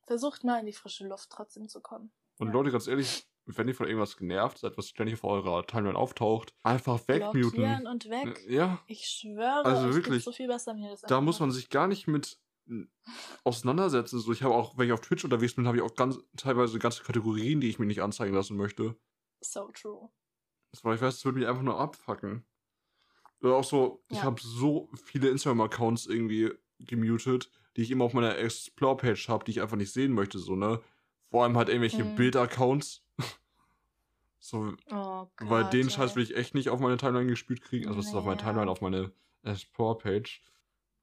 Versucht 0.06 0.42
mal 0.44 0.58
in 0.60 0.66
die 0.66 0.72
frische 0.72 1.06
Luft 1.06 1.30
trotzdem 1.30 1.68
zu 1.68 1.80
kommen. 1.80 2.12
Und 2.38 2.48
Ja. 2.48 2.52
Leute, 2.54 2.70
ganz 2.72 2.86
ehrlich, 2.88 3.29
wenn 3.46 3.68
ihr 3.68 3.74
von 3.74 3.86
irgendwas 3.86 4.16
genervt 4.16 4.58
seid, 4.58 4.76
was 4.76 4.88
ständig 4.88 5.14
auf 5.14 5.24
eurer 5.24 5.66
Timeline 5.66 5.98
auftaucht, 5.98 6.54
einfach 6.62 7.00
wegmuten. 7.08 7.86
und 7.86 8.08
weg. 8.10 8.44
Ja, 8.48 8.78
Ich 8.86 9.06
schwöre, 9.06 9.64
Also 9.64 9.94
wirklich, 9.94 10.24
so 10.24 10.32
viel 10.32 10.48
besser 10.48 10.74
mir 10.74 10.90
das 10.90 11.00
da 11.02 11.16
einfach 11.16 11.22
muss 11.24 11.40
man 11.40 11.50
sich 11.50 11.68
gar 11.70 11.88
nicht 11.88 12.06
mit 12.06 12.38
auseinandersetzen. 13.44 14.18
So, 14.20 14.32
ich 14.32 14.42
habe 14.42 14.54
auch, 14.54 14.76
wenn 14.78 14.86
ich 14.86 14.92
auf 14.92 15.00
Twitch 15.00 15.24
unterwegs 15.24 15.54
bin, 15.54 15.66
habe 15.66 15.76
ich 15.78 15.82
auch 15.82 15.94
ganz 15.94 16.18
teilweise 16.36 16.78
ganze 16.78 17.02
Kategorien, 17.02 17.60
die 17.60 17.68
ich 17.68 17.78
mir 17.78 17.86
nicht 17.86 18.02
anzeigen 18.02 18.34
lassen 18.34 18.56
möchte. 18.56 18.96
So 19.42 19.70
true. 19.72 20.10
War, 20.82 20.94
ich 20.94 21.00
weiß, 21.00 21.16
das 21.16 21.24
würde 21.24 21.38
mich 21.38 21.48
einfach 21.48 21.62
nur 21.62 21.78
abfacken. 21.78 22.46
Oder 23.42 23.56
auch 23.56 23.64
so, 23.64 24.04
ich 24.10 24.18
Ja. 24.18 24.24
habe 24.24 24.40
so 24.40 24.90
viele 25.04 25.30
Instagram-Accounts 25.30 26.06
irgendwie 26.06 26.52
gemutet, 26.78 27.50
die 27.76 27.82
ich 27.82 27.90
immer 27.90 28.04
auf 28.04 28.12
meiner 28.14 28.36
Explore-Page 28.38 29.28
habe, 29.28 29.44
die 29.44 29.52
ich 29.52 29.60
einfach 29.62 29.76
nicht 29.76 29.92
sehen 29.92 30.12
möchte, 30.12 30.38
so, 30.38 30.56
ne? 30.56 30.80
Vor 31.30 31.44
allem 31.44 31.56
halt 31.56 31.68
irgendwelche 31.68 32.04
Mhm. 32.04 32.14
Bild-Accounts. 32.14 33.04
So, 34.40 34.74
Oh 34.90 35.28
Gott. 35.36 35.50
weil 35.50 35.64
den 35.70 35.86
ey. 35.88 35.90
Scheiß 35.90 36.16
will 36.16 36.22
ich 36.22 36.34
echt 36.36 36.54
nicht 36.54 36.68
auf 36.70 36.80
meine 36.80 36.96
Timeline 36.96 37.28
gespielt 37.30 37.60
kriegen. 37.62 37.86
Also, 37.86 38.00
das 38.00 38.08
ist 38.08 38.14
auf 38.14 38.24
meine. 38.24 38.40
Timeline, 38.40 38.70
auf 38.70 38.80
meine 38.80 39.12
Explore-Page. 39.42 40.42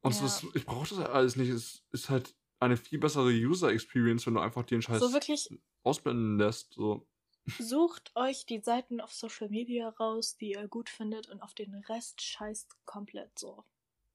Und 0.01 0.15
Ja. 0.15 0.21
das, 0.21 0.45
ich 0.53 0.65
brauche 0.65 0.87
das 0.95 0.99
alles 1.05 1.35
nicht. 1.35 1.49
Es 1.49 1.83
ist 1.91 2.09
halt 2.09 2.35
eine 2.59 2.77
viel 2.77 2.99
bessere 2.99 3.29
User 3.29 3.71
Experience, 3.71 4.25
wenn 4.25 4.33
du 4.33 4.39
einfach 4.39 4.63
den 4.63 4.81
Scheiß 4.81 4.99
So 4.99 5.13
wirklich, 5.13 5.49
ausblenden 5.83 6.37
lässt. 6.37 6.73
So. 6.73 7.05
sucht 7.59 8.11
euch 8.15 8.45
die 8.45 8.59
Seiten 8.59 8.99
auf 8.99 9.13
Social 9.13 9.49
Media 9.49 9.89
raus, 9.89 10.35
die 10.37 10.51
ihr 10.51 10.67
gut 10.67 10.89
findet 10.89 11.29
und 11.29 11.41
auf 11.41 11.53
den 11.53 11.73
Rest 11.75 12.21
scheißt 12.21 12.75
komplett 12.85 13.37
so. 13.39 13.63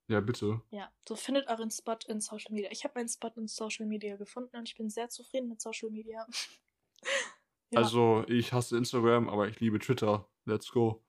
Ja, 0.09 0.21
bitte. 0.21 0.61
Ja, 0.71 0.93
so 1.09 1.15
findet 1.17 1.47
euren 1.49 1.71
Spot 1.71 1.97
in 2.09 2.21
Social 2.21 2.53
Media. 2.53 2.71
Ich 2.73 2.85
habe 2.85 2.95
meinen 2.99 3.09
Spot 3.09 3.31
in 3.37 3.47
Social 3.49 3.87
Media 3.87 4.17
gefunden 4.17 4.57
und 4.57 4.69
ich 4.69 4.75
bin 4.77 4.91
sehr 4.91 5.09
zufrieden 5.09 5.49
mit 5.49 5.61
Social 5.61 5.91
Media. 5.91 6.27
ja. 7.73 7.81
Also, 7.81 8.25
ich 8.29 8.53
hasse 8.53 8.77
Instagram, 8.77 9.29
aber 9.29 9.49
ich 9.49 9.61
liebe 9.61 9.79
Twitter. 9.79 10.29
Let's 10.45 10.71
go. 10.71 11.03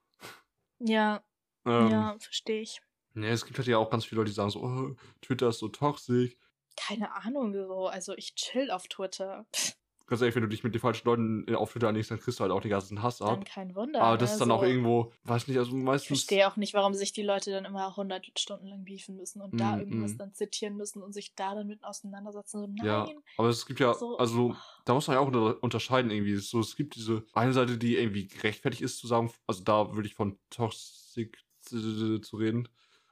ja, 0.80 1.24
Ähm, 1.66 1.90
ja, 1.90 2.16
verstehe 2.20 2.62
ich. 2.62 2.82
ja, 3.16 3.24
es 3.30 3.46
gibt 3.46 3.58
halt 3.58 3.68
ja 3.68 3.78
auch 3.78 3.90
ganz 3.90 4.06
viele 4.06 4.20
Leute, 4.22 4.32
die 4.32 4.36
sagen 4.36 4.50
so, 4.50 4.62
oh, 4.62 4.96
Twitter 5.22 5.50
ist 5.50 5.60
so 5.60 5.68
toxisch. 5.70 6.36
Keine 6.76 7.14
Ahnung 7.16 7.54
so. 7.54 7.88
Also 7.88 8.14
ich 8.16 8.36
chill 8.36 8.72
auf 8.72 8.88
Twitter. 8.88 9.46
Pff, 9.56 9.76
Ganz 10.06 10.22
ehrlich, 10.22 10.36
wenn 10.36 10.42
du 10.44 10.50
dich 10.50 10.64
mit 10.64 10.74
den 10.76 10.82
falschen 10.82 11.06
Leuten 11.08 11.48
äh, 11.48 11.56
auf 11.56 11.72
Twitter 11.72 11.88
anlegst, 11.88 12.12
dann 12.12 12.20
kriegst 12.20 12.40
du 12.40 12.42
halt 12.44 12.52
auch 12.52 12.60
den 12.62 12.72
ganzen 12.72 13.02
Hass 13.02 13.22
ab. 13.22 13.36
dann 13.36 13.44
kein 13.46 13.74
Wunder. 13.76 14.02
Aber 14.02 14.18
das 14.18 14.34
ist 14.34 14.40
dann 14.42 14.52
auch 14.52 14.62
irgendwo, 14.62 15.14
weiß 15.24 15.48
nicht, 15.48 15.58
also 15.58 15.76
Ich 15.76 15.82
meistens. 15.84 16.08
verstehe 16.08 16.48
auch 16.52 16.58
nicht, 16.58 16.74
warum 16.74 16.94
sich 16.94 17.14
die 17.14 17.24
Leute 17.24 17.52
dann 17.52 17.64
immer 17.66 17.96
100 17.96 18.38
Stunden 18.38 18.68
lang 18.68 18.84
beefen 18.84 19.16
müssen 19.16 19.42
und 19.42 19.58
da 19.60 19.78
Mm, 19.78 19.80
irgendwas 19.80 20.14
mm. 20.16 20.18
dann 20.18 20.34
zitieren 20.34 20.76
müssen 20.76 21.02
und 21.02 21.14
sich 21.14 21.36
da 21.36 21.56
dann 21.56 21.68
mit 21.68 21.84
auseinandersetzen. 21.86 22.60
So, 22.60 22.68
nein. 22.68 22.86
Ja, 22.86 23.08
aber 23.38 23.48
es 23.48 23.66
gibt 23.66 23.80
ja, 23.80 23.94
So, 23.94 24.18
also 24.18 24.52
ach. 24.56 24.82
da 24.84 24.94
muss 24.94 25.08
man 25.08 25.16
ja 25.16 25.22
auch 25.22 25.28
unter- 25.28 25.64
unterscheiden 25.64 26.12
irgendwie. 26.12 26.36
So, 26.36 26.60
es 26.60 26.76
gibt 26.76 26.96
diese 26.96 27.24
eine 27.34 27.54
Seite, 27.54 27.78
die 27.78 27.96
irgendwie 27.96 28.28
gerechtfertigt 28.28 28.82
ist 28.84 28.98
zu 28.98 29.08
sagen, 29.08 29.32
also 29.48 29.64
da 29.64 29.96
würde 29.96 30.08
ich 30.08 30.16
von 30.16 30.38
Toxic 30.50 31.38
zu 31.62 32.20
zu 32.20 32.36
reden. 32.38 32.68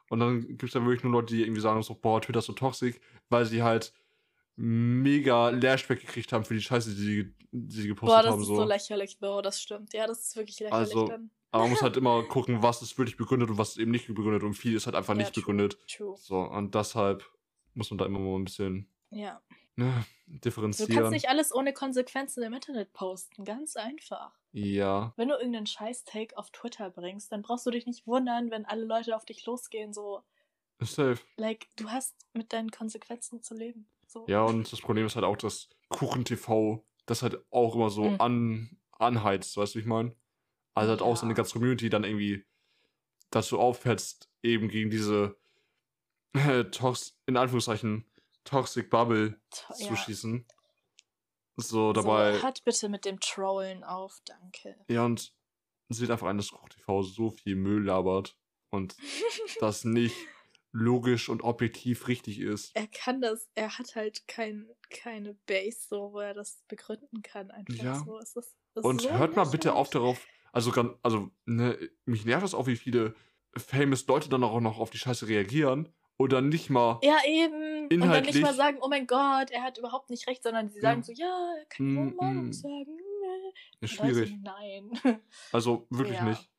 Und 0.09 0.19
dann 0.19 0.41
gibt 0.41 0.63
es 0.63 0.71
dann 0.71 0.83
wirklich 0.85 1.03
nur 1.03 1.13
Leute, 1.13 1.33
die 1.33 1.41
irgendwie 1.41 1.61
sagen 1.61 1.81
so, 1.83 1.95
boah, 1.95 2.21
Twitter 2.21 2.39
ist 2.39 2.45
so 2.47 2.53
toxisch, 2.53 2.95
weil 3.29 3.45
sie 3.45 3.63
halt 3.63 3.93
mega 4.61 5.49
Leerspeck 5.49 6.01
gekriegt 6.01 6.31
haben 6.31 6.45
für 6.45 6.53
die 6.53 6.61
Scheiße, 6.61 6.93
die 6.95 7.33
sie, 7.69 7.87
gepostet 7.87 8.15
Boah, 8.17 8.23
das 8.23 8.31
haben. 8.33 8.41
ist 8.41 8.47
So. 8.47 8.55
so 8.57 8.63
lächerlich, 8.63 9.19
Bro, 9.19 9.41
das 9.41 9.61
stimmt. 9.61 9.93
Ja, 9.93 10.07
das 10.07 10.19
ist 10.27 10.35
wirklich 10.35 10.59
lächerlich 10.59 10.89
Also, 10.95 11.07
dann. 11.07 11.31
Aber 11.51 11.63
man 11.63 11.71
muss 11.71 11.81
halt 11.81 11.97
immer 11.97 12.23
gucken, 12.23 12.63
was 12.63 12.81
ist 12.81 12.97
wirklich 12.97 13.17
begründet 13.17 13.49
und 13.49 13.57
was 13.57 13.71
ist 13.71 13.77
eben 13.79 13.91
nicht 13.91 14.07
begründet. 14.07 14.43
Und 14.43 14.53
viel 14.53 14.73
ist 14.75 14.85
halt 14.85 14.95
einfach 14.95 15.13
Ja, 15.15 15.17
nicht 15.19 15.33
true, 15.33 15.41
begründet. 15.41 15.77
True. 15.89 16.15
So, 16.17 16.37
und 16.39 16.73
deshalb 16.75 17.25
muss 17.73 17.89
man 17.91 17.97
da 17.97 18.05
immer 18.05 18.19
mal 18.19 18.37
ein 18.39 18.45
bisschen 18.45 18.87
Ja. 19.09 19.41
ne, 19.75 20.05
Du 20.27 20.37
differenzieren. 20.39 20.93
kannst 20.95 21.11
nicht 21.11 21.27
alles 21.27 21.53
ohne 21.53 21.73
Konsequenzen 21.73 22.41
im 22.43 22.53
Internet 22.53 22.93
posten. 22.93 23.43
Ganz 23.43 23.75
einfach. 23.75 24.31
ja. 24.53 25.11
Wenn 25.17 25.27
du 25.27 25.35
irgendeinen 25.35 25.65
Scheiß-Take 25.65 26.37
auf 26.37 26.51
Twitter 26.51 26.89
bringst, 26.89 27.33
dann 27.33 27.41
brauchst 27.41 27.65
du 27.65 27.71
dich 27.71 27.85
nicht 27.85 28.07
wundern, 28.07 28.49
wenn 28.49 28.63
alle 28.63 28.85
Leute 28.85 29.13
auf 29.15 29.25
dich 29.25 29.45
losgehen. 29.45 29.91
So, 29.93 30.21
safe. 30.79 31.19
like, 31.35 31.67
du 31.75 31.89
hast 31.89 32.15
mit 32.33 32.53
deinen 32.53 32.71
Konsequenzen 32.71 33.41
zu 33.41 33.55
leben. 33.55 33.87
So. 34.11 34.25
Ja, 34.27 34.43
und 34.43 34.69
das 34.71 34.81
Problem 34.81 35.05
ist 35.05 35.15
halt 35.15 35.23
auch, 35.25 35.37
dass 35.37 35.69
Kuchen-TV 35.89 36.85
das 37.05 37.21
halt 37.23 37.37
auch 37.49 37.75
immer 37.75 37.89
so 37.89 38.03
Mhm. 38.09 38.19
an, 38.21 38.77
anheizt, 38.91 39.55
weißt 39.55 39.73
du, 39.73 39.77
wie 39.77 39.81
ich 39.81 39.87
meine? 39.87 40.13
Also 40.73 40.89
halt 40.91 41.01
auch 41.01 41.15
so 41.15 41.23
eine 41.23 41.31
Ja. 41.31 41.35
ganze 41.37 41.53
Community 41.53 41.89
dann 41.89 42.03
irgendwie 42.03 42.45
dazu 43.29 43.57
aufhetzt, 43.59 44.29
eben 44.43 44.67
gegen 44.67 44.89
diese 44.89 45.37
äh, 46.33 46.63
Tox 46.71 47.17
in 47.25 47.37
Anführungszeichen 47.37 48.05
Toxic 48.43 48.89
Bubble 48.89 49.39
To- 49.51 49.73
zu 49.75 49.83
ja. 49.85 49.95
schießen. 49.95 50.45
So 51.57 51.93
dabei. 51.93 52.33
So, 52.37 52.43
hört 52.43 52.63
bitte 52.63 52.89
mit 52.89 53.05
dem 53.05 53.19
Trollen 53.19 53.83
auf, 53.83 54.19
danke. 54.25 54.75
ja, 54.89 55.05
und 55.05 55.33
sieht 55.89 56.09
einfach 56.09 56.27
ein, 56.27 56.37
dass 56.37 56.49
Kuchen-TV 56.51 57.03
so 57.03 57.29
viel 57.31 57.55
Müll 57.55 57.83
labert 57.85 58.37
und 58.71 58.95
das 59.61 59.83
nicht 59.83 60.15
logisch 60.73 61.27
und 61.29 61.41
objektiv 61.43 62.07
richtig 62.07 62.39
ist. 62.39 62.75
er 62.75 62.87
kann 62.87 63.21
das, 63.21 63.49
er 63.55 63.77
hat 63.77 63.95
halt 63.95 64.27
kein, 64.27 64.69
keine 64.89 65.33
Base, 65.45 65.79
so, 65.89 66.13
wo 66.13 66.19
er 66.19 66.33
das 66.33 66.63
begründen 66.67 67.21
kann. 67.21 67.51
Einfach 67.51 67.73
Ja. 67.83 67.95
so. 68.05 68.17
Ist, 68.19 68.37
es 68.37 68.55
ist 68.75 68.83
Und 68.85 69.01
so 69.01 69.11
hört 69.11 69.35
mal 69.35 69.45
bitte 69.45 69.73
auf 69.73 69.89
darauf, 69.89 70.25
also, 70.53 70.71
also 71.03 71.29
ne, 71.45 71.77
mich 72.05 72.25
nervt 72.25 72.43
das 72.43 72.53
auch, 72.53 72.67
wie 72.67 72.77
viele 72.77 73.13
famous 73.57 74.07
Leute 74.07 74.29
dann 74.29 74.43
auch 74.45 74.59
noch 74.61 74.79
auf 74.79 74.89
die 74.91 74.97
Scheiße 74.97 75.27
reagieren 75.27 75.89
oder 76.17 76.39
nicht 76.41 76.69
mal. 76.69 76.99
Ja, 77.03 77.17
eben. 77.27 77.53
Und 77.53 77.89
dann 77.89 78.23
nicht 78.23 78.35
Inhaltlich- 78.35 78.41
mal 78.41 78.53
sagen, 78.53 78.77
oh 78.81 78.87
mein 78.87 79.07
Gott, 79.07 79.51
er 79.51 79.63
hat 79.63 79.77
überhaupt 79.77 80.09
nicht 80.09 80.27
recht, 80.27 80.43
sondern 80.43 80.69
sie 80.69 80.79
sagen 80.79 81.01
Ja. 81.01 81.03
so, 81.03 81.11
ja, 81.13 81.53
er 81.59 81.65
kann 81.65 81.85
Mm, 81.87 81.95
seine 81.95 82.11
Meinung 82.15 82.47
mm. 82.47 82.53
sagen. 82.53 82.97
Ist 83.81 83.99
Und 83.99 84.07
schwierig. 84.07 84.37
nein. 84.41 84.91
Also 85.51 85.85
wirklich 85.89 86.17
Ja. 86.17 86.23
nicht. 86.25 86.49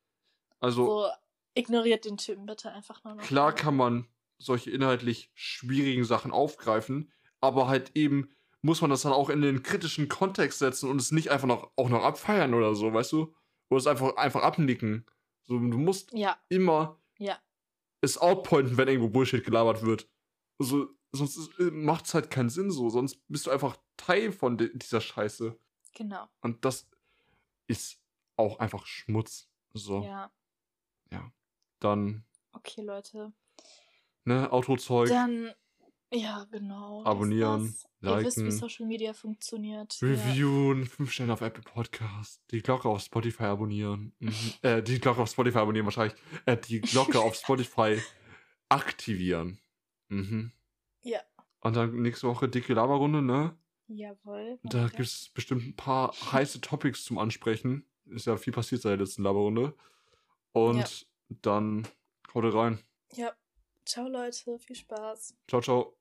Also 0.59 0.85
so, 0.85 1.07
ignoriert 1.55 2.05
den 2.05 2.17
Typen 2.17 2.45
bitte 2.45 2.71
einfach 2.71 3.03
nur 3.03 3.15
noch. 3.15 3.23
klar 3.23 3.53
kann 3.53 3.75
man 3.75 4.07
solche 4.39 4.71
inhaltlich 4.71 5.31
schwierigen 5.35 6.03
Sachen 6.03 6.31
aufgreifen, 6.31 7.11
aber 7.41 7.67
halt 7.67 7.91
eben 7.95 8.29
muss 8.61 8.81
man 8.81 8.89
das 8.89 9.01
dann 9.01 9.11
auch 9.13 9.29
in 9.29 9.41
den 9.41 9.61
kritischen 9.63 10.07
Kontext 10.09 10.59
setzen 10.59 10.89
und 10.89 10.99
es 10.99 11.11
nicht 11.11 11.29
einfach 11.31 11.47
noch 11.47 11.71
auch 11.75 11.89
noch 11.89 12.03
abfeiern 12.03 12.53
oder 12.53 12.75
so, 12.75 12.93
weißt 12.93 13.11
du? 13.11 13.35
Oder 13.69 13.77
es 13.79 13.87
einfach 13.87 14.15
einfach 14.15 14.41
abnicken. 14.43 15.05
So, 15.45 15.59
du 15.59 15.77
musst 15.77 16.11
Ja, 16.13 16.37
immer 16.49 16.99
ja. 17.17 17.37
es 18.01 18.17
outpointen, 18.17 18.77
wenn 18.77 18.87
irgendwo 18.87 19.09
Bullshit 19.09 19.43
gelabert 19.43 19.81
wird. 19.83 20.07
Also, 20.59 20.87
sonst 21.11 21.49
macht 21.59 22.05
es 22.05 22.13
halt 22.13 22.31
keinen 22.31 22.49
Sinn 22.49 22.71
so. 22.71 22.89
Sonst 22.89 23.19
bist 23.27 23.47
du 23.47 23.51
einfach 23.51 23.77
Teil 23.97 24.31
von 24.31 24.57
di- 24.57 24.71
dieser 24.77 25.01
Scheiße. 25.01 25.57
Genau. 25.95 26.27
Und 26.41 26.63
das 26.63 26.89
ist 27.67 27.99
auch 28.37 28.59
einfach 28.59 28.85
Schmutz. 28.85 29.49
So, 29.73 30.03
Ja. 30.03 30.31
Dann, 31.83 32.23
Okay, 32.53 32.81
Leute. 32.81 33.33
ne, 34.25 34.51
Autozeug, 34.51 35.09
Dann, 35.09 35.51
ja, 36.11 36.45
genau. 36.51 37.03
Abonnieren, 37.05 37.75
das. 38.01 38.19
Ihr 38.19 38.25
wisst, 38.25 38.37
wie 38.37 38.41
liken. 38.43 38.57
Social 38.57 38.85
Media 38.85 39.13
funktioniert. 39.13 39.99
Ja. 40.01 40.07
reviewen, 40.09 40.85
5 40.85 41.11
Sterne 41.11 41.33
auf 41.33 41.41
Apple 41.41 41.63
Podcast, 41.63 42.41
die 42.51 42.61
Glocke 42.61 42.87
auf 42.89 43.01
Spotify 43.01 43.43
abonnieren. 43.45 44.13
Mhm. 44.19 44.33
äh, 44.61 44.83
die 44.83 44.99
Glocke 44.99 45.21
auf 45.21 45.29
Spotify 45.29 45.59
abonnieren 45.59 45.85
wahrscheinlich. 45.85 46.15
Äh, 46.45 46.57
die 46.57 46.81
Glocke 46.81 47.19
auf 47.19 47.33
Spotify 47.41 47.99
aktivieren. 48.69 49.59
Mhm. 50.09 50.51
Ja. 51.01 51.19
Und 51.61 51.75
dann 51.75 51.95
nächste 52.01 52.27
Woche 52.27 52.47
dicke 52.49 52.73
Laberrunde, 52.73 53.21
ne? 53.21 53.57
Jawohl. 53.87 54.59
Da 54.63 54.87
gibt 54.87 54.99
es 55.01 55.29
bestimmt 55.33 55.65
ein 55.65 55.75
paar 55.75 56.13
heiße 56.31 56.61
Topics 56.61 57.03
zum 57.05 57.17
Ansprechen. 57.17 57.85
Ist 58.05 58.27
ja 58.27 58.37
viel 58.37 58.53
passiert 58.53 58.81
seit 58.81 58.91
der 58.91 59.05
letzten 59.05 59.23
Laberrunde. 59.23 59.75
Und 60.51 60.77
Ja. 60.77 60.85
Dann 61.41 61.87
haut 62.33 62.53
rein. 62.53 62.79
Ja. 63.13 63.33
Ciao, 63.85 64.07
Leute. 64.07 64.57
Viel 64.59 64.75
Spaß. 64.75 65.35
Ciao, 65.47 65.61
ciao. 65.61 65.97